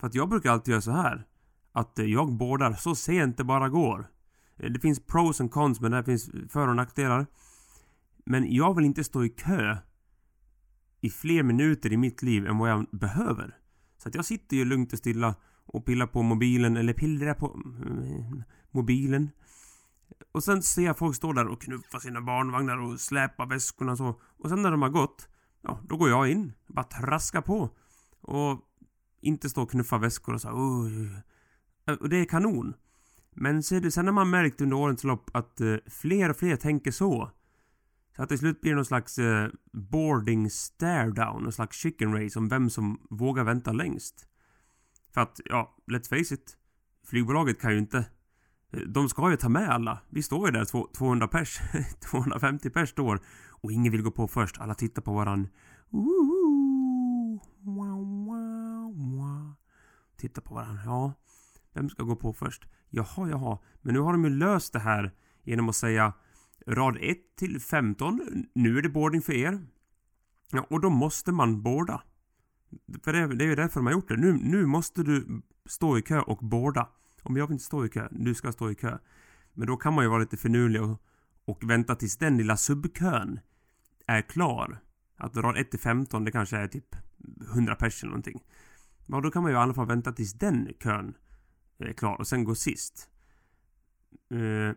För 0.00 0.06
att 0.06 0.14
jag 0.14 0.28
brukar 0.28 0.50
alltid 0.50 0.72
göra 0.72 0.80
så 0.80 0.90
här. 0.90 1.26
Att 1.72 1.98
eh, 1.98 2.04
jag 2.04 2.32
boardar 2.32 2.72
så 2.72 2.94
sent 2.94 3.36
det 3.36 3.44
bara 3.44 3.68
går. 3.68 4.10
Eh, 4.56 4.70
det 4.70 4.80
finns 4.80 5.06
pros 5.06 5.40
och 5.40 5.50
cons 5.50 5.80
men 5.80 5.90
det 5.90 6.04
finns 6.04 6.30
för 6.48 6.68
och 6.68 6.76
nackdelar. 6.76 7.26
Men 8.24 8.54
jag 8.54 8.76
vill 8.76 8.84
inte 8.84 9.04
stå 9.04 9.24
i 9.24 9.28
kö 9.28 9.76
i 11.02 11.10
fler 11.10 11.42
minuter 11.42 11.92
i 11.92 11.96
mitt 11.96 12.22
liv 12.22 12.46
än 12.46 12.58
vad 12.58 12.70
jag 12.70 12.86
behöver. 12.90 13.56
Så 13.98 14.08
att 14.08 14.14
jag 14.14 14.24
sitter 14.24 14.56
ju 14.56 14.64
lugnt 14.64 14.92
och 14.92 14.98
stilla 14.98 15.34
och 15.66 15.86
pillar 15.86 16.06
på 16.06 16.22
mobilen 16.22 16.76
eller 16.76 16.92
pillrar 16.92 17.34
på 17.34 17.60
mm, 17.86 18.42
mobilen. 18.70 19.30
Och 20.32 20.44
sen 20.44 20.62
ser 20.62 20.82
jag 20.82 20.98
folk 20.98 21.16
stå 21.16 21.32
där 21.32 21.46
och 21.46 21.62
knuffa 21.62 22.00
sina 22.00 22.20
barnvagnar 22.20 22.76
och 22.76 23.00
släpa 23.00 23.46
väskorna 23.46 23.92
och 23.92 23.98
så. 23.98 24.20
Och 24.38 24.48
sen 24.48 24.62
när 24.62 24.70
de 24.70 24.82
har 24.82 24.88
gått, 24.88 25.28
ja, 25.62 25.80
då 25.88 25.96
går 25.96 26.08
jag 26.08 26.30
in. 26.30 26.52
Bara 26.66 26.84
traska 26.84 27.42
på. 27.42 27.70
Och 28.20 28.60
inte 29.20 29.48
stå 29.48 29.62
och 29.62 29.70
knuffa 29.70 29.98
väskor 29.98 30.34
och 30.34 30.40
så 30.40 30.48
uh, 30.48 31.98
Och 32.00 32.08
det 32.08 32.16
är 32.16 32.24
kanon. 32.24 32.74
Men 33.30 33.62
ser 33.62 33.80
du, 33.80 33.90
sen 33.90 34.06
har 34.06 34.12
man 34.12 34.30
märkt 34.30 34.60
under 34.60 34.76
årens 34.76 35.04
lopp 35.04 35.30
att 35.34 35.60
uh, 35.60 35.76
fler 35.86 36.30
och 36.30 36.36
fler 36.36 36.56
tänker 36.56 36.90
så. 36.90 37.30
Så 38.16 38.22
att 38.22 38.28
till 38.28 38.38
slut 38.38 38.60
blir 38.60 38.72
det 38.72 38.76
någon 38.76 38.84
slags 38.84 39.18
eh, 39.18 39.48
boarding 39.72 40.50
stare 40.50 41.10
down, 41.10 41.42
någon 41.42 41.52
slags 41.52 41.76
chicken 41.76 42.14
race 42.14 42.38
om 42.38 42.48
vem 42.48 42.70
som 42.70 43.06
vågar 43.10 43.44
vänta 43.44 43.72
längst. 43.72 44.26
För 45.14 45.20
att, 45.20 45.40
ja, 45.44 45.76
let's 45.86 46.08
face 46.08 46.34
it. 46.34 46.56
Flygbolaget 47.06 47.60
kan 47.60 47.72
ju 47.72 47.78
inte 47.78 47.98
eh, 48.72 48.80
de 48.80 49.08
ska 49.08 49.30
ju 49.30 49.36
ta 49.36 49.48
med 49.48 49.68
alla. 49.68 49.98
Vi 50.08 50.22
står 50.22 50.48
ju 50.48 50.52
där 50.52 50.92
200 50.92 51.28
pers. 51.28 51.60
250 52.10 52.70
pers 52.70 52.88
står. 52.88 53.20
Och 53.50 53.72
ingen 53.72 53.92
vill 53.92 54.02
gå 54.02 54.10
på 54.10 54.28
först. 54.28 54.58
Alla 54.58 54.74
tittar 54.74 55.02
på 55.02 55.12
varann. 55.14 55.48
Tittar 60.16 60.42
på 60.42 60.54
varann. 60.54 60.78
Ja. 60.84 61.12
Vem 61.74 61.88
ska 61.88 62.02
gå 62.02 62.16
på 62.16 62.32
först? 62.32 62.66
Jaha, 62.90 63.28
jaha. 63.28 63.58
Men 63.82 63.94
nu 63.94 64.00
har 64.00 64.12
de 64.12 64.24
ju 64.24 64.30
löst 64.30 64.72
det 64.72 64.78
här 64.78 65.12
genom 65.42 65.68
att 65.68 65.76
säga 65.76 66.12
rad 66.66 66.98
1 67.00 67.18
till 67.36 67.60
15. 67.60 68.46
Nu 68.54 68.78
är 68.78 68.82
det 68.82 68.88
boarding 68.88 69.22
för 69.22 69.32
er. 69.32 69.66
Ja, 70.52 70.66
och 70.70 70.80
då 70.80 70.90
måste 70.90 71.32
man 71.32 71.62
boarda. 71.62 72.02
För 73.04 73.12
det, 73.12 73.34
det 73.34 73.44
är 73.44 73.48
ju 73.48 73.54
därför 73.54 73.80
de 73.80 73.86
har 73.86 73.92
gjort 73.92 74.08
det. 74.08 74.16
Nu, 74.16 74.32
nu 74.32 74.66
måste 74.66 75.02
du 75.02 75.42
stå 75.66 75.98
i 75.98 76.02
kö 76.02 76.20
och 76.20 76.38
boarda. 76.38 76.88
Om 77.22 77.36
jag 77.36 77.46
vill 77.46 77.52
inte 77.52 77.64
stå 77.64 77.84
i 77.84 77.88
kö, 77.88 78.08
du 78.10 78.34
ska 78.34 78.52
stå 78.52 78.70
i 78.70 78.74
kö. 78.74 78.98
Men 79.52 79.66
då 79.66 79.76
kan 79.76 79.94
man 79.94 80.04
ju 80.04 80.08
vara 80.08 80.20
lite 80.20 80.36
finurlig 80.36 80.82
och, 80.82 81.02
och 81.44 81.70
vänta 81.70 81.94
tills 81.94 82.16
den 82.16 82.36
lilla 82.36 82.56
subkön 82.56 83.40
är 84.06 84.22
klar. 84.22 84.78
Att 85.16 85.36
rad 85.36 85.56
1 85.56 85.70
till 85.70 85.80
15, 85.80 86.24
det 86.24 86.32
kanske 86.32 86.56
är 86.56 86.68
typ 86.68 86.96
100 87.52 87.74
pers 87.74 88.02
eller 88.02 88.10
någonting. 88.10 88.42
Ja, 89.06 89.20
då 89.20 89.30
kan 89.30 89.42
man 89.42 89.50
ju 89.50 89.56
i 89.56 89.60
alla 89.60 89.74
fall 89.74 89.86
vänta 89.86 90.12
tills 90.12 90.32
den 90.32 90.68
kön 90.80 91.14
är 91.78 91.92
klar 91.92 92.16
och 92.16 92.26
sen 92.26 92.44
gå 92.44 92.54
sist. 92.54 93.08
Uh, 94.34 94.72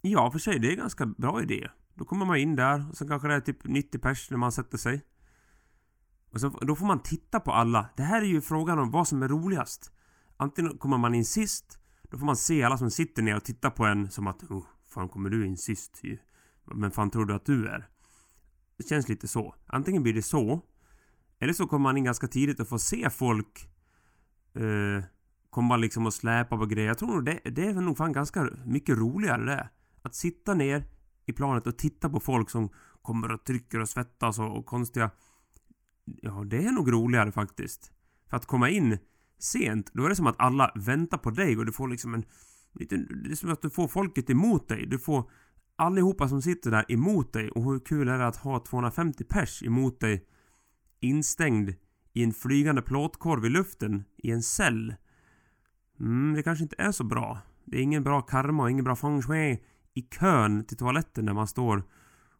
ja, 0.00 0.30
för 0.30 0.38
sig, 0.38 0.58
det 0.58 0.68
är 0.68 0.70
en 0.70 0.78
ganska 0.78 1.06
bra 1.06 1.42
idé. 1.42 1.68
Då 1.94 2.04
kommer 2.04 2.26
man 2.26 2.36
in 2.36 2.56
där 2.56 2.88
och 2.90 2.96
sen 2.96 3.08
kanske 3.08 3.28
det 3.28 3.34
är 3.34 3.40
typ 3.40 3.64
90 3.64 3.98
pers 3.98 4.30
när 4.30 4.38
man 4.38 4.52
sätter 4.52 4.78
sig. 4.78 5.04
Och 6.32 6.40
så, 6.40 6.48
då 6.48 6.76
får 6.76 6.86
man 6.86 7.02
titta 7.02 7.40
på 7.40 7.52
alla. 7.52 7.88
Det 7.96 8.02
här 8.02 8.22
är 8.22 8.26
ju 8.26 8.40
frågan 8.40 8.78
om 8.78 8.90
vad 8.90 9.08
som 9.08 9.22
är 9.22 9.28
roligast. 9.28 9.92
Antingen 10.36 10.78
kommer 10.78 10.98
man 10.98 11.14
in 11.14 11.24
sist, 11.24 11.78
då 12.02 12.18
får 12.18 12.26
man 12.26 12.36
se 12.36 12.62
alla 12.62 12.78
som 12.78 12.90
sitter 12.90 13.22
ner 13.22 13.36
och 13.36 13.44
tittar 13.44 13.70
på 13.70 13.84
en 13.84 14.10
som 14.10 14.26
att 14.26 14.44
oh, 14.44 14.64
fan 14.86 15.08
kommer 15.08 15.30
du 15.30 15.46
in 15.46 15.56
sist 15.56 16.00
ju. 16.02 16.18
Men 16.64 16.90
fan 16.90 17.10
tror 17.10 17.26
du 17.26 17.34
att 17.34 17.46
du 17.46 17.68
är? 17.68 17.88
Det 18.76 18.88
känns 18.88 19.08
lite 19.08 19.28
så. 19.28 19.54
Antingen 19.66 20.02
blir 20.02 20.14
det 20.14 20.22
så, 20.22 20.62
eller 21.38 21.52
så 21.52 21.66
kommer 21.66 21.82
man 21.82 21.96
in 21.96 22.04
ganska 22.04 22.26
tidigt 22.26 22.60
och 22.60 22.68
får 22.68 22.78
se 22.78 23.10
folk 23.10 23.70
eh, 24.54 25.04
komma 25.50 25.76
liksom 25.76 26.06
och 26.06 26.14
släpa 26.14 26.58
på 26.58 26.66
grejer. 26.66 26.88
Jag 26.88 26.98
tror 26.98 27.08
nog 27.08 27.24
det, 27.24 27.40
det 27.44 27.66
är 27.66 27.74
nog 27.74 27.96
fan 27.96 28.12
ganska 28.12 28.50
mycket 28.64 28.98
roligare 28.98 29.44
det. 29.44 29.68
Att 30.08 30.14
sitta 30.14 30.54
ner 30.54 30.84
i 31.26 31.32
planet 31.32 31.66
och 31.66 31.78
titta 31.78 32.10
på 32.10 32.20
folk 32.20 32.50
som 32.50 32.68
kommer 33.02 33.32
och 33.32 33.44
trycker 33.44 33.80
och 33.80 33.88
svettas 33.88 34.38
och, 34.38 34.58
och 34.58 34.66
konstiga... 34.66 35.10
Ja, 36.04 36.44
det 36.46 36.64
är 36.64 36.72
nog 36.72 36.92
roligare 36.92 37.32
faktiskt. 37.32 37.92
För 38.30 38.36
att 38.36 38.46
komma 38.46 38.70
in 38.70 38.98
sent, 39.38 39.90
då 39.94 40.04
är 40.04 40.08
det 40.08 40.16
som 40.16 40.26
att 40.26 40.40
alla 40.40 40.72
väntar 40.74 41.18
på 41.18 41.30
dig 41.30 41.56
och 41.56 41.66
du 41.66 41.72
får 41.72 41.88
liksom 41.88 42.14
en... 42.14 42.24
Liten, 42.72 43.22
det 43.24 43.30
är 43.30 43.34
som 43.34 43.52
att 43.52 43.62
du 43.62 43.70
får 43.70 43.88
folket 43.88 44.30
emot 44.30 44.68
dig. 44.68 44.86
Du 44.86 44.98
får 44.98 45.30
allihopa 45.76 46.28
som 46.28 46.42
sitter 46.42 46.70
där 46.70 46.84
emot 46.88 47.32
dig. 47.32 47.50
Och 47.50 47.64
hur 47.64 47.78
kul 47.80 48.08
är 48.08 48.18
det 48.18 48.26
att 48.26 48.36
ha 48.36 48.64
250 48.64 49.24
pers 49.24 49.62
emot 49.62 50.00
dig 50.00 50.26
instängd 51.00 51.74
i 52.12 52.24
en 52.24 52.32
flygande 52.32 52.82
plåtkorv 52.82 53.44
i 53.44 53.48
luften 53.48 54.04
i 54.16 54.30
en 54.30 54.42
cell? 54.42 54.94
Mm, 56.00 56.34
det 56.34 56.42
kanske 56.42 56.62
inte 56.62 56.76
är 56.78 56.92
så 56.92 57.04
bra. 57.04 57.38
Det 57.64 57.78
är 57.78 57.82
ingen 57.82 58.02
bra 58.02 58.22
karma 58.22 58.62
och 58.62 58.70
ingen 58.70 58.84
bra 58.84 58.96
feng 58.96 59.22
shui 59.22 59.58
i 59.94 60.02
kön 60.02 60.64
till 60.64 60.76
toaletten 60.76 61.24
när 61.24 61.32
man 61.32 61.46
står 61.46 61.82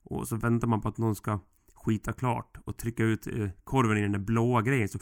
och 0.03 0.29
så 0.29 0.37
väntar 0.37 0.69
man 0.69 0.81
på 0.81 0.89
att 0.89 0.99
någon 0.99 1.17
ska 1.17 1.41
skita 1.75 2.13
klart 2.13 2.59
och 2.65 2.77
trycka 2.77 3.03
ut 3.03 3.27
eh, 3.27 3.49
korven 3.65 3.99
i 3.99 4.03
den 4.03 4.13
där 4.13 4.19
blåa 4.19 4.63
grejen 4.63 4.89
så 4.89 4.99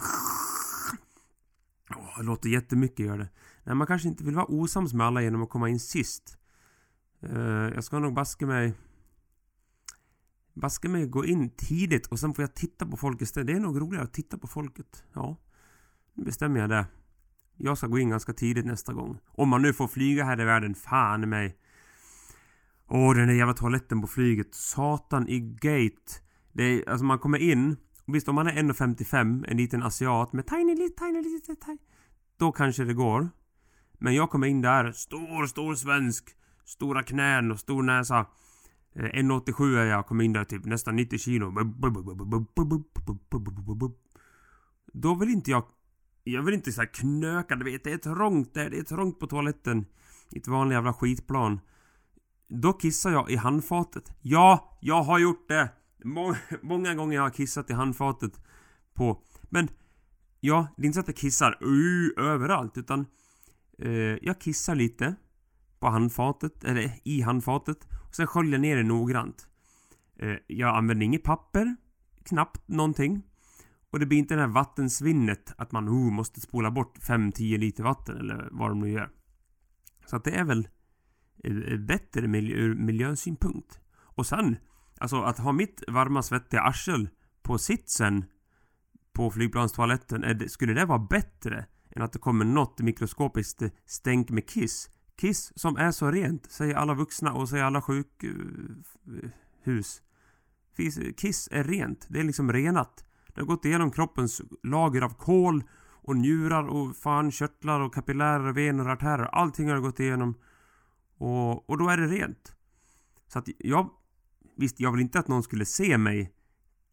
Oh, 1.90 2.18
det 2.18 2.22
låter 2.22 2.48
jättemycket 2.48 3.06
gör 3.06 3.18
det. 3.18 3.28
Nej, 3.64 3.74
man 3.74 3.86
kanske 3.86 4.08
inte 4.08 4.24
vill 4.24 4.34
vara 4.34 4.46
osams 4.46 4.94
med 4.94 5.06
alla 5.06 5.22
genom 5.22 5.42
att 5.42 5.48
komma 5.48 5.68
in 5.68 5.80
sist. 5.80 6.38
Uh, 7.24 7.40
jag 7.74 7.84
ska 7.84 7.98
nog 7.98 8.14
baska 8.14 8.46
mig... 8.46 8.74
Baska 10.54 10.88
mig 10.88 11.06
gå 11.06 11.24
in 11.24 11.50
tidigt 11.50 12.06
och 12.06 12.18
sen 12.18 12.34
får 12.34 12.42
jag 12.42 12.54
titta 12.54 12.86
på 12.86 12.96
folk 12.96 13.22
istället. 13.22 13.46
Det 13.46 13.52
är 13.52 13.60
nog 13.60 13.80
roligare 13.80 14.04
att 14.04 14.12
titta 14.12 14.38
på 14.38 14.46
folket. 14.46 15.04
Ja, 15.12 15.36
nu 16.14 16.24
bestämmer 16.24 16.60
jag 16.60 16.70
det. 16.70 16.86
Jag 17.56 17.78
ska 17.78 17.86
gå 17.86 17.98
in 17.98 18.10
ganska 18.10 18.32
tidigt 18.32 18.66
nästa 18.66 18.92
gång. 18.92 19.18
Om 19.26 19.48
man 19.48 19.62
nu 19.62 19.72
får 19.72 19.88
flyga 19.88 20.24
här 20.24 20.40
i 20.40 20.44
världen, 20.44 20.74
fan 20.74 21.22
i 21.24 21.26
mig. 21.26 21.58
Åh, 22.88 23.14
den 23.14 23.28
där 23.28 23.34
jävla 23.34 23.54
toaletten 23.54 24.00
på 24.00 24.06
flyget. 24.06 24.54
Satan 24.54 25.28
i 25.28 25.40
gate. 25.40 26.12
Det 26.52 26.62
är, 26.62 26.88
alltså 26.88 27.04
man 27.04 27.18
kommer 27.18 27.38
in 27.38 27.76
Och 28.06 28.14
visst, 28.14 28.28
om 28.28 28.34
man 28.34 28.46
är 28.46 28.52
1,55, 28.52 29.44
en 29.48 29.56
liten 29.56 29.82
asiat 29.82 30.32
med 30.32 30.46
tiny, 30.46 30.74
little 30.74 31.06
tiny, 31.06 31.22
little 31.22 31.54
tiny, 31.54 31.78
då 32.38 32.52
kanske 32.52 32.84
det 32.84 32.94
går. 32.94 33.28
Men 33.98 34.14
jag 34.14 34.30
kommer 34.30 34.46
in 34.46 34.62
där, 34.62 34.92
stor, 34.92 35.46
stor 35.46 35.74
svensk, 35.74 36.24
stora 36.64 37.02
knän 37.02 37.52
och 37.52 37.60
stor 37.60 37.82
näsa. 37.82 38.26
Eh, 38.94 39.02
1,87 39.02 39.76
är 39.76 39.84
jag, 39.84 40.06
kommer 40.06 40.24
in 40.24 40.32
där 40.32 40.44
typ 40.44 40.64
nästan 40.64 40.96
90 40.96 41.18
kilo. 41.18 41.54
Då 44.92 45.14
vill 45.14 45.28
inte 45.28 45.50
jag... 45.50 45.64
Jag 46.24 46.42
vill 46.42 46.54
inte 46.54 46.72
såhär 46.72 46.94
knöka, 46.94 47.56
du 47.56 47.64
vet. 47.64 47.84
Det 47.84 47.92
är 47.92 47.98
trångt 47.98 48.54
där, 48.54 48.70
det 48.70 48.78
är 48.78 48.82
trångt 48.82 49.18
på 49.18 49.26
toaletten. 49.26 49.86
I 50.30 50.38
ett 50.38 50.48
vanligt 50.48 50.74
jävla 50.74 50.92
skitplan. 50.92 51.60
Då 52.48 52.72
kissar 52.72 53.10
jag 53.10 53.30
i 53.30 53.36
handfatet. 53.36 54.12
Ja, 54.22 54.78
jag 54.80 55.02
har 55.02 55.18
gjort 55.18 55.48
det! 55.48 55.72
Må 56.04 56.36
många 56.62 56.94
gånger 56.94 57.16
jag 57.16 57.22
har 57.22 57.30
kissat 57.30 57.70
i 57.70 57.72
handfatet 57.72 58.40
på... 58.94 59.22
Men... 59.42 59.68
Ja, 60.40 60.66
det 60.76 60.82
är 60.82 60.86
inte 60.86 60.94
så 60.94 61.00
att 61.00 61.08
jag 61.08 61.16
kissar 61.16 61.58
uh, 61.64 62.10
överallt 62.16 62.78
utan... 62.78 63.06
Eh, 63.78 63.90
jag 64.22 64.40
kissar 64.40 64.74
lite 64.74 65.14
på 65.78 65.88
handfatet, 65.88 66.64
eller 66.64 66.92
i 67.04 67.20
handfatet. 67.20 67.88
Och 68.08 68.14
sen 68.14 68.26
sköljer 68.26 68.52
jag 68.52 68.60
ner 68.60 68.76
det 68.76 68.82
noggrant. 68.82 69.48
Eh, 70.18 70.36
jag 70.46 70.76
använder 70.76 71.06
inget 71.06 71.22
papper. 71.22 71.76
Knappt 72.24 72.68
någonting. 72.68 73.22
Och 73.90 74.00
det 74.00 74.06
blir 74.06 74.18
inte 74.18 74.34
det 74.34 74.40
här 74.40 74.48
vattensvinnet 74.48 75.54
att 75.58 75.72
man 75.72 75.88
uh, 75.88 76.12
måste 76.12 76.40
spola 76.40 76.70
bort 76.70 76.98
5-10 76.98 77.58
liter 77.58 77.82
vatten 77.82 78.16
eller 78.16 78.48
vad 78.52 78.70
de 78.70 78.80
nu 78.80 78.90
gör. 78.90 79.10
Så 80.06 80.16
att 80.16 80.24
det 80.24 80.30
är 80.30 80.44
väl 80.44 80.68
Eh, 81.44 81.78
bättre 81.78 82.28
miljö, 82.28 82.56
ur 82.56 82.74
miljösynpunkt. 82.74 83.80
Och 83.98 84.26
sen, 84.26 84.56
alltså 84.98 85.22
att 85.22 85.38
ha 85.38 85.52
mitt 85.52 85.82
varma 85.88 86.22
svettiga 86.22 86.62
arsel 86.62 87.08
på 87.42 87.58
sitsen 87.58 88.24
på 89.12 89.30
flygplanstoaletten, 89.30 90.24
är 90.24 90.48
skulle 90.48 90.74
det 90.74 90.84
vara 90.84 90.98
bättre 90.98 91.66
än 91.90 92.02
att 92.02 92.12
det 92.12 92.18
kommer 92.18 92.44
något 92.44 92.80
mikroskopiskt 92.80 93.62
stänk 93.86 94.30
med 94.30 94.48
kiss? 94.48 94.90
Kiss 95.20 95.52
som 95.56 95.76
är 95.76 95.90
så 95.90 96.10
rent, 96.10 96.50
säger 96.50 96.74
alla 96.74 96.94
vuxna 96.94 97.32
och 97.32 97.48
säger 97.48 97.64
alla 97.64 97.82
sjukhus. 97.82 98.82
Eh, 100.76 101.12
kiss 101.16 101.48
är 101.52 101.64
rent, 101.64 102.06
det 102.08 102.20
är 102.20 102.24
liksom 102.24 102.52
renat. 102.52 103.04
Det 103.34 103.40
har 103.40 103.46
gått 103.46 103.64
igenom 103.64 103.90
kroppens 103.90 104.42
lager 104.62 105.02
av 105.02 105.14
kol 105.14 105.64
och 106.06 106.16
njurar 106.16 106.66
och 106.68 106.96
fan 106.96 107.30
körtlar 107.30 107.80
och 107.80 107.94
kapillärer, 107.94 108.52
vener 108.52 108.84
och 108.84 108.92
artärer. 108.92 109.24
Allting 109.24 109.70
har 109.70 109.80
gått 109.80 110.00
igenom. 110.00 110.34
Och, 111.18 111.70
och 111.70 111.78
då 111.78 111.88
är 111.88 111.96
det 111.96 112.06
rent. 112.06 112.56
Så 113.26 113.38
att 113.38 113.48
jag... 113.58 113.90
Visst, 114.56 114.80
jag 114.80 114.92
vill 114.92 115.00
inte 115.00 115.18
att 115.18 115.28
någon 115.28 115.42
skulle 115.42 115.64
se 115.64 115.98
mig 115.98 116.32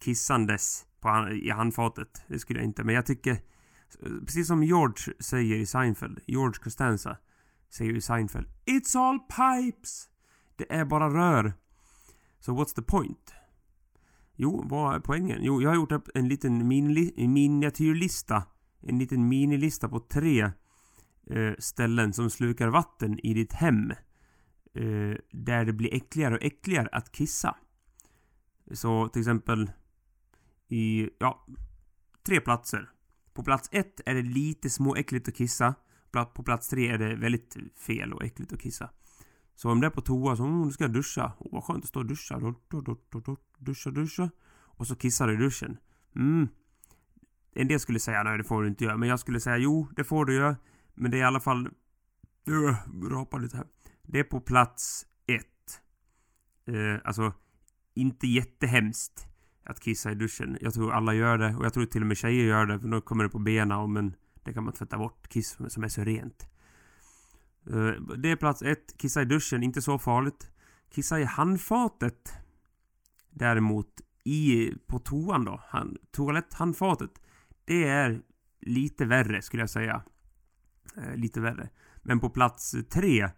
kissandes 0.04 0.86
på, 1.00 1.30
i 1.32 1.50
handfatet. 1.50 2.24
Det 2.28 2.40
skulle 2.40 2.60
jag 2.60 2.66
inte. 2.66 2.84
Men 2.84 2.96
jag 2.96 3.06
tycker... 3.06 3.42
Precis 4.26 4.48
som 4.48 4.64
George 4.64 5.14
säger 5.20 5.56
i 5.56 5.66
Seinfeld. 5.66 6.20
George 6.28 6.60
Costanza 6.64 7.18
säger 7.70 7.96
i 7.96 8.02
Seinfeld. 8.02 8.48
It's 8.66 8.98
all 8.98 9.20
pipes! 9.20 10.10
Det 10.56 10.74
är 10.74 10.86
bara 10.86 11.10
rör. 11.10 11.54
Så 12.40 12.46
so 12.46 12.62
what's 12.62 12.76
the 12.76 12.82
point? 12.82 13.34
Jo, 14.36 14.66
vad 14.70 14.96
är 14.96 15.00
poängen? 15.00 15.40
Jo, 15.42 15.62
jag 15.62 15.70
har 15.70 15.76
gjort 15.76 15.92
upp 15.92 16.10
en 16.14 16.28
liten 16.28 16.68
miniatyrlista. 17.18 18.44
En 18.82 19.00
liten 19.00 19.28
minilista 19.28 19.90
på 19.90 20.00
tre 20.00 20.42
eh, 21.30 21.54
ställen 21.60 22.14
som 22.14 22.30
slukar 22.30 22.68
vatten 22.68 23.20
i 23.20 23.34
ditt 23.34 23.54
hem. 23.54 23.94
Eh, 24.74 25.18
där 25.32 25.66
det 25.66 25.74
blir 25.74 25.94
äckligare 25.94 26.36
och 26.36 26.44
äckligare 26.44 26.90
att 26.92 27.12
kissa. 27.12 27.56
Så 28.72 29.08
till 29.08 29.22
exempel 29.22 29.72
i, 30.68 31.10
ja, 31.20 31.46
tre 32.26 32.42
platser. 32.42 32.90
På 33.34 33.44
plats 33.44 33.70
ett 33.72 34.02
är 34.06 34.16
det 34.16 34.22
lite 34.22 34.70
småäckligt 34.70 35.28
att 35.28 35.36
kissa. 35.36 35.76
På 36.12 36.44
plats 36.44 36.70
tre 36.70 36.88
är 36.88 36.98
det 36.98 37.16
väldigt 37.16 37.58
fel 37.78 38.14
och 38.14 38.24
äckligt 38.24 38.54
att 38.54 38.62
kissa. 38.62 38.90
Så 39.56 39.72
om 39.72 39.82
det 39.82 39.88
är 39.88 39.92
på 39.92 40.02
toa 40.02 40.36
så, 40.36 40.44
mm, 40.44 40.72
ska 40.72 40.84
jag 40.84 40.94
duscha. 40.94 41.32
Åh, 41.40 41.48
vad 41.52 41.64
skönt 41.64 41.84
att 41.84 41.90
stå 41.90 42.00
och 42.00 42.06
duscha. 42.06 42.56
Duscha, 43.58 43.92
duscha. 43.92 44.30
Och 44.56 44.88
så 44.88 44.96
kissar 44.96 45.28
du 45.28 45.34
i 45.34 45.38
duschen. 45.38 45.78
Mm. 46.16 46.48
En 47.56 47.68
del 47.68 47.80
skulle 47.80 48.00
säga 48.00 48.24
nej 48.24 48.38
det 48.38 48.44
får 48.44 48.62
du 48.62 48.68
inte 48.68 48.84
göra. 48.84 48.98
Men 48.98 49.10
jag 49.10 49.20
skulle 49.20 49.40
säga 49.40 49.58
jo, 49.58 49.88
det 49.96 50.04
får 50.04 50.26
du 50.26 50.36
göra. 50.36 50.56
Men 50.94 51.12
det 51.12 51.18
är 51.18 51.22
i 51.22 51.24
alla 51.24 51.40
fall... 51.40 51.70
Uh, 52.50 52.76
rapa 53.10 53.38
lite 53.38 53.58
här. 53.58 53.68
Det 54.08 54.20
är 54.20 54.24
på 54.24 54.40
plats 54.40 55.06
ett. 55.28 55.82
Eh, 56.66 57.02
alltså, 57.04 57.34
inte 57.94 58.28
jättehemskt 58.28 59.28
att 59.64 59.80
kissa 59.80 60.12
i 60.12 60.16
duschen. 60.16 60.58
Jag 60.62 60.74
tror 60.74 60.94
alla 60.94 61.14
gör 61.14 61.38
det. 61.38 61.56
Och 61.56 61.66
jag 61.66 61.74
tror 61.74 61.86
till 61.86 62.02
och 62.02 62.08
med 62.08 62.18
tjejer 62.18 62.46
gör 62.46 62.66
det. 62.66 62.80
För 62.80 62.88
då 62.88 63.02
kommer 63.02 63.24
det 63.24 63.30
på 63.30 63.40
benen. 63.40 63.94
Men 63.94 64.16
det 64.44 64.54
kan 64.54 64.64
man 64.64 64.74
tvätta 64.74 64.98
bort. 64.98 65.28
Kiss 65.28 65.58
som 65.68 65.84
är 65.84 65.88
så 65.88 66.04
rent. 66.04 66.48
Eh, 67.70 68.16
det 68.18 68.32
är 68.32 68.36
plats 68.36 68.62
ett. 68.62 68.98
Kissa 68.98 69.22
i 69.22 69.26
duschen. 69.26 69.64
Inte 69.64 69.82
så 69.82 70.00
farligt. 70.00 70.52
Kissa 70.90 71.20
i 71.20 71.24
handfatet. 71.24 72.34
Däremot 73.30 74.02
i, 74.24 74.74
på 74.88 75.00
toan 75.00 75.46
då. 75.46 75.64
Han, 75.68 75.98
toaletthandfatet. 76.12 77.12
Det 77.66 77.84
är 77.84 78.22
lite 78.62 79.06
värre 79.06 79.42
skulle 79.42 79.64
jag 79.64 79.70
säga. 79.70 80.04
Eh, 80.98 81.16
lite 81.16 81.42
värre. 81.42 81.70
Men 82.02 82.20
på 82.20 82.30
plats 82.30 82.76
tre. 82.90 83.30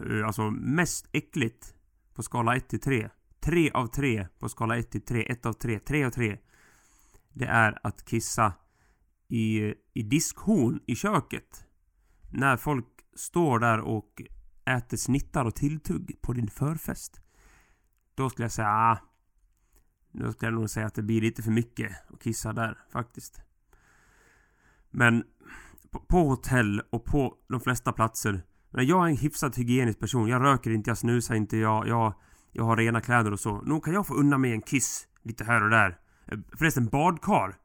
Eh, 0.00 0.26
alltså 0.26 0.50
mest 0.50 1.08
äckligt. 1.12 1.74
På 2.14 2.22
skala 2.22 2.56
1 2.56 2.68
till 2.68 2.80
3. 2.80 3.10
3 3.40 3.70
av 3.70 3.86
3 3.86 4.28
på 4.38 4.48
skala 4.48 4.76
1 4.76 4.90
till 4.90 5.04
3. 5.04 5.22
1 5.22 5.46
av 5.46 5.52
3. 5.52 5.78
3 5.78 6.04
av 6.04 6.10
3. 6.10 6.38
Det 7.32 7.46
är 7.46 7.78
att 7.82 8.04
kissa 8.04 8.52
i, 9.28 9.74
i 9.94 10.02
diskhon 10.02 10.80
i 10.86 10.96
köket. 10.96 11.66
När 12.30 12.56
folk 12.56 12.86
står 13.14 13.58
där 13.58 13.80
och 13.80 14.22
äter 14.64 14.96
snittar 14.96 15.44
och 15.44 15.54
tilltugg 15.54 16.18
på 16.22 16.32
din 16.32 16.50
förfest. 16.50 17.20
Då 18.14 18.30
skulle 18.30 18.44
jag 18.44 18.52
säga 18.52 18.68
ah, 18.68 18.98
Då 20.12 20.32
skulle 20.32 20.46
jag 20.46 20.60
nog 20.60 20.70
säga 20.70 20.86
att 20.86 20.94
det 20.94 21.02
blir 21.02 21.20
lite 21.20 21.42
för 21.42 21.50
mycket 21.50 21.92
att 22.12 22.22
kissa 22.22 22.52
där 22.52 22.78
faktiskt. 22.92 23.40
Men 24.90 25.24
på, 25.90 26.00
på 26.00 26.28
hotell 26.28 26.82
och 26.90 27.04
på 27.04 27.36
de 27.48 27.60
flesta 27.60 27.92
platser. 27.92 28.42
Men 28.76 28.86
jag 28.86 29.06
är 29.06 29.10
en 29.10 29.16
hyfsat 29.16 29.58
hygienisk 29.58 29.98
person. 29.98 30.28
Jag 30.28 30.42
röker 30.42 30.70
inte, 30.70 30.90
jag 30.90 30.98
snusar 30.98 31.34
inte, 31.34 31.56
jag, 31.56 31.88
jag, 31.88 32.14
jag 32.52 32.64
har 32.64 32.76
rena 32.76 33.00
kläder 33.00 33.32
och 33.32 33.40
så. 33.40 33.60
Nog 33.60 33.84
kan 33.84 33.94
jag 33.94 34.06
få 34.06 34.14
unna 34.14 34.38
mig 34.38 34.52
en 34.52 34.62
kiss 34.62 35.08
lite 35.22 35.44
här 35.44 35.62
och 35.62 35.70
där. 35.70 35.98
Eh, 36.26 36.38
förresten, 36.58 36.86
badkar. 36.86 37.56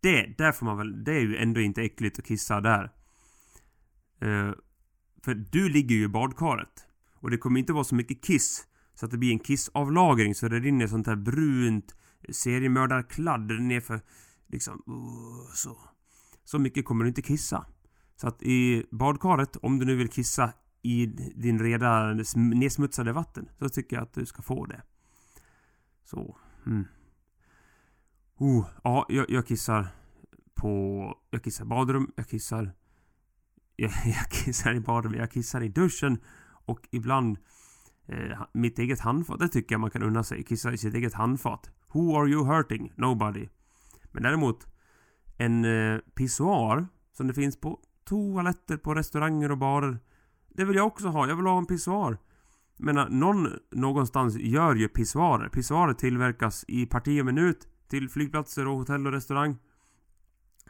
Det, 0.00 0.34
där 0.38 0.52
får 0.52 0.66
man 0.66 0.78
väl... 0.78 1.04
Det 1.04 1.12
är 1.12 1.20
ju 1.20 1.36
ändå 1.36 1.60
inte 1.60 1.82
äckligt 1.82 2.18
att 2.18 2.24
kissa 2.24 2.60
där. 2.60 2.90
Uh, 4.24 4.52
för 5.24 5.34
du 5.34 5.68
ligger 5.68 5.96
ju 5.96 6.04
i 6.04 6.08
badkaret. 6.08 6.86
Och 7.14 7.30
det 7.30 7.38
kommer 7.38 7.60
inte 7.60 7.72
vara 7.72 7.84
så 7.84 7.94
mycket 7.94 8.24
kiss. 8.24 8.66
Så 8.94 9.04
att 9.04 9.10
det 9.10 9.18
blir 9.18 9.32
en 9.32 9.38
kissavlagring 9.38 10.34
så 10.34 10.48
det 10.48 10.60
rinner 10.60 10.86
sånt 10.86 11.06
här 11.06 11.16
brunt 11.16 11.94
seriemördarkladd 12.28 13.60
nerför 13.60 14.00
liksom... 14.46 14.82
Uh, 14.88 15.54
så. 15.54 15.78
Så 16.44 16.58
mycket 16.58 16.84
kommer 16.84 17.04
du 17.04 17.08
inte 17.08 17.22
kissa. 17.22 17.66
Så 18.22 18.28
att 18.28 18.42
i 18.42 18.86
badkaret, 18.90 19.56
om 19.56 19.78
du 19.78 19.86
nu 19.86 19.96
vill 19.96 20.08
kissa 20.08 20.52
i 20.82 21.06
din 21.34 21.58
redan 21.58 22.24
nedsmutsade 22.34 23.12
vatten, 23.12 23.48
så 23.58 23.68
tycker 23.68 23.96
jag 23.96 24.02
att 24.02 24.14
du 24.14 24.26
ska 24.26 24.42
få 24.42 24.66
det. 24.66 24.82
Så. 26.04 26.36
Mm. 26.66 26.84
Oh, 28.36 28.66
ja, 28.84 29.06
jag, 29.08 29.30
jag 29.30 29.46
kissar 29.46 29.86
på... 30.54 31.14
Jag 31.30 31.44
kissar 31.44 31.64
i 31.64 31.68
badrum, 31.68 32.12
jag 32.16 32.28
kissar 32.28 32.72
jag, 33.76 33.90
jag 34.04 34.30
kissar 34.30 34.74
i 34.74 34.80
badrummet, 34.80 35.20
jag 35.20 35.30
kissar 35.30 35.60
i 35.60 35.68
duschen 35.68 36.18
och 36.66 36.88
ibland 36.90 37.38
eh, 38.06 38.42
mitt 38.52 38.78
eget 38.78 39.00
handfat. 39.00 39.40
Det 39.40 39.48
tycker 39.48 39.74
jag 39.74 39.80
man 39.80 39.90
kan 39.90 40.02
unna 40.02 40.24
sig. 40.24 40.44
Kissa 40.44 40.72
i 40.72 40.78
sitt 40.78 40.94
eget 40.94 41.14
handfat. 41.14 41.70
Who 41.92 42.16
are 42.16 42.28
you 42.28 42.44
hurting? 42.44 42.92
Nobody. 42.96 43.48
Men 44.12 44.22
däremot 44.22 44.66
en 45.38 45.64
eh, 45.64 45.98
pissoar 46.14 46.86
som 47.12 47.26
det 47.26 47.34
finns 47.34 47.60
på 47.60 47.80
toaletter 48.04 48.76
på 48.76 48.94
restauranger 48.94 49.50
och 49.50 49.58
barer. 49.58 49.98
Det 50.48 50.64
vill 50.64 50.76
jag 50.76 50.86
också 50.86 51.08
ha. 51.08 51.28
Jag 51.28 51.36
vill 51.36 51.46
ha 51.46 51.58
en 51.58 51.66
pissoar. 51.66 52.18
Men 52.76 53.18
någon 53.18 53.48
någonstans 53.70 54.36
gör 54.36 54.74
ju 54.74 54.88
pissoarer. 54.88 55.48
Pissoarer 55.48 55.94
tillverkas 55.94 56.64
i 56.68 56.86
parti 56.86 57.20
och 57.20 57.26
minut 57.26 57.68
till 57.88 58.08
flygplatser 58.08 58.68
och 58.68 58.76
hotell 58.76 59.06
och 59.06 59.12
restaurang. 59.12 59.58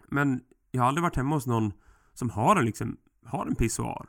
Men 0.08 0.40
jag 0.70 0.82
har 0.82 0.88
aldrig 0.88 1.02
varit 1.02 1.16
hemma 1.16 1.36
hos 1.36 1.46
någon 1.46 1.72
som 2.14 2.30
har 2.30 2.56
en 2.56 2.64
liksom, 2.64 2.96
har 3.24 3.46
en 3.46 3.54
pissoar. 3.54 4.08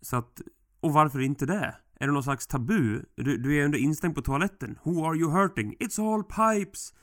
Så 0.00 0.16
att, 0.16 0.40
och 0.80 0.92
varför 0.92 1.20
inte 1.20 1.46
det? 1.46 1.76
Är 1.94 2.06
det 2.06 2.12
någon 2.12 2.22
slags 2.22 2.46
tabu? 2.46 3.02
Du, 3.14 3.36
du 3.36 3.56
är 3.56 3.64
ändå 3.64 3.78
instängd 3.78 4.14
på 4.14 4.22
toaletten. 4.22 4.78
Who 4.82 5.04
are 5.04 5.16
you 5.16 5.30
hurting? 5.30 5.76
It's 5.80 6.14
all 6.14 6.24
pipes! 6.24 6.94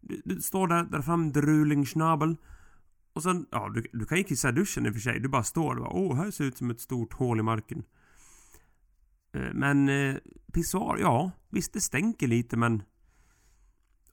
Du, 0.00 0.22
du 0.24 0.40
står 0.40 0.68
där, 0.68 0.84
där 0.84 1.02
fram 1.02 1.32
drulingschnabel. 1.32 2.36
Och 3.16 3.22
sen, 3.22 3.46
ja 3.50 3.68
du, 3.74 3.86
du 3.92 4.06
kan 4.06 4.18
ju 4.18 4.24
kissa 4.24 4.48
i 4.48 4.52
duschen 4.52 4.86
i 4.86 4.90
och 4.90 4.92
för 4.92 5.00
sig. 5.00 5.20
Du 5.20 5.28
bara 5.28 5.42
står 5.42 5.76
och 5.76 5.82
bara, 5.82 5.92
åh, 5.92 6.16
här 6.16 6.30
ser 6.30 6.44
ut 6.44 6.56
som 6.56 6.70
ett 6.70 6.80
stort 6.80 7.12
hål 7.12 7.40
i 7.40 7.42
marken. 7.42 7.84
Eh, 9.32 9.52
men 9.52 9.88
eh, 9.88 10.16
pissoar, 10.52 10.98
ja, 10.98 11.30
visst 11.48 11.72
det 11.72 11.80
stänker 11.80 12.26
lite 12.26 12.56
men... 12.56 12.82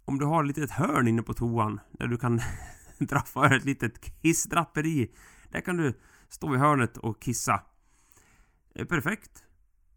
om 0.06 0.20
du 0.20 0.26
har 0.26 0.44
ett 0.44 0.48
litet 0.48 0.72
hörn 0.72 1.08
inne 1.08 1.24
på 1.24 1.34
toan 1.34 1.80
där 1.92 2.08
du 2.08 2.18
kan 2.18 2.42
dra 3.00 3.20
för 3.20 3.56
ett 3.56 3.66
litet 3.66 4.22
kissdraperi. 4.22 5.12
Där 5.52 5.62
kan 5.62 5.78
du 5.78 6.00
stå 6.30 6.56
i 6.56 6.58
hörnet 6.58 6.98
och 6.98 7.22
kissa. 7.22 7.64
Eh, 8.76 8.86
perfekt. 8.86 9.44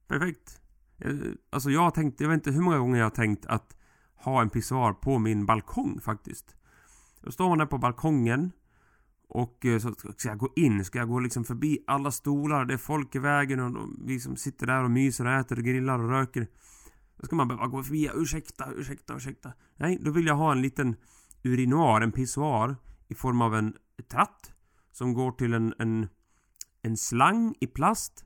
Perfekt. 0.08 0.60
Eh, 0.98 1.14
alltså 1.50 1.70
jag 1.70 1.80
har 1.80 1.90
tänkt, 1.90 2.20
jag 2.20 2.28
vet 2.28 2.34
inte 2.34 2.50
hur 2.50 2.62
många 2.62 2.78
gånger 2.78 2.98
jag 2.98 3.06
har 3.06 3.10
tänkt 3.10 3.46
att 3.46 3.76
ha 4.14 4.42
en 4.42 4.50
pissoar 4.50 4.92
på 4.92 5.18
min 5.18 5.46
balkong 5.46 6.00
faktiskt. 6.00 6.56
Då 7.20 7.32
står 7.32 7.48
man 7.48 7.58
där 7.58 7.66
på 7.66 7.78
balkongen 7.78 8.52
och 9.28 9.64
eh, 9.64 9.78
så 9.78 9.94
ska 9.94 10.28
jag 10.28 10.38
gå 10.38 10.52
in, 10.56 10.84
ska 10.84 10.98
jag 10.98 11.08
gå 11.08 11.20
liksom 11.20 11.44
förbi 11.44 11.84
alla 11.86 12.10
stolar, 12.10 12.64
det 12.64 12.74
är 12.74 12.78
folk 12.78 13.14
i 13.14 13.18
vägen 13.18 13.60
och 13.60 13.88
vi 14.04 14.20
som 14.20 14.36
sitter 14.36 14.66
där 14.66 14.84
och 14.84 14.90
myser 14.90 15.26
och 15.26 15.32
äter 15.32 15.58
och 15.58 15.64
grillar 15.64 15.98
och 15.98 16.10
röker. 16.10 16.46
Då 17.16 17.26
ska 17.26 17.36
man 17.36 17.48
behöva 17.48 17.66
gå 17.66 17.82
förbi, 17.82 18.10
ursäkta, 18.14 18.72
ursäkta, 18.72 19.16
ursäkta. 19.16 19.52
Nej, 19.76 19.98
då 20.02 20.10
vill 20.10 20.26
jag 20.26 20.34
ha 20.34 20.52
en 20.52 20.62
liten 20.62 20.96
urinoar, 21.44 22.00
en 22.00 22.12
pissoar 22.12 22.76
i 23.08 23.14
form 23.14 23.40
av 23.40 23.54
en 23.54 23.74
tratt 24.10 24.52
som 24.92 25.14
går 25.14 25.32
till 25.32 25.54
en, 25.54 25.74
en, 25.78 26.08
en 26.82 26.96
slang 26.96 27.54
i 27.60 27.66
plast 27.66 28.24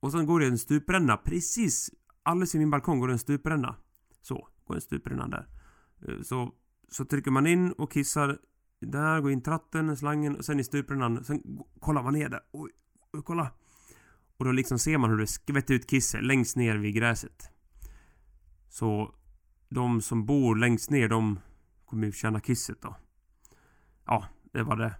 och 0.00 0.12
sen 0.12 0.26
går 0.26 0.40
det 0.40 0.46
en 0.46 0.58
stupränna 0.58 1.16
precis 1.16 1.90
alldeles 2.22 2.54
i 2.54 2.58
min 2.58 2.70
balkong 2.70 3.00
går 3.00 3.08
det 3.08 3.14
en 3.14 3.18
stupränna. 3.18 3.76
Så, 4.22 4.48
går 4.64 4.74
en 4.74 4.80
stupränna 4.80 5.28
där. 5.28 5.48
Eh, 6.08 6.22
så, 6.22 6.52
så 6.88 7.04
trycker 7.04 7.30
man 7.30 7.46
in 7.46 7.72
och 7.72 7.92
kissar 7.92 8.38
där, 8.86 9.20
går 9.20 9.30
in 9.30 9.42
tratten, 9.42 9.96
slangen 9.96 10.36
och 10.36 10.44
sen 10.44 10.60
i 10.60 10.64
stuprännan. 10.64 11.24
Sen 11.24 11.42
kollar 11.80 12.02
man 12.02 12.12
ner 12.12 12.28
där. 12.28 12.40
Oj, 12.52 12.70
oj, 13.12 13.22
kolla! 13.24 13.50
Och 14.36 14.44
då 14.44 14.52
liksom 14.52 14.78
ser 14.78 14.98
man 14.98 15.10
hur 15.10 15.18
det 15.18 15.26
skvätter 15.26 15.74
ut 15.74 15.86
kiss 15.86 16.16
längst 16.20 16.56
ner 16.56 16.76
vid 16.76 16.94
gräset. 16.94 17.50
Så 18.68 19.14
de 19.68 20.00
som 20.00 20.26
bor 20.26 20.56
längst 20.56 20.90
ner, 20.90 21.08
de 21.08 21.38
kommer 21.84 22.06
ju 22.06 22.12
känna 22.12 22.40
kisset 22.40 22.82
då. 22.82 22.96
Ja, 24.06 24.26
det 24.52 24.62
var 24.62 24.76
det. 24.76 24.94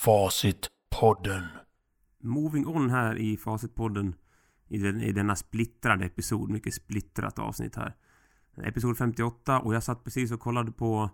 Facitpodden. 0.00 1.46
Moving 2.22 2.66
on 2.66 2.90
här 2.90 3.18
i 3.18 3.36
Facitpodden. 3.36 4.14
I, 4.68 4.78
den, 4.78 5.00
I 5.00 5.12
denna 5.12 5.36
splittrade 5.36 6.04
episod. 6.04 6.50
Mycket 6.50 6.74
splittrat 6.74 7.38
avsnitt 7.38 7.76
här. 7.76 7.96
Episod 8.56 8.98
58 8.98 9.60
och 9.60 9.74
jag 9.74 9.82
satt 9.82 10.04
precis 10.04 10.32
och 10.32 10.40
kollade 10.40 10.72
på 10.72 11.10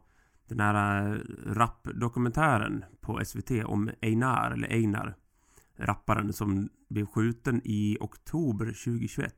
den 0.49 0.61
här 0.61 1.09
eh, 1.15 1.21
rappdokumentären 1.53 2.85
på 3.01 3.25
SVT 3.25 3.51
om 3.65 3.91
Einar, 4.03 4.51
eller 4.51 4.69
Einar. 4.69 5.17
Rapparen 5.77 6.33
som 6.33 6.69
blev 6.89 7.07
skjuten 7.07 7.61
i 7.65 7.97
oktober 8.01 8.67
2021. 8.67 9.35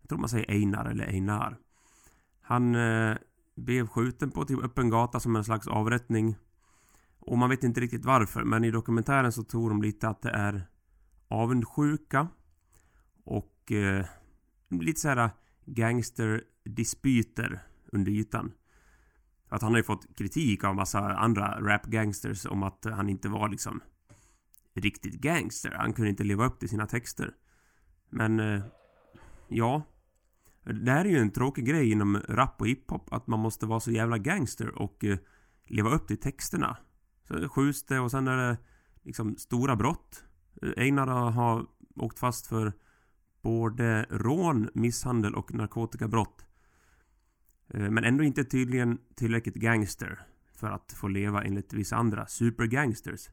Jag 0.00 0.08
tror 0.08 0.18
man 0.18 0.28
säger 0.28 0.50
Einar 0.50 0.84
eller 0.84 1.06
Einar. 1.06 1.58
Han 2.40 2.74
eh, 2.74 3.16
blev 3.56 3.86
skjuten 3.86 4.30
på 4.30 4.44
typ 4.44 4.64
öppen 4.64 4.90
gata 4.90 5.20
som 5.20 5.36
en 5.36 5.44
slags 5.44 5.66
avrättning. 5.66 6.36
Och 7.18 7.38
man 7.38 7.50
vet 7.50 7.64
inte 7.64 7.80
riktigt 7.80 8.04
varför, 8.04 8.44
men 8.44 8.64
i 8.64 8.70
dokumentären 8.70 9.32
så 9.32 9.42
tror 9.42 9.70
de 9.70 9.82
lite 9.82 10.08
att 10.08 10.22
det 10.22 10.30
är 10.30 10.66
avundsjuka. 11.28 12.28
Och 13.24 13.72
eh, 13.72 14.06
lite 14.70 15.00
så 15.00 15.08
här 15.08 15.30
gangsterdispyter 15.64 17.60
under 17.92 18.12
ytan. 18.12 18.52
Att 19.50 19.62
han 19.62 19.72
har 19.72 19.78
ju 19.78 19.84
fått 19.84 20.16
kritik 20.16 20.64
av 20.64 20.74
massa 20.74 21.00
andra 21.00 21.60
rap-gangsters 21.60 22.46
om 22.46 22.62
att 22.62 22.84
han 22.84 23.08
inte 23.08 23.28
var 23.28 23.48
liksom 23.48 23.80
riktigt 24.74 25.14
gangster. 25.14 25.70
Han 25.70 25.92
kunde 25.92 26.10
inte 26.10 26.24
leva 26.24 26.46
upp 26.46 26.58
till 26.58 26.68
sina 26.68 26.86
texter. 26.86 27.34
Men, 28.10 28.40
eh, 28.40 28.62
ja. 29.48 29.82
Det 30.64 30.90
här 30.90 31.04
är 31.04 31.08
ju 31.08 31.18
en 31.18 31.30
tråkig 31.30 31.66
grej 31.66 31.90
inom 31.90 32.22
rap 32.28 32.60
och 32.60 32.68
hiphop. 32.68 33.12
Att 33.12 33.26
man 33.26 33.40
måste 33.40 33.66
vara 33.66 33.80
så 33.80 33.90
jävla 33.90 34.18
gangster 34.18 34.78
och 34.78 35.04
eh, 35.04 35.18
leva 35.66 35.90
upp 35.90 36.06
till 36.06 36.20
texterna. 36.20 36.76
Så 37.28 37.48
skjuts 37.48 37.86
det 37.86 38.00
och 38.00 38.10
sen 38.10 38.28
är 38.28 38.36
det 38.36 38.58
liksom 39.02 39.36
stora 39.36 39.76
brott. 39.76 40.24
Einar 40.76 41.06
har 41.30 41.66
åkt 41.96 42.18
fast 42.18 42.46
för 42.46 42.72
både 43.42 44.06
rån, 44.10 44.68
misshandel 44.74 45.34
och 45.34 45.54
narkotikabrott. 45.54 46.46
Eh, 47.74 47.90
men 47.90 48.04
ändå 48.04 48.24
inte 48.24 48.44
tydligen 48.44 48.98
tillräckligt 49.14 49.54
gangster 49.54 50.20
för 50.54 50.70
att 50.70 50.92
få 50.92 51.08
leva 51.08 51.44
enligt 51.44 51.72
vissa 51.72 51.96
andra 51.96 52.26
supergangsters. 52.26 53.28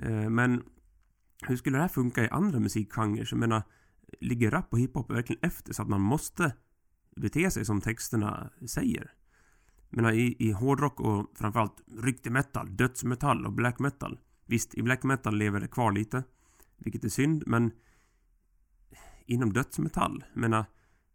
Eh, 0.00 0.30
men 0.30 0.62
hur 1.46 1.56
skulle 1.56 1.76
det 1.76 1.82
här 1.82 1.88
funka 1.88 2.24
i 2.24 2.28
andra 2.28 2.60
musikgenrer? 2.60 3.28
Jag 3.30 3.38
menar, 3.38 3.62
ligger 4.20 4.50
rap 4.50 4.72
och 4.72 4.78
hiphop 4.78 5.10
verkligen 5.10 5.42
efter 5.42 5.72
så 5.72 5.82
att 5.82 5.88
man 5.88 6.00
måste 6.00 6.52
bete 7.16 7.50
sig 7.50 7.64
som 7.64 7.80
texterna 7.80 8.50
säger? 8.66 9.12
Jag 9.90 9.96
menar, 9.96 10.12
i, 10.12 10.36
i 10.38 10.52
hårdrock 10.52 11.00
och 11.00 11.30
framförallt 11.34 11.82
riktig 12.02 12.32
metal, 12.32 12.76
dödsmetall 12.76 13.46
och 13.46 13.52
black 13.52 13.78
metal. 13.78 14.20
Visst, 14.46 14.74
i 14.74 14.82
black 14.82 15.02
metal 15.02 15.36
lever 15.36 15.60
det 15.60 15.68
kvar 15.68 15.92
lite. 15.92 16.22
Vilket 16.78 17.04
är 17.04 17.08
synd, 17.08 17.44
men 17.46 17.70
inom 19.26 19.52
dödsmetall, 19.52 20.24
jag 20.32 20.40
menar, 20.40 20.64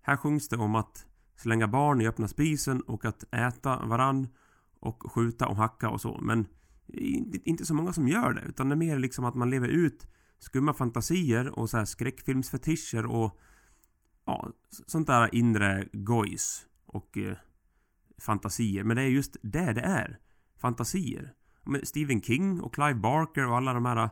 här 0.01 0.17
sjungs 0.17 0.49
det 0.49 0.57
om 0.57 0.75
att 0.75 1.06
slänga 1.37 1.67
barn 1.67 2.01
i 2.01 2.07
öppna 2.07 2.27
spisen 2.27 2.81
och 2.81 3.05
att 3.05 3.33
äta 3.33 3.85
varann 3.85 4.27
och 4.79 5.11
skjuta 5.11 5.47
och 5.47 5.55
hacka 5.55 5.89
och 5.89 6.01
så. 6.01 6.19
Men 6.21 6.47
inte 7.43 7.65
så 7.65 7.73
många 7.73 7.93
som 7.93 8.07
gör 8.07 8.33
det, 8.33 8.41
utan 8.41 8.69
det 8.69 8.73
är 8.73 8.77
mer 8.77 8.99
liksom 8.99 9.25
att 9.25 9.35
man 9.35 9.49
lever 9.49 9.67
ut 9.67 10.07
skumma 10.39 10.73
fantasier 10.73 11.59
och 11.59 11.69
så 11.69 11.77
här 11.77 11.85
skräckfilmsfetischer 11.85 13.05
och 13.05 13.39
ja, 14.25 14.51
sånt 14.69 15.07
där 15.07 15.35
inre 15.35 15.87
gojs 15.93 16.65
och 16.85 17.17
eh, 17.17 17.37
fantasier. 18.17 18.83
Men 18.83 18.97
det 18.97 19.03
är 19.03 19.07
just 19.07 19.37
det 19.41 19.73
det 19.73 19.81
är. 19.81 20.19
Fantasier. 20.61 21.33
Men 21.63 21.85
Stephen 21.85 22.21
King 22.21 22.61
och 22.61 22.73
Clive 22.73 22.95
Barker 22.95 23.47
och 23.47 23.57
alla 23.57 23.73
de 23.73 23.85
här 23.85 24.03
eh, 24.03 24.09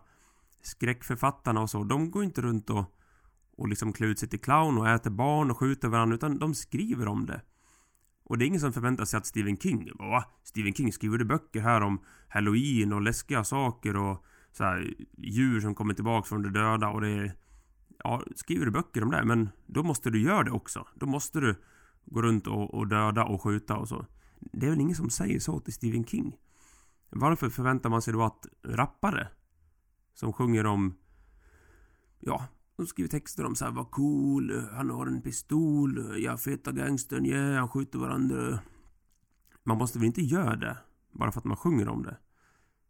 skräckförfattarna 0.62 1.62
och 1.62 1.70
så, 1.70 1.84
de 1.84 2.12
går 2.12 2.24
inte 2.24 2.42
runt 2.42 2.70
och 2.70 2.96
och 3.56 3.68
liksom 3.68 3.94
klär 3.94 4.08
ut 4.08 4.20
sig 4.20 4.30
till 4.30 4.42
clown 4.42 4.78
och 4.78 4.90
äter 4.90 5.10
barn 5.10 5.52
och 5.52 5.58
skjuter 5.58 5.88
varandra 5.88 6.16
utan 6.16 6.40
de 6.40 6.56
skriver 6.56 7.08
om 7.08 7.26
det. 7.26 7.42
Och 8.24 8.38
det 8.38 8.46
är 8.46 8.48
ingen 8.48 8.62
som 8.62 8.74
förväntar 8.74 9.06
sig 9.06 9.18
att 9.18 9.26
Stephen 9.26 9.58
King, 9.58 9.92
va? 10.00 10.26
Stephen 10.44 10.74
King 10.74 10.94
skriver 10.94 11.24
böcker 11.24 11.62
här 11.62 11.82
om 11.82 12.00
Halloween 12.28 12.94
och 12.94 13.02
läskiga 13.02 13.44
saker 13.44 13.96
och 13.96 14.26
så 14.52 14.64
här, 14.64 14.94
djur 15.18 15.62
som 15.62 15.76
kommer 15.76 15.94
tillbaka 15.94 16.28
från 16.28 16.44
de 16.44 16.50
döda 16.50 16.90
och 16.90 17.02
det 17.02 17.10
är... 17.10 17.36
Ja, 18.04 18.24
skriver 18.36 18.66
du 18.66 18.72
böcker 18.72 19.04
om 19.04 19.12
det, 19.12 19.26
men 19.26 19.50
då 19.66 19.84
måste 19.84 20.10
du 20.10 20.22
göra 20.22 20.44
det 20.44 20.52
också. 20.52 20.88
Då 20.96 21.06
måste 21.06 21.40
du 21.40 21.56
gå 22.06 22.22
runt 22.22 22.48
och, 22.48 22.74
och 22.74 22.88
döda 22.88 23.24
och 23.24 23.42
skjuta 23.42 23.78
och 23.78 23.88
så. 23.88 24.06
Det 24.40 24.66
är 24.66 24.70
väl 24.70 24.82
ingen 24.82 24.96
som 24.96 25.10
säger 25.10 25.40
så 25.40 25.60
till 25.60 25.74
Stephen 25.74 26.06
King? 26.06 26.38
Varför 27.10 27.50
förväntar 27.50 27.90
man 27.90 28.02
sig 28.02 28.14
då 28.14 28.24
att 28.24 28.48
rappare 28.64 29.28
som 30.14 30.34
sjunger 30.34 30.66
om 30.66 30.98
ja, 32.20 32.48
de 32.76 32.88
skriver 32.88 33.10
texter 33.10 33.46
om 33.46 33.56
så 33.56 33.66
här, 33.66 33.72
vad 33.72 33.92
cool, 33.92 34.68
han 34.72 34.90
har 34.90 35.08
en 35.08 35.22
pistol, 35.22 36.22
ja 36.24 36.38
feta 36.38 36.72
gangstern, 36.72 37.26
yeah, 37.26 37.60
han 37.60 37.70
skjuter 37.70 38.00
varandra. 38.00 38.60
Man 39.64 39.78
måste 39.78 40.00
väl 40.00 40.06
inte 40.06 40.22
göra 40.22 40.56
det 40.56 40.78
bara 41.12 41.32
för 41.32 41.40
att 41.40 41.46
man 41.46 41.58
sjunger 41.58 41.88
om 41.88 42.04
det. 42.04 42.18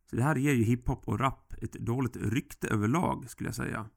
Så 0.10 0.15
det 0.15 0.24
här 0.24 0.36
ger 0.36 0.54
ju 0.54 0.63
hiphop 0.63 1.08
och 1.08 1.19
rap 1.19 1.54
ett 1.62 1.74
dåligt 1.74 2.15
rykte 2.15 2.67
överlag, 2.67 3.30
skulle 3.30 3.48
jag 3.48 3.56
säga. 3.56 3.89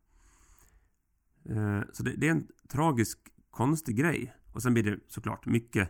Eh, 1.45 1.81
så 1.93 2.03
det, 2.03 2.27
är 2.27 2.31
en 2.31 2.47
tragisk, 2.69 3.19
konstig 3.51 3.97
grej. 3.97 4.35
Och 4.53 4.63
sen 4.63 4.75
blir 4.75 4.85
det 4.85 4.99
såklart 5.09 5.47
mycket 5.47 5.89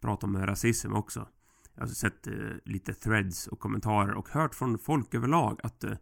prat 0.00 0.24
om 0.24 0.46
rasism 0.46 0.92
också. 0.92 1.28
Jag 1.74 1.82
har 1.82 1.88
sett 1.88 2.26
eh, 2.26 2.34
lite 2.64 2.94
threads 2.94 3.46
och 3.46 3.58
kommentarer 3.58 4.14
och 4.14 4.28
hört 4.28 4.54
från 4.54 4.78
folk 4.78 5.14
överlag 5.14 5.60
att 5.62 5.84
eh, 5.84 5.96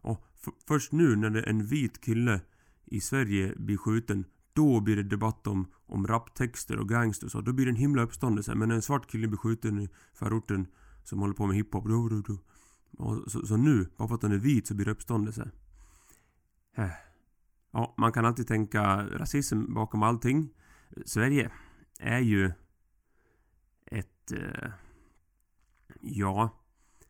och 0.00 0.26
först 0.68 0.92
nu 0.92 1.16
när 1.16 1.30
det 1.30 1.40
är 1.40 1.48
en 1.48 1.66
vit 1.66 2.00
kille 2.00 2.40
i 2.86 3.00
Sverige 3.00 3.54
blir 3.56 3.76
skjuten 3.76 4.24
då 4.56 4.80
blir 4.80 4.96
det 4.96 5.02
debatt 5.02 5.46
om, 5.46 5.66
om 5.86 6.06
raptexter 6.06 6.78
och 6.78 6.88
gangsters 6.88 7.34
och 7.34 7.44
då 7.44 7.52
blir 7.52 7.66
det 7.66 7.72
en 7.72 7.76
himla 7.76 8.02
uppståndelse. 8.02 8.54
Men 8.54 8.68
när 8.68 8.76
en 8.76 8.82
svart 8.82 9.06
kille 9.06 9.28
blir 9.28 9.38
skjuten 9.38 9.80
i 9.80 9.88
förorten 10.14 10.66
som 11.04 11.18
håller 11.18 11.34
på 11.34 11.46
med 11.46 11.56
hiphop, 11.56 11.84
då, 11.84 12.08
då, 12.08 12.20
då. 12.20 12.38
Och 13.04 13.30
så, 13.30 13.46
så, 13.46 13.56
nu, 13.56 13.86
bara 13.96 14.08
för 14.08 14.14
att 14.14 14.22
han 14.22 14.32
är 14.32 14.38
vit 14.38 14.66
så 14.66 14.74
blir 14.74 14.86
det 14.86 14.92
uppståndelse. 14.92 15.50
Äh. 16.76 16.90
Ja, 17.70 17.94
man 17.96 18.12
kan 18.12 18.24
alltid 18.24 18.46
tänka 18.46 19.06
rasism 19.06 19.74
bakom 19.74 20.02
allting. 20.02 20.50
Sverige 21.04 21.50
är 22.00 22.20
ju 22.20 22.52
ett... 23.86 24.32
Eh, 24.32 24.70
ja, 26.00 26.62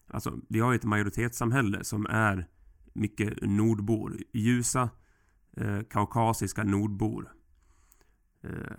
alltså 0.06 0.40
vi 0.48 0.60
har 0.60 0.72
ju 0.72 0.76
ett 0.76 0.84
majoritetssamhälle 0.84 1.84
som 1.84 2.06
är 2.06 2.48
mycket 2.92 3.42
nordbor. 3.42 4.16
Ljusa 4.32 4.90
eh, 5.56 5.82
kaukasiska 5.90 6.64
nordbor. 6.64 7.32
Eh, 8.42 8.76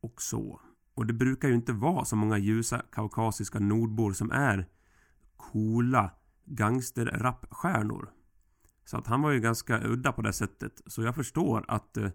och 0.00 0.22
så. 0.22 0.60
Och 0.94 1.06
det 1.06 1.12
brukar 1.12 1.48
ju 1.48 1.54
inte 1.54 1.72
vara 1.72 2.04
så 2.04 2.16
många 2.16 2.38
ljusa 2.38 2.82
kaukasiska 2.92 3.58
nordbor 3.58 4.12
som 4.12 4.30
är 4.30 4.68
coola 5.36 6.10
gangsterrapstjärnor. 6.44 8.12
Så 8.84 8.96
att 8.96 9.06
han 9.06 9.22
var 9.22 9.30
ju 9.30 9.40
ganska 9.40 9.80
udda 9.84 10.12
på 10.12 10.22
det 10.22 10.32
sättet. 10.32 10.82
Så 10.86 11.02
jag 11.02 11.14
förstår 11.14 11.64
att 11.68 11.96
eh, 11.96 12.10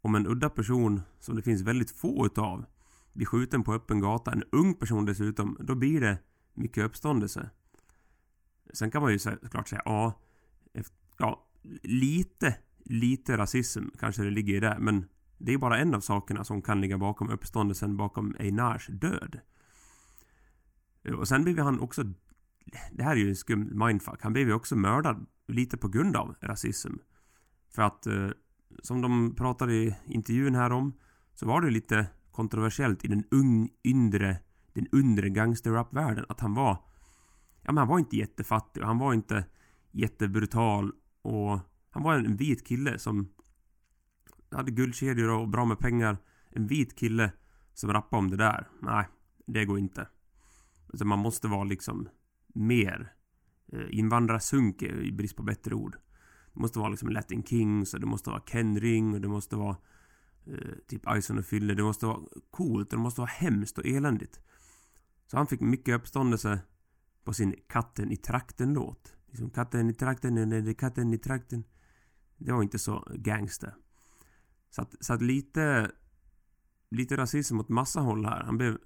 om 0.00 0.14
en 0.14 0.26
udda 0.26 0.50
person, 0.50 1.02
som 1.18 1.36
det 1.36 1.42
finns 1.42 1.62
väldigt 1.62 1.90
få 1.90 2.26
utav, 2.26 2.64
blir 3.12 3.26
skjuten 3.26 3.62
på 3.62 3.74
öppen 3.74 4.00
gata, 4.00 4.32
en 4.32 4.44
ung 4.52 4.74
person 4.74 5.04
dessutom, 5.04 5.56
då 5.60 5.74
blir 5.74 6.00
det 6.00 6.18
mycket 6.54 6.84
uppståndelse. 6.84 7.50
Sen 8.72 8.90
kan 8.90 9.02
man 9.02 9.12
ju 9.12 9.18
såklart 9.18 9.68
säga, 9.68 9.82
ja, 9.84 10.20
ja, 11.18 11.46
lite, 11.82 12.56
lite 12.84 13.36
rasism 13.36 13.84
kanske 13.98 14.22
det 14.22 14.30
ligger 14.30 14.54
i 14.54 14.60
det, 14.60 14.76
men 14.80 15.08
det 15.38 15.52
är 15.52 15.58
bara 15.58 15.78
en 15.78 15.94
av 15.94 16.00
sakerna 16.00 16.44
som 16.44 16.62
kan 16.62 16.80
ligga 16.80 16.98
bakom 16.98 17.30
uppståndelsen 17.30 17.96
bakom 17.96 18.36
Einars 18.38 18.86
död. 18.86 19.40
Eh, 21.02 21.14
och 21.14 21.28
sen 21.28 21.44
blev 21.44 21.58
han 21.58 21.80
också... 21.80 22.02
Det 22.92 23.02
här 23.02 23.12
är 23.12 23.16
ju 23.16 23.28
en 23.28 23.36
skum 23.36 23.78
mindfuck. 23.78 24.22
Han 24.22 24.32
blev 24.32 24.48
ju 24.48 24.54
också 24.54 24.76
mördad 24.76 25.26
lite 25.48 25.76
på 25.76 25.88
grund 25.88 26.16
av 26.16 26.34
rasism. 26.40 26.92
För 27.74 27.82
att, 27.82 28.06
eh, 28.06 28.28
som 28.82 29.00
de 29.00 29.34
pratade 29.34 29.74
i 29.74 29.94
intervjun 30.06 30.54
här 30.54 30.72
om, 30.72 30.92
så 31.34 31.46
var 31.46 31.60
det 31.60 31.70
lite 31.70 32.06
kontroversiellt 32.30 33.04
i 33.04 33.08
den 33.08 33.24
ung, 33.30 33.70
yndre, 33.84 34.36
den 34.72 34.86
undre 34.92 35.28
gangsterrap-världen 35.28 36.24
att 36.28 36.40
han 36.40 36.54
var... 36.54 36.76
Ja 37.62 37.72
men 37.72 37.76
han 37.76 37.88
var 37.88 37.98
inte 37.98 38.16
jättefattig 38.16 38.82
och 38.82 38.88
han 38.88 38.98
var 38.98 39.14
inte 39.14 39.44
jättebrutal 39.90 40.92
och 41.22 41.58
han 41.92 42.02
var 42.02 42.14
en 42.14 42.36
vit 42.36 42.66
kille 42.66 42.98
som 42.98 43.28
hade 44.50 44.70
guldkedjor 44.70 45.28
och 45.28 45.48
bra 45.48 45.64
med 45.64 45.78
pengar. 45.78 46.16
En 46.50 46.66
vit 46.66 46.96
kille 46.96 47.32
som 47.74 47.92
rappade 47.92 48.18
om 48.18 48.30
det 48.30 48.36
där. 48.36 48.68
Nej, 48.80 49.08
det 49.46 49.64
går 49.64 49.78
inte. 49.78 50.08
Utan 50.92 51.08
man 51.08 51.18
måste 51.18 51.48
vara 51.48 51.64
liksom 51.64 52.08
mer 52.54 53.12
eh, 53.72 53.86
invandrarsunke 53.90 54.86
i 54.86 55.12
brist 55.12 55.36
på 55.36 55.42
bättre 55.42 55.74
ord. 55.74 55.96
Det 56.54 56.60
måste 56.60 56.78
vara 56.78 56.88
liksom 56.88 57.08
Latin 57.08 57.42
Kings 57.42 57.94
och 57.94 58.00
det 58.00 58.06
måste 58.06 58.30
vara 58.30 58.40
Ken 58.40 58.80
Ring 58.80 59.14
och 59.14 59.20
det 59.20 59.28
måste 59.28 59.56
vara 59.56 59.76
eh, 60.46 60.74
typ 60.88 61.02
Ison 61.16 61.38
och 61.38 61.46
Fille. 61.46 61.74
Det 61.74 61.82
måste 61.82 62.06
vara 62.06 62.20
coolt 62.50 62.92
och 62.92 62.98
det 62.98 63.02
måste 63.02 63.20
vara 63.20 63.30
hemskt 63.30 63.78
och 63.78 63.86
eländigt. 63.86 64.40
Så 65.26 65.36
han 65.36 65.46
fick 65.46 65.60
mycket 65.60 65.94
uppståndelse 65.94 66.60
på 67.24 67.34
sin 67.34 67.54
Katten 67.68 68.12
i 68.12 68.16
trakten-låt. 68.16 69.16
Liksom 69.32 69.50
katten 69.50 69.90
i 69.90 69.94
trakten, 69.94 70.38
eller 70.38 70.72
katten 70.72 71.14
i 71.14 71.18
trakten. 71.18 71.64
Det 72.44 72.52
var 72.52 72.62
inte 72.62 72.78
så 72.78 73.08
gangster. 73.14 73.74
Så 74.70 74.82
att, 74.82 74.94
så 75.00 75.12
att 75.12 75.22
lite... 75.22 75.90
Lite 76.90 77.16
rasism 77.16 77.60
åt 77.60 77.68
massa 77.68 78.00
håll 78.00 78.26
här. 78.26 78.44
Han 78.44 78.58
blev 78.58 78.78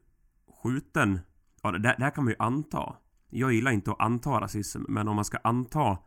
skjuten. 0.63 1.21
Ja, 1.63 1.73
det, 1.73 1.79
det 1.79 2.05
här 2.05 2.11
kan 2.11 2.25
man 2.25 2.31
ju 2.31 2.37
anta. 2.39 2.97
Jag 3.31 3.53
gillar 3.53 3.71
inte 3.71 3.91
att 3.91 4.01
anta 4.01 4.41
rasism, 4.41 4.83
men 4.89 5.09
om 5.09 5.17
man 5.17 5.25
ska 5.25 5.39
anta 5.39 5.99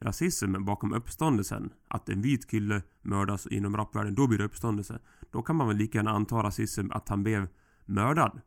rasism 0.00 0.64
bakom 0.64 0.92
uppståndelsen, 0.92 1.72
att 1.88 2.08
en 2.08 2.22
vit 2.22 2.50
kille 2.50 2.82
mördas 3.00 3.46
inom 3.46 3.76
rapvärlden, 3.76 4.14
då 4.14 4.26
blir 4.26 4.38
det 4.38 4.44
uppståndelse. 4.44 4.98
Då 5.30 5.42
kan 5.42 5.56
man 5.56 5.68
väl 5.68 5.76
lika 5.76 5.98
gärna 5.98 6.10
anta 6.10 6.42
rasism 6.42 6.90
att 6.90 7.08
han 7.08 7.22
blev 7.22 7.48
mördad. 7.84 8.40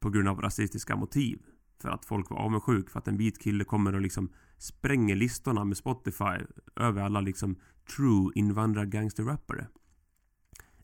På 0.00 0.10
grund 0.10 0.28
av 0.28 0.40
rasistiska 0.40 0.96
motiv. 0.96 1.42
För 1.82 1.88
att 1.88 2.04
folk 2.04 2.30
var 2.30 2.36
avundsjuka 2.36 2.90
för 2.90 2.98
att 2.98 3.08
en 3.08 3.16
vit 3.16 3.42
kille 3.42 3.64
kommer 3.64 3.94
och 3.94 4.00
liksom 4.00 4.32
spränger 4.58 5.16
listorna 5.16 5.64
med 5.64 5.76
Spotify 5.76 6.38
över 6.76 7.02
alla 7.02 7.20
liksom 7.20 7.56
true 7.96 8.32
invandrar-gangster-rappare. 8.34 9.66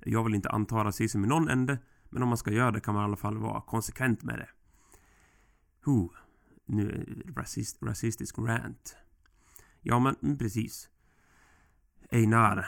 Jag 0.00 0.24
vill 0.24 0.34
inte 0.34 0.50
anta 0.50 0.84
rasism 0.84 1.24
i 1.24 1.26
någon 1.26 1.48
ände, 1.48 1.78
men 2.10 2.22
om 2.22 2.28
man 2.28 2.38
ska 2.38 2.52
göra 2.52 2.70
det 2.70 2.80
kan 2.80 2.94
man 2.94 3.02
i 3.02 3.04
alla 3.04 3.16
fall 3.16 3.38
vara 3.38 3.60
konsekvent 3.60 4.22
med 4.22 4.38
det. 4.38 4.48
Huh. 5.84 6.10
Nu 6.66 7.22
rasist, 7.36 7.82
rasistisk 7.82 8.38
rant. 8.38 8.96
Ja, 9.80 9.98
men 9.98 10.16
mm, 10.22 10.38
precis. 10.38 10.90
Einar. 12.10 12.66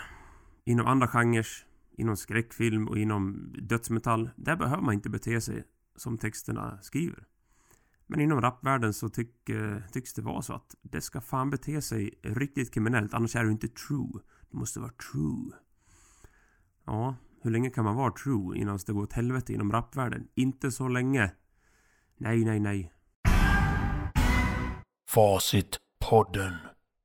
Inom 0.65 0.87
andra 0.87 1.09
genrer, 1.09 1.47
inom 1.97 2.17
skräckfilm 2.17 2.89
och 2.89 2.99
inom 2.99 3.53
dödsmetall, 3.59 4.31
där 4.37 4.57
behöver 4.57 4.83
man 4.83 4.95
inte 4.95 5.11
bete 5.11 5.41
sig 5.41 5.65
som 5.97 6.19
texterna 6.19 6.79
skriver. 6.83 7.27
Men 8.07 8.21
inom 8.21 8.41
rapvärlden 8.41 8.93
så 8.93 9.09
tyck, 9.09 9.51
tycks 9.93 10.15
det 10.15 10.23
vara 10.23 10.43
så 10.43 10.53
att 10.53 10.75
det 10.83 11.01
ska 11.01 11.21
fan 11.21 11.51
bete 11.51 11.83
sig 11.83 12.21
riktigt 12.23 12.75
kriminellt, 12.75 13.15
annars 13.15 13.37
är 13.37 13.45
du 13.45 13.51
inte 13.51 13.69
true. 13.69 14.21
Du 14.51 14.57
måste 14.59 14.81
vara 14.81 14.93
true. 15.13 15.51
Ja, 16.85 17.17
hur 17.43 17.51
länge 17.51 17.71
kan 17.71 17.85
man 17.85 17.97
vara 17.97 18.13
true 18.13 18.59
innan 18.59 18.79
det 18.87 18.93
går 18.93 19.03
åt 19.03 19.13
helvete 19.13 19.53
inom 19.53 19.73
rapvärlden? 19.73 20.29
Inte 20.35 20.71
så 20.71 20.89
länge. 20.89 21.33
Nej, 22.17 22.45
nej, 22.45 22.61
nej. 22.61 22.93
Facitpodden. 25.09 26.55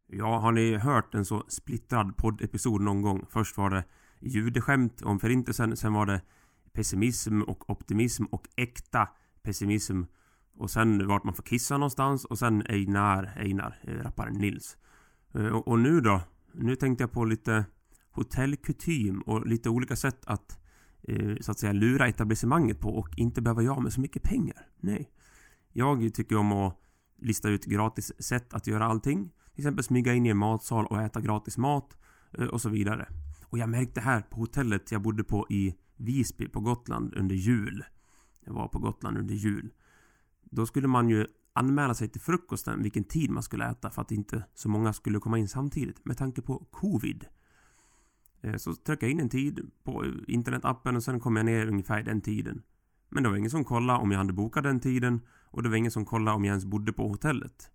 Ja, 0.08 0.38
har 0.38 0.52
ni 0.52 0.78
hört 0.78 1.16
en 1.16 1.26
så 1.26 1.46
splittrad 1.48 2.18
poddepisod 2.18 2.82
någon 2.82 3.02
gång? 3.02 3.26
Först 3.30 3.58
var 3.58 3.70
det 3.70 3.84
judeskämt 4.20 5.02
om 5.02 5.20
förintelsen, 5.20 5.78
sen 5.78 5.94
var 5.94 6.06
det 6.06 6.22
pessimism 6.74 7.42
och 7.42 7.70
optimism 7.70 8.24
och 8.26 8.48
äkta 8.56 9.10
pessimism 9.42 10.04
och 10.60 10.72
sen 10.72 11.08
vart 11.08 11.24
man 11.24 11.34
får 11.34 11.44
kissa 11.44 11.78
någonstans 11.78 12.26
och 12.26 12.40
sen 12.40 12.64
Einar, 12.70 13.34
Einar, 13.38 13.80
eh, 13.84 13.94
rapparen 13.94 14.34
Nils. 14.34 14.78
Eh, 15.34 15.46
och, 15.46 15.68
och 15.68 15.80
nu 15.80 16.02
då? 16.02 16.22
Nu 16.54 16.76
tänkte 16.76 17.04
jag 17.04 17.12
på 17.12 17.26
lite 17.26 17.66
hotellkutym 18.12 19.22
och 19.22 19.48
lite 19.48 19.70
olika 19.70 19.96
sätt 19.96 20.26
att 20.26 20.60
eh, 21.04 21.36
så 21.42 21.52
att 21.52 21.60
säga 21.60 21.74
lura 21.74 22.08
etablissemanget 22.08 22.80
på 22.80 22.90
och 22.90 23.10
inte 23.18 23.42
behöva 23.42 23.62
göra 23.62 23.80
med 23.80 23.94
så 23.94 24.02
mycket 24.02 24.24
pengar. 24.24 24.68
Nej. 24.80 25.12
Jag 25.74 26.14
tycker 26.14 26.38
om 26.38 26.52
att 26.52 26.82
lista 27.18 27.50
ut 27.50 27.66
gratis 27.66 28.12
sätt 28.20 28.54
att 28.54 28.68
göra 28.68 28.86
allting. 28.86 29.30
Till 29.56 29.62
exempel 29.62 29.84
smyga 29.84 30.14
in 30.14 30.26
i 30.26 30.30
en 30.30 30.38
matsal 30.38 30.86
och 30.86 31.02
äta 31.02 31.22
gratis 31.22 31.58
mat 31.58 31.98
och 32.52 32.62
så 32.62 32.70
vidare. 32.70 33.08
Och 33.46 33.58
jag 33.58 33.70
märkte 33.70 34.02
här 34.02 34.22
på 34.22 34.40
hotellet 34.40 34.92
jag 34.92 35.02
bodde 35.02 35.24
på 35.24 35.48
i 35.50 35.76
Visby 35.96 36.48
på 36.48 36.60
Gotland 36.60 37.14
under 37.14 37.36
jul. 37.36 37.84
Jag 38.46 38.54
var 38.54 38.68
på 38.68 38.80
Gotland 38.80 39.18
under 39.18 39.36
jul. 39.36 39.72
Då 40.50 40.66
skulle 40.66 40.88
man 40.88 41.10
ju 41.10 41.28
anmäla 41.54 41.94
sig 41.94 42.10
till 42.10 42.22
frukosten 42.22 42.84
vilken 42.84 43.04
tid 43.04 43.30
man 43.30 43.44
skulle 43.44 43.70
äta 43.70 43.90
för 43.90 44.02
att 44.02 44.12
inte 44.12 44.44
så 44.54 44.70
många 44.70 44.94
skulle 44.94 45.20
komma 45.20 45.38
in 45.38 45.48
samtidigt 45.48 46.06
med 46.06 46.18
tanke 46.18 46.42
på 46.42 46.66
covid. 46.72 47.26
Eh, 48.42 48.56
så 48.56 48.76
tryckte 48.76 49.06
jag 49.06 49.12
in 49.12 49.20
en 49.20 49.30
tid 49.30 49.72
på 49.84 50.06
internetappen 50.28 50.96
och 50.96 51.04
sen 51.04 51.20
kom 51.20 51.36
jag 51.36 51.46
ner 51.46 51.68
ungefär 51.68 52.04
den 52.04 52.22
tiden. 52.22 52.62
Men 53.10 53.24
det 53.24 53.30
var 53.30 53.36
ingen 53.36 53.52
som 53.52 53.64
kollade 53.64 54.00
om 54.00 54.12
jag 54.12 54.18
hade 54.18 54.34
bokat 54.34 54.64
den 54.64 54.80
tiden 54.80 55.22
och 55.52 55.64
det 55.64 55.70
var 55.70 55.76
ingen 55.76 55.92
som 55.92 56.06
kollade 56.06 56.36
om 56.36 56.46
jag 56.46 56.52
ens 56.52 56.66
bodde 56.66 56.94
på 56.94 57.08
hotellet. 57.08 57.72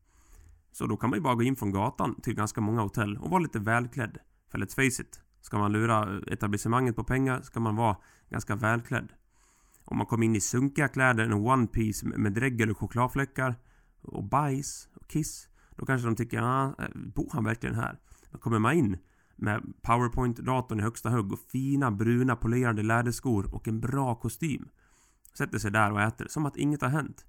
Så 0.73 0.87
då 0.87 0.97
kan 0.97 1.11
man 1.11 1.19
ju 1.19 1.23
bara 1.23 1.35
gå 1.35 1.43
in 1.43 1.57
från 1.57 1.73
gatan 1.73 2.21
till 2.21 2.35
ganska 2.35 2.61
många 2.61 2.81
hotell 2.81 3.17
och 3.17 3.31
vara 3.31 3.41
lite 3.41 3.59
välklädd. 3.59 4.19
För 4.51 4.59
let's 4.59 4.75
face 4.75 5.03
it, 5.03 5.23
ska 5.41 5.59
man 5.59 5.73
lura 5.73 6.17
eh, 6.17 6.33
etablissemanget 6.33 6.97
på 6.97 7.05
pengar 7.05 7.43
ska 7.43 7.61
man 7.61 7.77
vara 7.77 7.97
ganska 8.31 8.57
välklädd. 8.57 9.13
Om 9.95 9.99
man 9.99 10.07
kommer 10.07 10.27
in 10.27 10.37
i 10.37 10.41
sunkiga 10.41 10.89
kläder, 10.89 11.25
en 11.25 11.33
one 11.33 11.67
piece 11.67 12.07
med 12.07 12.33
dregel 12.33 12.71
och 12.71 12.79
chokladfläckar 12.79 13.55
och 14.03 14.25
bajs 14.25 14.89
och 14.95 15.09
kiss. 15.09 15.49
Då 15.77 15.87
kanske 15.87 16.09
de 16.09 16.17
tycker, 16.17 16.43
ah, 16.43 16.75
bor 16.95 17.31
han 17.33 17.45
verkligen 17.45 17.75
här? 17.75 17.99
Då 18.31 18.39
kommer 18.39 18.59
man 18.59 18.75
in 18.75 18.99
med 19.37 19.63
powerpoint-datorn 19.83 20.81
i 20.81 20.83
högsta 20.83 21.11
hugg 21.11 21.33
och 21.33 21.39
fina 21.39 21.91
bruna 21.91 22.37
polerade 22.37 22.83
läderskor 22.83 23.55
och 23.55 23.69
en 23.69 23.81
bra 23.81 24.15
kostym. 24.15 24.69
Sätter 25.39 25.59
sig 25.59 25.71
där 25.71 25.93
och 25.93 26.01
äter 26.01 26.27
som 26.29 26.47
att 26.47 26.57
inget 26.57 26.83
har 26.83 26.89
hänt. 26.89 27.27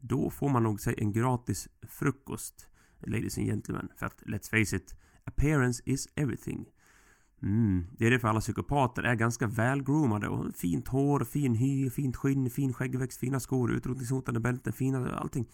Då 0.00 0.30
får 0.30 0.48
man 0.48 0.62
nog 0.62 0.80
sig 0.80 0.94
en 0.98 1.12
gratis 1.12 1.68
frukost, 1.82 2.68
ladies 2.98 3.38
and 3.38 3.46
gentlemen. 3.46 3.88
För 3.96 4.06
att, 4.06 4.22
let's 4.22 4.50
face 4.50 4.76
it, 4.76 4.94
appearance 5.24 5.82
is 5.86 6.08
everything. 6.14 6.66
Mm, 7.42 7.86
det 7.98 8.06
är 8.06 8.10
det 8.10 8.18
för 8.18 8.28
alla 8.28 8.40
psykopater 8.40 9.02
är 9.02 9.14
ganska 9.14 9.46
välgroomade 9.46 10.28
och 10.28 10.54
fint 10.54 10.88
hår, 10.88 11.24
fin 11.24 11.54
hy, 11.54 11.90
fint 11.90 12.16
skinn, 12.16 12.50
fin 12.50 12.74
skäggväxt, 12.74 13.20
fina 13.20 13.40
skor, 13.40 13.72
utrotningshotande 13.72 14.40
bälten, 14.40 14.72
fina 14.72 15.16
allting. 15.16 15.46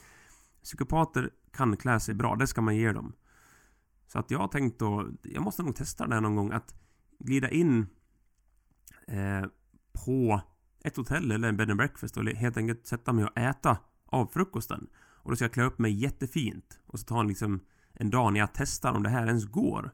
Psykopater 0.62 1.30
kan 1.52 1.76
klä 1.76 2.00
sig 2.00 2.14
bra, 2.14 2.36
det 2.36 2.46
ska 2.46 2.60
man 2.60 2.76
ge 2.76 2.92
dem. 2.92 3.12
Så 4.06 4.18
att 4.18 4.30
jag 4.30 4.38
har 4.38 4.48
tänkt 4.48 4.78
då, 4.78 5.08
jag 5.22 5.42
måste 5.42 5.62
nog 5.62 5.76
testa 5.76 6.06
det 6.06 6.14
här 6.14 6.20
någon 6.20 6.36
gång, 6.36 6.52
att 6.52 6.74
glida 7.18 7.50
in 7.50 7.86
eh, 9.06 9.44
på 10.04 10.40
ett 10.84 10.96
hotell 10.96 11.30
eller 11.30 11.48
en 11.48 11.56
bed 11.56 11.70
and 11.70 11.76
breakfast 11.76 12.16
och 12.16 12.24
helt 12.24 12.56
enkelt 12.56 12.86
sätta 12.86 13.12
mig 13.12 13.24
och 13.24 13.38
äta 13.38 13.78
av 14.06 14.26
frukosten. 14.26 14.86
Och 14.94 15.30
då 15.30 15.36
ska 15.36 15.44
jag 15.44 15.52
klä 15.52 15.64
upp 15.64 15.78
mig 15.78 15.92
jättefint 15.92 16.80
och 16.86 16.98
så 16.98 17.06
ta 17.06 17.20
en 17.20 17.28
liksom 17.28 17.60
en 17.92 18.10
dag 18.10 18.32
när 18.32 18.40
jag 18.40 18.54
testar 18.54 18.92
om 18.92 19.02
det 19.02 19.10
här 19.10 19.26
ens 19.26 19.46
går. 19.46 19.92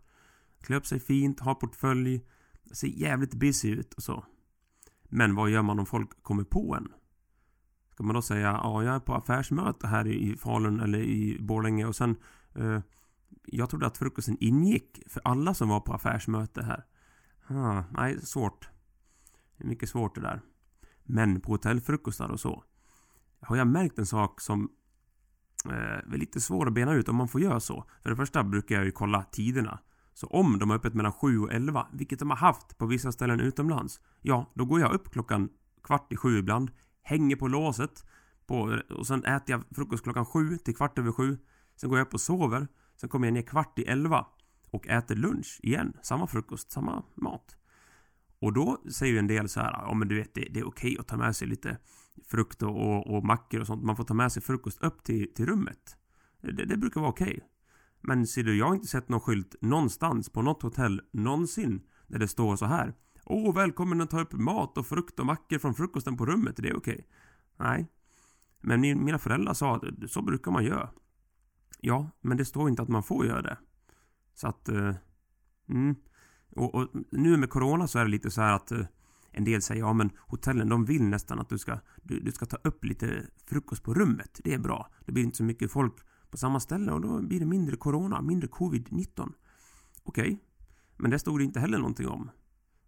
Klä 0.61 0.77
upp 0.77 0.87
sig 0.87 1.01
fint, 1.01 1.41
ha 1.41 1.55
portfölj, 1.55 2.21
ser 2.73 2.89
jävligt 2.89 3.35
busy 3.35 3.71
ut 3.71 3.95
och 3.95 4.03
så. 4.03 4.25
Men 5.03 5.35
vad 5.35 5.51
gör 5.51 5.63
man 5.63 5.79
om 5.79 5.87
folk 5.87 6.23
kommer 6.23 6.45
på 6.45 6.75
en? 6.75 6.93
Ska 7.93 8.05
man 8.05 8.15
då 8.15 8.23
säga 8.23 8.51
ja, 8.63 8.83
jag 8.83 8.95
är 8.95 9.01
på 9.01 9.15
affärsmöte 9.15 9.87
här 9.87 10.07
i 10.07 10.37
Falun 10.37 10.81
eller 10.81 10.99
i 10.99 11.39
Borlänge 11.41 11.87
och 11.87 11.97
sen 11.97 12.17
eh, 12.55 12.81
Jag 13.43 13.71
trodde 13.71 13.87
att 13.87 13.99
frukosten 13.99 14.37
ingick 14.41 15.03
för 15.07 15.23
alla 15.25 15.55
som 15.55 15.69
var 15.69 15.81
på 15.81 15.93
affärsmöte 15.93 16.63
här. 16.63 16.85
Ah, 17.47 17.85
nej, 17.91 18.21
svårt. 18.21 18.69
Det 19.57 19.65
är 19.65 19.69
mycket 19.69 19.89
svårt 19.89 20.15
det 20.15 20.21
där. 20.21 20.41
Men 21.05 21.41
på 21.41 21.53
hotellfrukostar 21.53 22.29
och 22.29 22.41
så 22.41 22.65
har 23.41 23.57
jag 23.57 23.67
märkt 23.67 23.99
en 23.99 24.07
sak 24.07 24.41
som 24.41 24.71
eh, 25.65 26.13
är 26.13 26.19
lite 26.19 26.41
svår 26.41 26.67
att 26.67 26.75
bena 26.75 26.95
ut 26.95 27.09
om 27.09 27.17
man 27.17 27.29
får 27.29 27.41
göra 27.41 27.61
så. 27.61 27.85
För 28.03 28.11
det 28.11 28.17
första 28.17 28.45
brukar 28.45 28.77
jag 28.77 28.85
ju 28.85 28.93
kolla 28.93 29.23
tiderna. 29.23 29.79
Så 30.19 30.27
om 30.27 30.59
de 30.59 30.71
har 30.71 30.77
öppet 30.77 30.95
mellan 30.95 31.13
7 31.13 31.39
och 31.39 31.53
11, 31.53 31.87
vilket 31.93 32.19
de 32.19 32.31
har 32.31 32.37
haft 32.37 32.79
på 32.79 32.87
vissa 32.87 33.13
ställen 33.13 33.41
utomlands, 33.41 34.01
ja, 34.23 34.53
då 34.55 34.65
går 34.65 34.81
jag 34.81 34.93
upp 34.93 35.11
klockan 35.11 35.49
kvart 35.83 36.13
i 36.13 36.17
sju 36.17 36.39
ibland. 36.39 36.71
Hänger 37.03 37.37
på 37.37 37.49
låset. 37.49 38.05
På, 38.47 38.81
och 38.91 39.07
sen 39.07 39.25
äter 39.25 39.51
jag 39.51 39.65
frukost 39.77 40.03
klockan 40.05 40.27
sju 40.27 40.59
till 40.59 40.77
kvart 40.77 40.99
över 40.99 41.13
sju. 41.13 41.39
Sen 41.77 41.91
går 41.91 41.99
jag 41.99 42.07
upp 42.07 42.15
och 42.15 42.21
sover. 42.21 42.69
Sen 42.97 43.09
kommer 43.09 43.27
jag 43.27 43.35
ner 43.35 43.43
kvart 43.43 43.79
i 43.79 43.83
elva. 43.83 44.27
Och 44.71 44.89
äter 44.89 45.17
lunch 45.17 45.61
igen. 45.63 45.93
Samma 46.03 46.27
frukost, 46.27 46.73
samma 46.73 47.03
mat. 47.15 47.57
Och 48.41 48.53
då 48.53 48.83
säger 48.91 49.13
ju 49.13 49.19
en 49.19 49.27
del 49.27 49.49
så 49.49 49.61
här, 49.61 49.73
ja 49.73 49.95
men 49.95 50.09
du 50.09 50.15
vet 50.15 50.35
det, 50.35 50.49
det 50.51 50.61
är 50.61 50.69
okej 50.69 50.97
att 51.01 51.07
ta 51.07 51.17
med 51.17 51.37
sig 51.37 51.49
lite 51.49 51.79
frukt 52.27 52.63
och, 52.63 52.77
och, 52.77 53.17
och 53.17 53.25
mackor 53.25 53.61
och 53.61 53.67
sånt. 53.67 53.85
Man 53.85 53.97
får 53.97 54.05
ta 54.05 54.15
med 54.15 54.33
sig 54.33 54.43
frukost 54.43 54.83
upp 54.83 55.05
till, 55.05 55.35
till 55.35 55.47
rummet. 55.47 55.97
Det, 56.41 56.65
det 56.65 56.77
brukar 56.77 57.01
vara 57.01 57.11
okej. 57.11 57.41
Men 58.01 58.27
ser 58.27 58.43
du, 58.43 58.59
jag 58.59 58.67
har 58.67 58.75
inte 58.75 58.87
sett 58.87 59.09
någon 59.09 59.21
skylt 59.21 59.55
någonstans 59.61 60.29
på 60.29 60.43
något 60.43 60.63
hotell 60.63 61.01
någonsin 61.13 61.81
där 62.07 62.19
det 62.19 62.29
står 62.29 62.57
så 62.57 62.67
här. 62.67 62.95
Åh, 63.25 63.55
välkommen 63.55 64.01
att 64.01 64.11
ta 64.11 64.21
upp 64.21 64.33
mat 64.33 64.79
och 64.79 64.87
frukt 64.87 65.21
och 65.21 65.27
mackor 65.27 65.59
från 65.59 65.75
frukosten 65.75 66.17
på 66.17 66.27
rummet. 66.27 66.57
Det 66.57 66.69
är 66.69 66.77
okej. 66.77 67.07
Nej. 67.57 67.87
Men 68.61 68.81
mina 68.81 69.19
föräldrar 69.19 69.55
sa 69.55 69.77
att 69.77 70.11
så 70.11 70.23
brukar 70.23 70.51
man 70.51 70.65
göra. 70.65 70.91
Ja, 71.81 72.11
men 72.21 72.37
det 72.37 72.45
står 72.45 72.69
inte 72.69 72.83
att 72.83 72.89
man 72.89 73.03
får 73.03 73.27
göra 73.27 73.43
det. 73.43 73.59
Så 74.35 74.49
att... 74.49 74.69
Uh, 74.69 74.95
mm. 75.69 75.97
Och, 76.51 76.75
och, 76.75 76.89
nu 77.11 77.37
med 77.37 77.51
Corona 77.51 77.89
så 77.89 77.99
är 77.99 78.05
det 78.05 78.11
lite 78.11 78.31
så 78.31 78.41
här 78.41 78.53
att 78.53 78.73
uh, 78.73 78.87
en 79.31 79.45
del 79.45 79.63
säger 79.63 79.81
ja 79.81 79.93
men 79.93 80.11
hotellen 80.19 80.69
de 80.69 80.85
vill 80.85 81.03
nästan 81.03 81.39
att 81.39 81.49
du 81.49 81.59
ska, 81.59 81.79
du, 82.03 82.21
du, 82.21 82.33
ska 82.33 82.47
ta 82.47 82.57
upp 82.65 82.85
lite 82.85 83.27
frukost 83.47 83.83
på 83.83 83.95
rummet. 83.95 84.41
Det 84.45 84.55
är 84.55 84.59
bra. 84.59 84.91
Det 85.07 85.13
blir 85.13 85.25
inte 85.25 85.37
så 85.37 85.45
mycket 85.45 85.73
folk 85.73 85.95
på 86.31 86.37
samma 86.37 86.61
ställe 86.61 86.93
och 86.93 87.01
då 87.01 87.23
blir 87.23 87.41
det 87.41 87.47
mindre 87.47 87.77
Corona, 87.77 88.23
mindre 88.23 88.49
Covid-19. 88.49 89.33
Okej. 90.03 90.23
Okay. 90.23 90.39
Men 90.97 91.11
det 91.11 91.19
stod 91.19 91.41
det 91.41 91.45
inte 91.45 91.61
heller 91.61 91.79
någonting 91.79 92.09
om. 92.09 92.31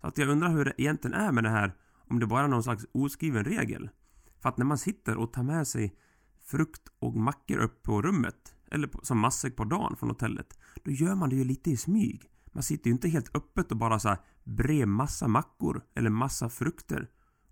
Så 0.01 0.07
att 0.07 0.19
jag 0.19 0.29
undrar 0.29 0.51
hur 0.51 0.65
det 0.65 0.75
egentligen 0.77 1.15
är 1.15 1.33
med 1.33 1.45
det 1.45 1.51
här. 1.51 1.77
Om 1.93 2.19
det 2.19 2.27
bara 2.27 2.45
är 2.45 2.49
någon 2.49 2.63
slags 2.63 2.87
oskriven 2.93 3.45
regel. 3.45 3.91
För 4.41 4.49
att 4.49 4.59
när 4.59 4.65
man 4.65 4.79
sitter 4.79 5.17
och 5.17 5.33
tar 5.33 5.43
med 5.43 5.67
sig 5.67 5.97
frukt 6.43 6.89
och 6.99 7.17
mackor 7.17 7.59
upp 7.59 7.83
på 7.83 8.03
rummet. 8.03 8.55
Eller 8.71 8.91
som 9.03 9.19
matsäck 9.19 9.57
på 9.57 9.65
dagen 9.65 9.97
från 9.97 10.09
hotellet. 10.09 10.59
Då 10.85 10.91
gör 10.91 11.15
man 11.15 11.31
det 11.31 11.37
ju 11.37 11.45
lite 11.45 11.71
i 11.71 11.77
smyg. 11.77 12.31
Man 12.53 12.63
sitter 12.63 12.87
ju 12.87 12.93
inte 12.93 13.09
helt 13.09 13.37
öppet 13.37 13.71
och 13.71 13.77
bara 13.77 13.99
så 13.99 14.09
här 14.09 14.19
brer 14.45 14.87
massa 14.87 15.29
mackor 15.29 15.83
eller 15.95 16.11
massa 16.11 16.49
frukter 16.49 17.09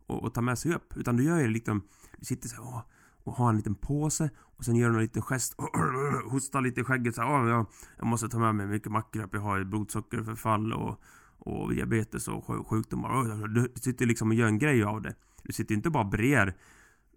och, 0.06 0.22
och 0.22 0.34
tar 0.34 0.42
med 0.42 0.58
sig 0.58 0.74
upp. 0.74 0.96
Utan 0.96 1.16
du 1.16 1.24
gör 1.24 1.38
ju 1.38 1.48
liksom, 1.48 1.82
du 2.18 2.24
sitter 2.24 2.48
så 2.48 2.54
här, 2.56 2.62
åh, 2.62 2.82
och 3.28 3.34
har 3.34 3.48
en 3.48 3.56
liten 3.56 3.74
påse 3.74 4.30
och 4.38 4.64
sen 4.64 4.76
gör 4.76 4.90
du 4.90 4.94
en 4.94 5.02
liten 5.02 5.22
gest 5.22 5.54
och 5.54 5.68
hostar 6.30 6.60
lite 6.60 6.80
i 6.80 6.84
skägget 6.84 7.14
så 7.14 7.22
här, 7.22 7.48
jag, 7.48 7.66
jag 7.96 8.06
måste 8.06 8.28
ta 8.28 8.38
med 8.38 8.54
mig 8.54 8.66
mycket 8.66 8.92
makropp. 8.92 9.34
Jag 9.34 9.40
har 9.40 9.64
blodsockerförfall 9.64 10.72
och, 10.72 11.00
och 11.38 11.74
diabetes 11.74 12.28
och 12.28 12.68
sjukdomar. 12.68 13.48
Du 13.48 13.72
sitter 13.74 14.06
liksom 14.06 14.28
och 14.28 14.34
gör 14.34 14.46
en 14.46 14.58
grej 14.58 14.84
av 14.84 15.02
det. 15.02 15.14
Du 15.42 15.52
sitter 15.52 15.74
inte 15.74 15.90
bara 15.90 16.04
brer. 16.04 16.56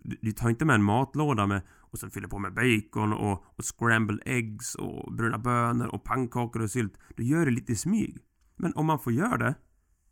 Du, 0.03 0.17
du 0.21 0.31
tar 0.31 0.49
inte 0.49 0.65
med 0.65 0.75
en 0.75 0.83
matlåda 0.83 1.47
med 1.47 1.61
och 1.69 1.99
sen 1.99 2.11
fyller 2.11 2.27
på 2.27 2.39
med 2.39 2.53
bacon 2.53 3.13
och, 3.13 3.43
och 3.55 3.65
scrambled 3.65 4.21
eggs 4.25 4.75
och 4.75 5.13
bruna 5.13 5.37
bönor 5.37 5.87
och 5.87 6.03
pannkakor 6.03 6.61
och 6.61 6.71
sylt. 6.71 6.97
Du 7.15 7.23
gör 7.23 7.45
det 7.45 7.51
lite 7.51 7.71
i 7.71 7.75
smyg. 7.75 8.17
Men 8.55 8.73
om 8.73 8.85
man 8.85 8.99
får 8.99 9.13
göra 9.13 9.37
det, 9.37 9.55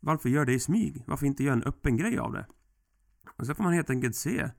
varför 0.00 0.28
gör 0.28 0.44
det 0.44 0.52
i 0.52 0.60
smyg? 0.60 1.04
Varför 1.06 1.26
inte 1.26 1.44
göra 1.44 1.54
en 1.54 1.62
öppen 1.62 1.96
grej 1.96 2.18
av 2.18 2.32
det? 2.32 2.46
Och 3.38 3.46
så 3.46 3.54
får 3.54 3.64
man 3.64 3.72
helt 3.72 3.90
enkelt 3.90 4.16
se 4.16 4.50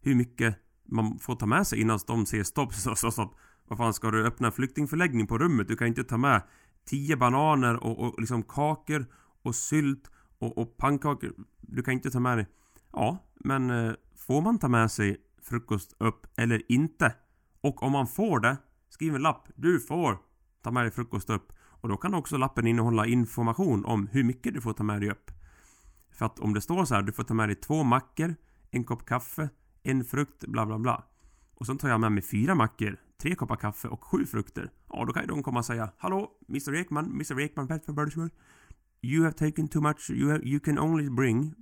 hur 0.00 0.14
mycket 0.14 0.56
man 0.88 1.18
får 1.18 1.36
ta 1.36 1.46
med 1.46 1.66
sig 1.66 1.80
innan 1.80 1.98
de 2.06 2.26
säger 2.26 2.44
stopp, 2.44 2.74
Så, 2.74 2.94
så, 2.94 3.10
så. 3.10 3.34
Vad 3.68 3.78
fan 3.78 3.94
ska 3.94 4.10
du 4.10 4.26
öppna 4.26 4.46
en 4.46 4.52
flyktingförläggning 4.52 5.26
på 5.26 5.38
rummet? 5.38 5.68
Du 5.68 5.76
kan 5.76 5.86
inte 5.86 6.04
ta 6.04 6.16
med 6.16 6.42
tio 6.84 7.16
bananer 7.16 7.84
och, 7.84 7.98
och 7.98 8.20
liksom 8.20 8.42
kakor 8.42 9.06
och 9.42 9.54
sylt 9.54 10.10
och, 10.38 10.58
och 10.58 10.76
pannkakor. 10.76 11.32
Du 11.60 11.82
kan 11.82 11.94
inte 11.94 12.10
ta 12.10 12.20
med 12.20 12.38
dig... 12.38 12.46
Ja, 12.92 13.18
men 13.34 13.70
eh, 13.70 13.92
får 14.16 14.42
man 14.42 14.58
ta 14.58 14.68
med 14.68 14.90
sig 14.90 15.16
frukost 15.42 15.96
upp 15.98 16.26
eller 16.36 16.62
inte? 16.72 17.14
Och 17.60 17.82
om 17.82 17.92
man 17.92 18.06
får 18.06 18.40
det, 18.40 18.56
skriv 18.88 19.14
en 19.14 19.22
lapp. 19.22 19.48
Du 19.54 19.80
får 19.80 20.18
ta 20.62 20.70
med 20.70 20.84
dig 20.84 20.90
frukost 20.90 21.30
upp. 21.30 21.52
Och 21.80 21.88
då 21.88 21.96
kan 21.96 22.14
också 22.14 22.36
lappen 22.36 22.66
innehålla 22.66 23.06
information 23.06 23.84
om 23.84 24.06
hur 24.06 24.24
mycket 24.24 24.54
du 24.54 24.60
får 24.60 24.72
ta 24.72 24.84
med 24.84 25.00
dig 25.00 25.10
upp. 25.10 25.30
För 26.10 26.26
att 26.26 26.38
om 26.40 26.54
det 26.54 26.60
står 26.60 26.84
så 26.84 26.94
här, 26.94 27.02
du 27.02 27.12
får 27.12 27.24
ta 27.24 27.34
med 27.34 27.48
dig 27.48 27.56
två 27.56 27.84
mackor, 27.84 28.34
en 28.70 28.84
kopp 28.84 29.06
kaffe, 29.06 29.48
en 29.90 30.04
frukt, 30.04 30.46
bla 30.46 30.66
bla 30.66 30.78
bla. 30.78 31.04
Och 31.54 31.66
sen 31.66 31.78
tar 31.78 31.88
jag 31.88 32.00
med 32.00 32.12
mig 32.12 32.22
fyra 32.22 32.54
mackor, 32.54 32.96
tre 33.22 33.34
koppar 33.34 33.56
kaffe 33.56 33.88
och 33.88 34.04
sju 34.04 34.26
frukter. 34.26 34.70
Ja, 34.88 35.04
då 35.04 35.12
kan 35.12 35.22
ju 35.22 35.28
de 35.28 35.42
komma 35.42 35.58
och 35.58 35.64
säga 35.64 35.92
Hallå, 35.98 36.30
Mr 36.48 36.74
Ekman, 36.74 37.04
Mr 37.04 37.40
Ekman, 37.40 37.68
Pet 37.68 37.84
for 37.84 38.30
You 39.02 39.24
have 39.24 39.32
taken 39.32 39.68
too 39.68 39.82
much, 39.82 40.10
you, 40.10 40.30
have, 40.30 40.44
you 40.44 40.60
can 40.60 40.78
only 40.78 41.10
bring 41.10 41.54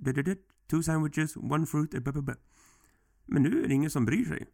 two 0.67 0.81
sandwiches, 0.81 1.37
one 1.37 1.65
fruit. 1.65 1.95
Men 3.25 3.43
nu 3.43 3.63
är 3.63 3.67
det 3.67 3.73
ingen 3.73 3.89
som 3.89 4.05
bryr 4.05 4.25
sig. 4.25 4.47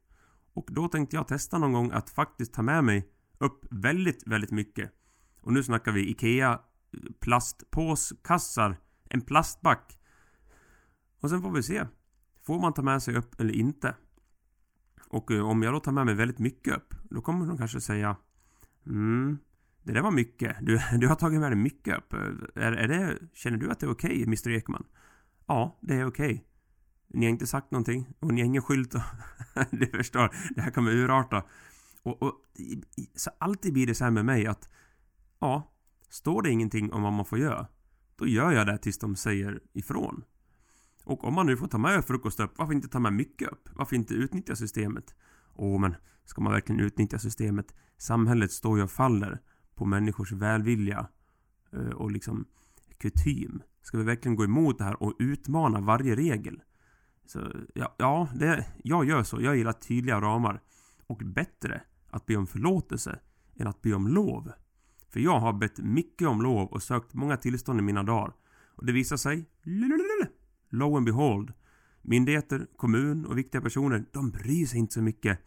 Och 0.53 0.67
då 0.71 0.87
tänkte 0.87 1.15
jag 1.15 1.27
testa 1.27 1.57
någon 1.57 1.73
gång 1.73 1.91
att 1.91 2.09
faktiskt 2.09 2.53
ta 2.53 2.61
med 2.61 2.83
mig 2.83 3.09
upp 3.37 3.65
väldigt, 3.71 4.27
väldigt 4.27 4.51
mycket. 4.51 4.91
Och 5.41 5.53
nu 5.53 5.63
snackar 5.63 5.91
vi 5.91 6.09
IKEA 6.09 6.59
plastpåskassar, 7.19 8.77
en 9.09 9.21
plastback. 9.21 9.99
Och 11.21 11.29
sen 11.29 11.41
får 11.41 11.51
vi 11.51 11.63
se. 11.63 11.85
Får 12.43 12.59
man 12.59 12.73
ta 12.73 12.81
med 12.81 13.03
sig 13.03 13.15
upp 13.15 13.41
eller 13.41 13.53
inte? 13.53 13.95
Och 15.07 15.31
eh, 15.31 15.49
om 15.49 15.63
jag 15.63 15.73
då 15.73 15.79
tar 15.79 15.91
med 15.91 16.05
mig 16.05 16.15
väldigt 16.15 16.39
mycket 16.39 16.75
upp, 16.75 16.93
då 17.09 17.21
kommer 17.21 17.45
de 17.45 17.57
kanske 17.57 17.81
säga 17.81 18.15
Mm, 18.85 19.37
det 19.83 19.93
där 19.93 20.01
var 20.01 20.11
mycket. 20.11 20.57
Du, 20.61 20.79
du 20.97 21.07
har 21.07 21.15
tagit 21.15 21.39
med 21.39 21.51
dig 21.51 21.59
mycket 21.59 21.97
upp. 21.97 22.13
Eh, 22.13 22.19
är, 22.55 22.71
är 22.71 22.87
det, 22.87 23.17
känner 23.33 23.57
du 23.57 23.71
att 23.71 23.79
det 23.79 23.85
är 23.85 23.91
okej, 23.91 24.11
okay, 24.11 24.23
Mr 24.23 24.49
Ekman? 24.49 24.85
Ja, 25.47 25.79
det 25.81 25.95
är 25.95 26.05
okej. 26.05 26.33
Okay. 26.33 26.41
Ni 27.07 27.25
har 27.25 27.31
inte 27.31 27.47
sagt 27.47 27.71
någonting 27.71 28.13
och 28.19 28.33
ni 28.33 28.41
har 28.41 28.45
ingen 28.45 28.61
skylt. 28.61 28.95
du 29.71 29.85
förstår, 29.85 30.35
det 30.55 30.61
här 30.61 30.71
kommer 30.71 30.91
urarta. 30.91 31.43
Och, 32.03 32.23
och 32.23 32.33
så 33.15 33.31
alltid 33.37 33.73
blir 33.73 33.87
det 33.87 33.95
så 33.95 34.03
här 34.03 34.11
med 34.11 34.25
mig 34.25 34.47
att 34.47 34.69
Ja, 35.39 35.71
står 36.09 36.41
det 36.41 36.49
ingenting 36.49 36.93
om 36.93 37.01
vad 37.01 37.13
man 37.13 37.25
får 37.25 37.39
göra, 37.39 37.67
då 38.15 38.27
gör 38.27 38.51
jag 38.51 38.67
det 38.67 38.77
tills 38.77 38.99
de 38.99 39.15
säger 39.15 39.59
ifrån. 39.73 40.23
Och 41.03 41.23
om 41.23 41.33
man 41.33 41.45
nu 41.45 41.57
får 41.57 41.67
ta 41.67 41.77
med 41.77 42.05
frukost 42.05 42.39
upp, 42.39 42.51
varför 42.57 42.73
inte 42.73 42.87
ta 42.87 42.99
med 42.99 43.13
mycket 43.13 43.51
upp? 43.51 43.69
Varför 43.73 43.95
inte 43.95 44.13
utnyttja 44.13 44.55
systemet? 44.55 45.15
Åh, 45.55 45.79
men 45.79 45.95
ska 46.25 46.41
man 46.41 46.53
verkligen 46.53 46.81
utnyttja 46.81 47.19
systemet? 47.19 47.75
Samhället 47.97 48.51
står 48.51 48.77
ju 48.77 48.83
och 48.83 48.91
faller 48.91 49.41
på 49.75 49.85
människors 49.85 50.31
välvilja 50.31 51.07
eh, 51.73 51.89
och 51.89 52.11
liksom 52.11 52.45
kutym. 52.97 53.61
Ska 53.81 53.97
vi 53.97 54.03
verkligen 54.03 54.35
gå 54.35 54.43
emot 54.43 54.77
det 54.77 54.83
här 54.83 55.03
och 55.03 55.15
utmana 55.19 55.81
varje 55.81 56.15
regel? 56.15 56.61
Så, 57.25 57.51
ja, 57.73 57.95
ja 57.97 58.27
det, 58.35 58.65
jag 58.83 59.05
gör 59.05 59.23
så. 59.23 59.41
Jag 59.41 59.57
gillar 59.57 59.73
tydliga 59.73 60.21
ramar. 60.21 60.61
Och 61.07 61.17
bättre 61.17 61.81
att 62.09 62.25
be 62.25 62.35
om 62.35 62.47
förlåtelse 62.47 63.19
än 63.55 63.67
att 63.67 63.81
be 63.81 63.93
om 63.93 64.07
lov. 64.07 64.51
För 65.09 65.19
jag 65.19 65.39
har 65.39 65.53
bett 65.53 65.77
mycket 65.77 66.27
om 66.27 66.41
lov 66.41 66.67
och 66.67 66.83
sökt 66.83 67.13
många 67.13 67.37
tillstånd 67.37 67.79
i 67.79 67.83
mina 67.83 68.03
dagar. 68.03 68.33
Och 68.75 68.85
det 68.85 68.93
visar 68.93 69.17
sig... 69.17 69.45
Lo 70.71 70.97
and 70.97 71.05
behold. 71.05 71.53
Myndigheter, 72.01 72.67
kommun 72.77 73.25
och 73.25 73.37
viktiga 73.37 73.61
personer, 73.61 74.05
de 74.11 74.31
bryr 74.31 74.65
sig 74.65 74.79
inte 74.79 74.93
så 74.93 75.01
mycket. 75.01 75.39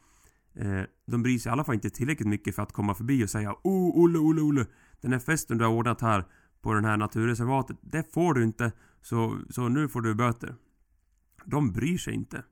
Eh, 0.54 0.82
de 1.06 1.22
bryr 1.22 1.38
sig 1.38 1.50
i 1.50 1.52
alla 1.52 1.64
fall 1.64 1.74
inte 1.74 1.90
tillräckligt 1.90 2.28
mycket 2.28 2.54
för 2.54 2.62
att 2.62 2.72
komma 2.72 2.94
förbi 2.94 3.24
och 3.24 3.30
säga 3.30 3.52
Oh, 3.64 4.04
Olle, 4.04 4.18
Olle, 4.18 4.40
Olle. 4.40 4.66
Den 5.00 5.12
här 5.12 5.18
festen 5.18 5.58
du 5.58 5.64
har 5.64 5.72
ordnat 5.72 6.00
här 6.00 6.24
på 6.60 6.72
den 6.72 6.84
här 6.84 6.96
naturreservatet, 6.96 7.76
det 7.80 8.12
får 8.12 8.34
du 8.34 8.44
inte. 8.44 8.72
Så, 9.02 9.38
så 9.50 9.68
nu 9.68 9.88
får 9.88 10.00
du 10.00 10.14
böter. 10.14 10.54
De 11.44 11.72
bryr 11.72 11.98
sig 11.98 12.14
inte. 12.14 12.44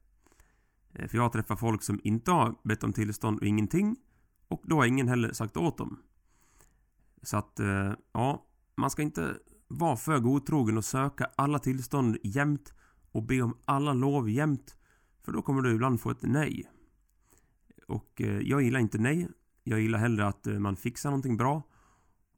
Eh, 0.92 1.08
för 1.08 1.18
jag 1.18 1.32
träffar 1.32 1.56
folk 1.56 1.82
som 1.82 2.00
inte 2.04 2.30
har 2.30 2.54
bett 2.64 2.84
om 2.84 2.92
tillstånd 2.92 3.38
och 3.38 3.46
ingenting. 3.46 3.96
Och 4.48 4.62
då 4.64 4.76
har 4.76 4.86
ingen 4.86 5.08
heller 5.08 5.32
sagt 5.32 5.56
åt 5.56 5.78
dem. 5.78 5.98
Så 7.22 7.36
att, 7.36 7.60
eh, 7.60 7.92
ja, 8.12 8.46
man 8.76 8.90
ska 8.90 9.02
inte 9.02 9.36
var 9.74 9.96
för 9.96 10.18
godtrogen 10.18 10.76
och 10.76 10.84
söka 10.84 11.30
alla 11.36 11.58
tillstånd 11.58 12.16
jämt 12.22 12.74
och 13.12 13.22
be 13.22 13.42
om 13.42 13.56
alla 13.64 13.92
lov 13.92 14.30
jämt. 14.30 14.76
För 15.24 15.32
då 15.32 15.42
kommer 15.42 15.62
du 15.62 15.74
ibland 15.74 16.00
få 16.00 16.10
ett 16.10 16.22
nej. 16.22 16.70
Och 17.88 18.20
eh, 18.20 18.40
jag 18.40 18.62
gillar 18.62 18.80
inte 18.80 18.98
nej. 18.98 19.28
Jag 19.64 19.80
gillar 19.80 19.98
hellre 19.98 20.26
att 20.26 20.46
eh, 20.46 20.58
man 20.58 20.76
fixar 20.76 21.10
någonting 21.10 21.36
bra. 21.36 21.62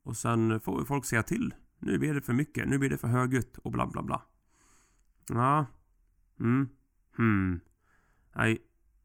Och 0.02 0.16
sen 0.16 0.60
får 0.60 0.84
folk 0.84 1.04
säga 1.04 1.22
till. 1.22 1.54
Nu 1.78 1.98
blir 1.98 2.14
det 2.14 2.20
för 2.22 2.32
mycket, 2.32 2.68
nu 2.68 2.78
blir 2.78 2.90
det 2.90 2.98
för 2.98 3.08
högljutt 3.08 3.58
och 3.58 3.72
bla 3.72 3.86
bla 3.86 4.02
bla. 4.02 4.22
Ja. 5.28 5.66
Mm. 6.40 6.68
Hmm. 7.16 7.60
Nej, 8.36 8.58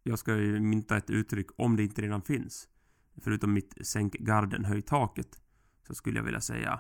jag 0.03 0.19
ska 0.19 0.37
ju 0.37 0.59
mynta 0.59 0.97
ett 0.97 1.09
uttryck 1.09 1.47
om 1.57 1.75
det 1.75 1.83
inte 1.83 2.01
redan 2.01 2.21
finns. 2.21 2.67
Förutom 3.21 3.53
mitt 3.53 3.87
sänk 3.87 4.13
garden, 4.13 4.65
höj 4.65 4.81
taket 4.81 5.41
så 5.87 5.95
skulle 5.95 6.19
jag 6.19 6.23
vilja 6.23 6.41
säga 6.41 6.79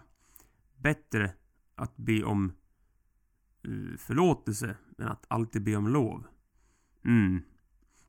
bättre 0.81 1.31
att 1.75 1.97
be 1.97 2.23
om 2.23 2.51
eh, 3.63 3.97
förlåtelse 3.97 4.75
än 4.99 5.07
att 5.07 5.25
alltid 5.27 5.63
be 5.63 5.75
om 5.75 5.87
lov. 5.87 6.23
Mm. 7.05 7.41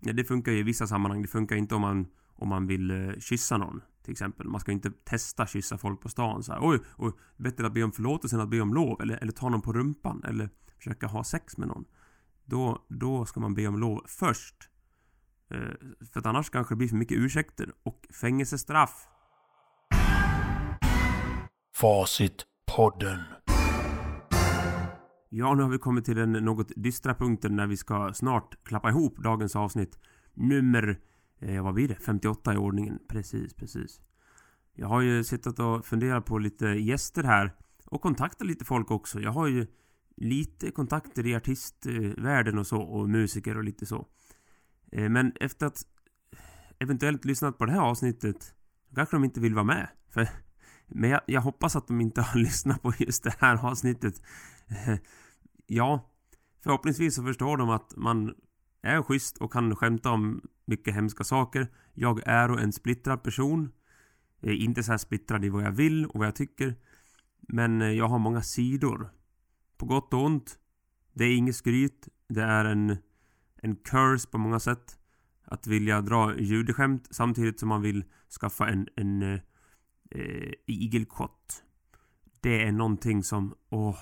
Ja, 0.01 0.13
det 0.13 0.25
funkar 0.25 0.53
ju 0.53 0.59
i 0.59 0.63
vissa 0.63 0.87
sammanhang. 0.87 1.23
Det 1.23 1.29
funkar 1.29 1.57
inte 1.57 1.75
om 1.75 1.81
man, 1.81 2.07
om 2.35 2.49
man 2.49 2.67
vill 2.67 2.91
uh, 2.91 3.19
kyssa 3.19 3.57
någon. 3.57 3.83
Till 4.03 4.13
exempel. 4.13 4.49
Man 4.49 4.61
ska 4.61 4.73
inte 4.73 4.91
testa 5.05 5.47
kyssa 5.47 5.79
folk 5.79 6.01
på 6.01 6.09
stan 6.09 6.43
så 6.43 6.53
här. 6.53 6.59
Oj, 6.63 6.79
oj, 6.97 7.13
bättre 7.37 7.67
att 7.67 7.75
be 7.75 7.83
om 7.83 7.93
förlåtelse 7.93 8.37
än 8.37 8.43
att 8.43 8.49
be 8.49 8.61
om 8.61 8.75
lov. 8.75 9.03
Eller, 9.03 9.17
eller 9.17 9.33
ta 9.33 9.49
någon 9.49 9.63
på 9.63 9.73
rumpan. 9.73 10.25
Eller 10.25 10.51
försöka 10.77 11.07
ha 11.07 11.25
sex 11.25 11.59
med 11.59 11.69
någon. 11.69 11.85
då, 12.45 12.87
då 12.89 13.27
ska 13.27 13.41
man 13.41 13.55
be 13.55 13.67
om 13.67 13.79
lov 13.79 14.05
först. 14.07 14.71
Eh, 15.51 15.59
för 16.13 16.21
att 16.21 16.27
annars 16.27 16.51
kanske 16.51 16.75
det 16.75 16.77
blir 16.77 16.89
för 16.89 16.97
mycket 16.97 17.19
ursäkter 17.19 17.73
och 17.83 18.07
fängelsestraff 18.21 19.07
podden. 22.77 23.19
Ja, 25.29 25.55
nu 25.55 25.63
har 25.63 25.71
vi 25.71 25.79
kommit 25.79 26.05
till 26.05 26.17
den 26.17 26.33
något 26.33 26.73
dystra 26.77 27.15
punkten 27.15 27.57
när 27.57 27.67
vi 27.67 27.77
ska 27.77 28.13
snart 28.15 28.65
klappa 28.65 28.91
ihop 28.91 29.19
dagens 29.19 29.57
avsnitt. 29.57 29.99
Nummer, 30.35 31.01
eh, 31.39 31.65
vad 31.65 31.75
blir 31.75 31.89
det? 31.89 31.95
58 31.95 32.55
i 32.55 32.57
ordningen. 32.57 32.99
Precis, 33.09 33.55
precis. 33.55 34.01
Jag 34.75 34.89
har 34.89 35.01
ju 35.01 35.25
suttit 35.25 35.59
och 35.59 35.87
funderat 35.87 36.27
på 36.27 36.39
lite 36.39 36.67
gäster 36.67 37.23
här. 37.23 37.53
Och 37.87 38.01
kontaktat 38.01 38.47
lite 38.47 38.65
folk 38.65 38.91
också. 38.91 39.21
Jag 39.21 39.33
har 39.33 39.47
ju 39.47 39.67
lite 40.17 40.71
kontakter 40.71 41.27
i 41.27 41.35
artistvärlden 41.35 42.59
och 42.59 42.67
så. 42.67 42.81
Och 42.81 43.09
musiker 43.09 43.57
och 43.57 43.65
lite 43.65 43.87
så. 43.87 44.07
Eh, 44.93 45.09
men 45.09 45.33
efter 45.41 45.67
att 45.67 45.83
eventuellt 46.79 47.25
lyssnat 47.25 47.59
på 47.59 47.67
det 47.67 47.73
här 47.73 47.81
avsnittet. 47.81 48.55
Kanske 48.95 49.17
de 49.17 49.25
inte 49.25 49.41
vill 49.41 49.55
vara 49.55 49.65
med. 49.65 49.89
För, 50.09 50.29
men 50.91 51.11
jag, 51.11 51.21
jag 51.27 51.41
hoppas 51.41 51.77
att 51.77 51.89
de 51.89 52.01
inte 52.01 52.23
har 52.23 52.41
lyssnat 52.41 52.83
på 52.83 52.93
just 52.99 53.25
det 53.25 53.35
här 53.39 53.67
avsnittet. 53.67 54.23
ja, 55.67 56.11
förhoppningsvis 56.63 57.15
så 57.15 57.23
förstår 57.23 57.57
de 57.57 57.71
att 57.71 57.97
man 57.97 58.35
är 58.83 59.03
schysst 59.03 59.39
och 59.39 59.53
kan 59.53 59.77
skämta 59.77 60.11
om 60.11 60.41
mycket 60.65 60.95
hemska 60.95 61.25
saker. 61.25 61.69
Jag 61.95 62.21
är 62.27 62.49
en 62.59 62.73
splittrad 62.73 63.23
person. 63.23 63.73
Jag 64.41 64.53
är 64.53 64.57
inte 64.57 64.83
så 64.83 64.91
här 64.91 64.99
splittrad 64.99 65.45
i 65.45 65.49
vad 65.49 65.63
jag 65.63 65.73
vill 65.73 66.07
och 66.07 66.19
vad 66.19 66.27
jag 66.27 66.37
tycker. 66.37 66.75
Men 67.41 67.83
eh, 67.83 67.89
jag 67.89 68.09
har 68.09 68.19
många 68.19 68.43
sidor. 68.43 69.11
På 69.77 69.87
gott 69.87 70.15
och 70.15 70.25
ont. 70.25 70.59
Det 71.13 71.25
är 71.25 71.37
inget 71.37 71.57
skryt. 71.57 72.09
Det 72.29 72.43
är 72.43 72.65
en, 72.65 72.97
en 73.63 73.77
curse 73.77 74.29
på 74.29 74.39
många 74.39 74.61
sätt. 74.61 74.99
Att 75.45 75.67
vilja 75.67 76.01
dra 76.01 76.39
judeskämt 76.39 77.09
samtidigt 77.11 77.61
som 77.61 77.69
man 77.69 77.83
vill 77.83 78.05
skaffa 78.41 78.69
en, 78.69 78.89
en 78.97 79.23
eh, 79.23 79.41
eh, 80.11 80.53
igelkott. 80.67 81.65
Det 82.41 82.63
är 82.63 82.73
någonting 82.73 83.23
som, 83.23 83.55
åh, 83.69 83.99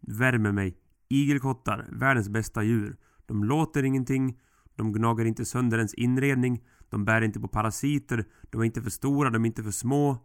värmer 0.00 0.52
mig. 0.52 0.76
Igelkottar, 1.08 1.88
världens 1.92 2.28
bästa 2.28 2.62
djur. 2.62 2.96
De 3.26 3.44
låter 3.44 3.82
ingenting. 3.82 4.38
De 4.76 4.92
gnager 4.92 5.24
inte 5.24 5.44
sönder 5.44 5.78
ens 5.78 5.94
inredning. 5.94 6.64
De 6.88 7.04
bär 7.04 7.22
inte 7.22 7.40
på 7.40 7.48
parasiter. 7.48 8.24
De 8.42 8.60
är 8.60 8.64
inte 8.64 8.82
för 8.82 8.90
stora, 8.90 9.30
de 9.30 9.44
är 9.44 9.46
inte 9.46 9.62
för 9.62 9.70
små. 9.70 10.18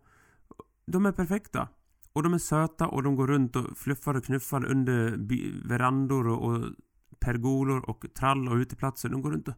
De 0.86 1.06
är 1.06 1.12
perfekta. 1.12 1.68
Och 2.14 2.24
de 2.24 2.34
är 2.34 2.38
söta 2.38 2.88
och 2.88 3.04
de 3.04 3.16
går 3.16 3.28
runt 3.28 3.56
och 3.56 3.78
fluffar 3.78 4.14
och 4.14 4.24
knuffar 4.24 4.66
under 4.66 5.18
verandor 5.68 6.28
och, 6.28 6.50
och 6.50 6.66
pergolor 7.20 7.90
och 7.90 8.06
trall 8.14 8.50
och 8.50 8.56
uteplatser. 8.56 9.10
De 9.10 9.22
går 9.22 9.32
runt 9.32 9.48
och 9.48 9.54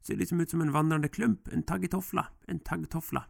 ser 0.00 0.16
liksom 0.16 0.40
ut 0.40 0.50
som 0.50 0.60
en 0.60 0.72
vandrande 0.72 1.08
klump. 1.08 1.48
En 1.52 1.62
taggtoffla. 1.62 2.26
En 2.46 2.58
taggtoffla. 2.58 3.24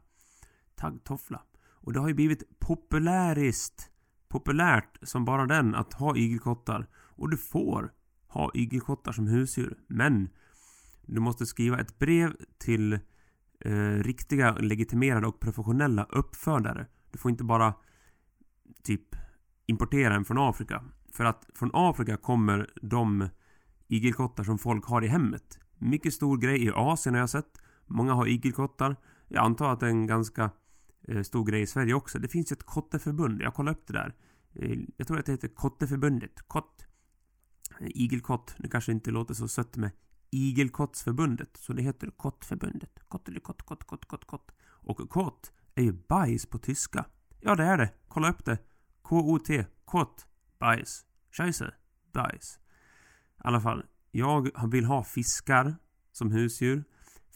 Taggtoffla. 0.75 1.43
Och 1.83 1.93
det 1.93 2.01
har 2.01 2.09
ju 2.09 2.15
blivit 2.15 2.61
populäriskt. 2.61 3.89
Populärt 4.29 4.99
som 5.03 5.25
bara 5.25 5.47
den 5.47 5.75
att 5.75 5.93
ha 5.93 6.17
igelkottar. 6.17 6.89
Och 6.95 7.31
du 7.31 7.37
får 7.37 7.93
ha 8.29 8.51
igelkottar 8.55 9.13
som 9.13 9.27
husdjur. 9.27 9.79
Men 9.87 10.29
du 11.07 11.21
måste 11.21 11.47
skriva 11.47 11.81
ett 11.81 11.99
brev 11.99 12.37
till 12.59 12.93
eh, 13.61 13.95
riktiga, 13.99 14.53
legitimerade 14.55 15.27
och 15.27 15.41
professionella 15.41 16.05
uppfödare. 16.05 16.87
Du 17.11 17.19
får 17.19 17.31
inte 17.31 17.45
bara 17.45 17.75
typ 18.83 19.17
importera 19.67 20.15
en 20.15 20.25
från 20.25 20.39
Afrika. 20.39 20.85
För 21.13 21.25
att 21.25 21.51
från 21.55 21.71
Afrika 21.75 22.17
kommer 22.17 22.71
de 22.83 23.29
igelkottar 23.89 24.45
som 24.45 24.59
folk 24.59 24.87
har 24.87 25.05
i 25.05 25.09
hemmet. 25.09 25.59
Mycket 25.79 26.15
stor 26.15 26.39
grej 26.39 26.65
i 26.65 26.71
Asien 26.75 27.15
har 27.15 27.21
jag 27.21 27.31
sett. 27.31 27.63
Många 27.87 28.15
har 28.15 28.27
igelkottar. 28.27 28.97
Jag 29.29 29.45
antar 29.45 29.73
att 29.73 29.81
det 29.81 29.87
är 29.87 29.91
en 29.91 30.07
ganska 30.07 30.51
Eh, 31.09 31.23
stor 31.23 31.45
grej 31.45 31.63
i 31.63 31.67
Sverige 31.67 31.95
också. 31.95 32.19
Det 32.19 32.29
finns 32.29 32.53
ju 32.53 32.55
ett 32.55 32.67
kotteförbund. 32.67 33.43
Jag 33.43 33.55
kollade 33.55 33.79
upp 33.79 33.87
det 33.87 33.93
där. 33.93 34.15
Eh, 34.55 34.79
jag 34.97 35.07
tror 35.07 35.19
att 35.19 35.27
det 35.27 35.33
heter 35.33 35.49
Kotteförbundet. 35.49 36.43
Kott. 36.49 36.87
Eh, 37.81 37.87
igelkott. 37.87 38.55
Det 38.59 38.69
kanske 38.69 38.93
inte 38.93 39.11
låter 39.11 39.35
så 39.35 39.49
sött 39.49 39.77
med 39.77 39.91
Igelkottsförbundet. 40.31 41.57
Så 41.57 41.73
det 41.73 41.83
heter 41.83 42.11
Kottförbundet. 42.11 42.99
Kott 43.09 43.29
eller 43.29 43.41
kott, 43.41 43.63
kott, 43.63 43.85
kott, 43.85 44.05
kott, 44.05 44.25
kott. 44.25 44.53
Och 44.63 45.11
kott 45.11 45.53
är 45.75 45.83
ju 45.83 45.93
bajs 45.93 46.47
på 46.47 46.59
tyska. 46.59 47.07
Ja, 47.41 47.55
det 47.55 47.65
är 47.65 47.79
det. 47.79 47.93
Kolla 48.09 48.31
upp 48.31 48.45
det. 48.45 48.59
K-O-T. 49.03 49.67
Kott. 49.85 50.27
Bajs. 50.59 51.07
Scheisse. 51.31 51.75
Bajs. 52.13 52.59
I 52.59 53.41
alla 53.45 53.61
fall. 53.61 53.85
Jag 54.11 54.71
vill 54.71 54.85
ha 54.85 55.05
fiskar 55.05 55.77
som 56.13 56.31
husdjur. 56.31 56.85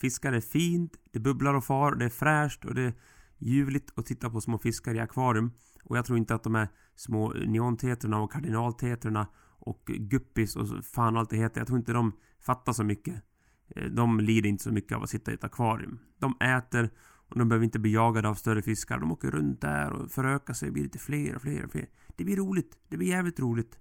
Fiskar 0.00 0.32
är 0.32 0.40
fint, 0.40 0.96
det 1.12 1.18
bubblar 1.18 1.54
och 1.54 1.64
far, 1.64 1.94
det 1.94 2.04
är 2.04 2.08
fräscht 2.08 2.64
och 2.64 2.74
det 2.74 2.82
är 2.82 2.92
ljuvligt 3.38 3.92
att 3.98 4.06
titta 4.06 4.30
på 4.30 4.40
små 4.40 4.58
fiskar 4.58 4.94
i 4.94 5.00
akvarium. 5.00 5.52
Och 5.84 5.96
jag 5.96 6.04
tror 6.04 6.18
inte 6.18 6.34
att 6.34 6.42
de 6.42 6.54
här 6.54 6.68
små 6.94 7.28
neontetrorna 7.28 8.20
och 8.20 8.32
kardinaltetrorna 8.32 9.26
och 9.58 9.84
guppis 9.86 10.56
och 10.56 10.84
fan 10.84 11.16
allt 11.16 11.30
det 11.30 11.36
heter. 11.36 11.60
Jag 11.60 11.66
tror 11.66 11.78
inte 11.78 11.92
de 11.92 12.12
fattar 12.40 12.72
så 12.72 12.84
mycket. 12.84 13.22
Eh, 13.68 13.84
de 13.84 14.20
lider 14.20 14.48
inte 14.48 14.64
så 14.64 14.72
mycket 14.72 14.96
av 14.96 15.02
att 15.02 15.10
sitta 15.10 15.30
i 15.30 15.34
ett 15.34 15.44
akvarium. 15.44 15.98
De 16.18 16.36
äter 16.40 16.90
och 17.28 17.38
de 17.38 17.48
behöver 17.48 17.64
inte 17.64 17.78
bli 17.78 17.92
jagade 17.92 18.28
av 18.28 18.34
större 18.34 18.62
fiskar. 18.62 18.98
De 18.98 19.12
åker 19.12 19.30
runt 19.30 19.60
där 19.60 19.92
och 19.92 20.10
förökar 20.10 20.54
sig 20.54 20.68
och 20.68 20.72
blir 20.72 20.82
lite 20.82 20.98
fler 20.98 21.36
och 21.36 21.42
fler 21.42 21.64
och 21.64 21.72
fler. 21.72 21.88
Det 22.16 22.24
blir 22.24 22.36
roligt. 22.36 22.78
Det 22.88 22.96
blir 22.96 23.08
jävligt 23.08 23.40
roligt. 23.40 23.78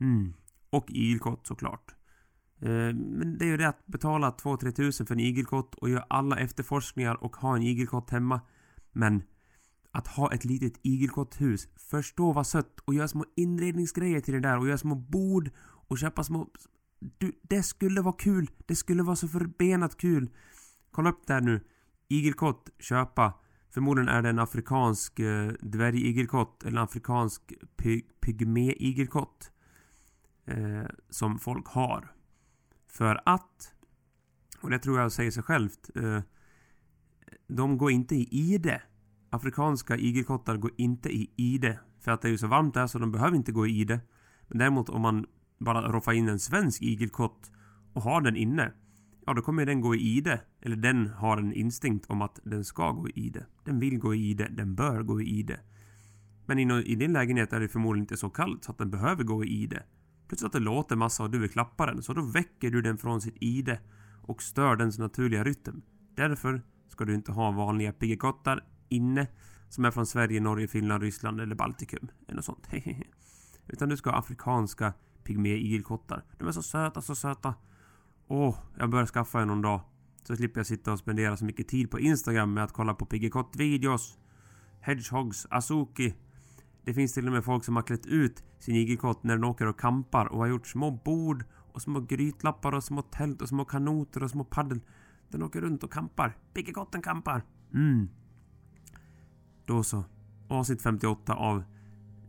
Mm. 0.00 0.32
Och 0.70 0.90
igelkott 0.90 1.46
såklart. 1.46 1.94
Eh, 2.60 2.94
men 2.94 3.38
det 3.38 3.44
är 3.44 3.48
ju 3.48 3.56
det 3.56 3.68
att 3.68 3.86
betala 3.86 4.30
2-3 4.30 4.70
tusen 4.70 5.06
för 5.06 5.14
en 5.14 5.20
igelkott 5.20 5.74
och 5.74 5.90
göra 5.90 6.04
alla 6.08 6.38
efterforskningar 6.38 7.24
och 7.24 7.36
ha 7.36 7.56
en 7.56 7.62
igelkott 7.62 8.10
hemma. 8.10 8.40
Men 8.96 9.22
att 9.90 10.06
ha 10.06 10.32
ett 10.32 10.44
litet 10.44 10.72
igelkotthus, 10.82 11.68
förstå 11.76 12.32
vad 12.32 12.46
sött 12.46 12.80
och 12.80 12.94
göra 12.94 13.08
små 13.08 13.24
inredningsgrejer 13.36 14.20
till 14.20 14.34
det 14.34 14.40
där 14.40 14.58
och 14.58 14.66
göra 14.66 14.78
små 14.78 14.94
bord 14.94 15.50
och 15.60 15.98
köpa 15.98 16.24
små... 16.24 16.48
Du, 17.18 17.32
det 17.42 17.62
skulle 17.62 18.00
vara 18.00 18.14
kul! 18.18 18.50
Det 18.66 18.76
skulle 18.76 19.02
vara 19.02 19.16
så 19.16 19.28
förbenat 19.28 19.96
kul! 19.96 20.30
Kolla 20.90 21.10
upp 21.10 21.26
där 21.26 21.40
nu. 21.40 21.60
Igelkott, 22.08 22.70
köpa. 22.78 23.34
Förmodligen 23.70 24.08
är 24.08 24.22
det 24.22 24.28
en 24.28 24.38
afrikansk 24.38 25.18
eh, 25.18 25.52
dvärgigelkott 25.60 26.62
eller 26.62 26.78
en 26.78 26.84
afrikansk 26.84 27.52
py 27.76 28.02
pygmé-igelkott. 28.20 29.50
Eh, 30.44 30.86
som 31.10 31.38
folk 31.38 31.66
har. 31.66 32.12
För 32.86 33.22
att, 33.24 33.74
och 34.60 34.70
det 34.70 34.78
tror 34.78 35.00
jag 35.00 35.12
säger 35.12 35.30
sig 35.30 35.42
självt, 35.42 35.90
eh, 35.96 36.20
de 37.48 37.78
går 37.78 37.90
inte 37.90 38.14
i 38.14 38.28
ide. 38.30 38.82
Afrikanska 39.30 39.96
igelkottar 39.96 40.56
går 40.56 40.70
inte 40.76 41.08
i 41.08 41.30
ide. 41.36 41.80
För 42.00 42.12
att 42.12 42.22
det 42.22 42.28
är 42.28 42.32
ju 42.32 42.38
så 42.38 42.46
varmt 42.46 42.74
där 42.74 42.86
så 42.86 42.98
de 42.98 43.12
behöver 43.12 43.36
inte 43.36 43.52
gå 43.52 43.66
i 43.66 43.80
ide. 43.80 44.00
Men 44.48 44.58
däremot 44.58 44.88
om 44.88 45.02
man 45.02 45.26
bara 45.58 45.92
roffar 45.92 46.12
in 46.12 46.28
en 46.28 46.38
svensk 46.38 46.82
igelkott 46.82 47.50
och 47.92 48.02
har 48.02 48.20
den 48.20 48.36
inne. 48.36 48.72
Ja, 49.26 49.34
då 49.34 49.42
kommer 49.42 49.66
den 49.66 49.80
gå 49.80 49.94
i 49.94 49.98
ide. 49.98 50.40
Eller 50.60 50.76
den 50.76 51.06
har 51.06 51.36
en 51.36 51.52
instinkt 51.52 52.06
om 52.10 52.22
att 52.22 52.40
den 52.44 52.64
ska 52.64 52.92
gå 52.92 53.08
i 53.08 53.12
ide. 53.14 53.46
Den 53.64 53.80
vill 53.80 53.98
gå 53.98 54.14
i 54.14 54.30
ide. 54.30 54.48
Den 54.50 54.74
bör 54.74 55.02
gå 55.02 55.20
i 55.20 55.24
ide. 55.24 55.60
Men 56.46 56.58
i 56.58 56.94
din 56.94 57.12
lägenhet 57.12 57.52
är 57.52 57.60
det 57.60 57.68
förmodligen 57.68 58.02
inte 58.02 58.16
så 58.16 58.30
kallt 58.30 58.64
så 58.64 58.72
att 58.72 58.78
den 58.78 58.90
behöver 58.90 59.24
gå 59.24 59.44
i 59.44 59.48
ide. 59.48 59.82
Plötsligt 60.28 60.46
att 60.46 60.52
det 60.52 60.58
låter 60.58 60.96
massa 60.96 61.22
och 61.22 61.30
du 61.30 61.38
vill 61.38 61.50
klappa 61.50 61.86
den. 61.86 62.02
Så 62.02 62.12
då 62.12 62.22
väcker 62.22 62.70
du 62.70 62.82
den 62.82 62.98
från 62.98 63.20
sitt 63.20 63.36
ide. 63.40 63.80
Och 64.22 64.42
stör 64.42 64.76
dens 64.76 64.98
naturliga 64.98 65.44
rytm. 65.44 65.82
Därför 66.14 66.62
ska 66.88 67.04
du 67.04 67.14
inte 67.14 67.32
ha 67.32 67.50
vanliga 67.50 67.92
piggekottar 67.92 68.64
inne. 68.88 69.26
Som 69.68 69.84
är 69.84 69.90
från 69.90 70.06
Sverige, 70.06 70.40
Norge, 70.40 70.68
Finland, 70.68 71.02
Ryssland 71.02 71.40
eller 71.40 71.54
Baltikum. 71.54 72.08
Eller 72.26 72.36
något 72.36 72.44
sånt. 72.44 72.68
Utan 73.66 73.88
du 73.88 73.96
ska 73.96 74.10
ha 74.10 74.18
afrikanska 74.18 74.92
pygmé-igelkottar. 75.24 76.24
De 76.38 76.48
är 76.48 76.52
så 76.52 76.62
söta, 76.62 77.02
så 77.02 77.14
söta. 77.14 77.54
Åh, 78.28 78.50
oh, 78.50 78.56
jag 78.78 78.90
börjar 78.90 79.06
skaffa 79.06 79.40
en 79.40 79.48
någon 79.48 79.62
dag. 79.62 79.80
Så 80.22 80.36
slipper 80.36 80.60
jag 80.60 80.66
sitta 80.66 80.92
och 80.92 80.98
spendera 80.98 81.36
så 81.36 81.44
mycket 81.44 81.68
tid 81.68 81.90
på 81.90 82.00
Instagram 82.00 82.54
med 82.54 82.64
att 82.64 82.72
kolla 82.72 82.94
på 82.94 83.06
piggekott-videos. 83.06 84.18
Hedgehogs, 84.80 85.46
Azuki. 85.50 86.14
Det 86.84 86.94
finns 86.94 87.14
till 87.14 87.26
och 87.26 87.32
med 87.32 87.44
folk 87.44 87.64
som 87.64 87.76
har 87.76 87.82
klätt 87.82 88.06
ut 88.06 88.44
sin 88.58 88.76
igelkott 88.76 89.22
när 89.22 89.34
den 89.34 89.44
åker 89.44 89.66
och 89.66 89.80
kampar 89.80 90.26
och 90.26 90.38
har 90.38 90.46
gjort 90.46 90.66
små 90.66 90.90
bord 90.90 91.44
och 91.72 91.82
små 91.82 92.00
grytlappar 92.00 92.74
och 92.74 92.84
små 92.84 93.02
tält 93.02 93.42
och 93.42 93.48
små 93.48 93.64
kanoter 93.64 94.22
och 94.22 94.30
små 94.30 94.44
paddel. 94.44 94.80
Den 95.30 95.42
åker 95.42 95.60
runt 95.60 95.84
och 95.84 95.92
kampar. 95.92 96.36
Piggekotten 96.54 97.02
kampar. 97.02 97.42
Mm. 97.74 98.08
Då 99.64 99.82
så. 99.82 100.04
Avsnitt 100.48 100.82
58 100.82 101.34
av 101.34 101.62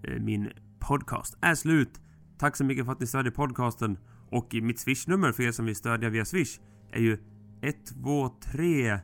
eh, 0.04 0.22
min 0.22 0.50
podcast 0.80 1.38
är 1.42 1.56
slut. 1.56 2.02
Tack 2.38 2.56
så 2.56 2.64
mycket 2.64 2.86
för 2.86 2.92
att 2.92 3.00
ni 3.00 3.08
stödjer 3.08 3.32
podcasten. 3.32 3.98
Och 4.30 4.56
mitt 4.62 4.80
swishnummer 4.80 5.32
för 5.32 5.44
er 5.44 5.52
som 5.52 5.66
vill 5.66 5.76
stödja 5.76 6.10
via 6.10 6.26
swish 6.26 6.60
är 6.92 7.00
ju 7.00 7.18
123 7.62 9.00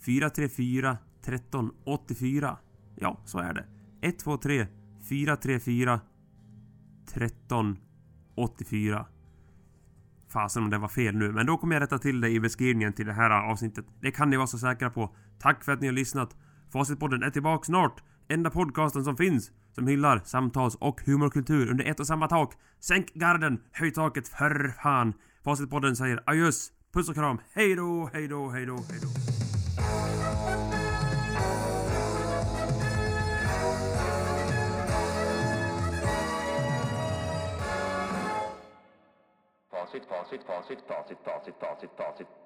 434 0.00 0.98
1384. 1.20 2.58
Ja, 2.96 3.20
så 3.24 3.38
är 3.38 3.54
det. 3.54 3.64
123 4.02 4.66
434 5.08 6.00
1384 7.04 9.06
fasen 10.36 10.62
om 10.62 10.70
det 10.70 10.78
var 10.78 10.88
fel 10.88 11.14
nu, 11.14 11.32
men 11.32 11.46
då 11.46 11.56
kommer 11.56 11.74
jag 11.74 11.82
rätta 11.82 11.98
till 11.98 12.20
det 12.20 12.28
i 12.28 12.40
beskrivningen 12.40 12.92
till 12.92 13.06
det 13.06 13.12
här 13.12 13.30
avsnittet. 13.30 13.84
Det 14.00 14.10
kan 14.10 14.30
ni 14.30 14.36
vara 14.36 14.46
så 14.46 14.58
säkra 14.58 14.90
på. 14.90 15.14
Tack 15.38 15.64
för 15.64 15.72
att 15.72 15.80
ni 15.80 15.86
har 15.86 15.94
lyssnat. 15.94 16.36
Facitpodden 16.72 17.22
är 17.22 17.30
tillbaka 17.30 17.64
snart. 17.64 18.02
Enda 18.28 18.50
podcasten 18.50 19.04
som 19.04 19.16
finns 19.16 19.50
som 19.72 19.86
hyllar 19.86 20.20
samtals 20.24 20.74
och 20.74 21.00
humorkultur 21.06 21.70
under 21.70 21.84
ett 21.84 22.00
och 22.00 22.06
samma 22.06 22.28
tak. 22.28 22.54
Sänk 22.80 23.14
garden, 23.14 23.60
höj 23.72 23.92
taket 23.92 24.28
för 24.28 24.74
fan. 24.82 25.14
Facitpodden 25.44 25.96
säger 25.96 26.22
adjöss, 26.26 26.72
puss 26.92 27.08
och 27.08 27.14
kram, 27.14 27.38
hejdå, 27.54 28.10
hejdå, 28.12 28.50
hejdå, 28.50 28.76
hejdå. 28.90 29.45
Facit, 40.04 40.42
facit, 40.44 40.44
facit, 40.44 40.80
facit, 40.84 41.18
facit, 41.24 41.54
facit, 41.58 41.90
facit. 41.96 42.45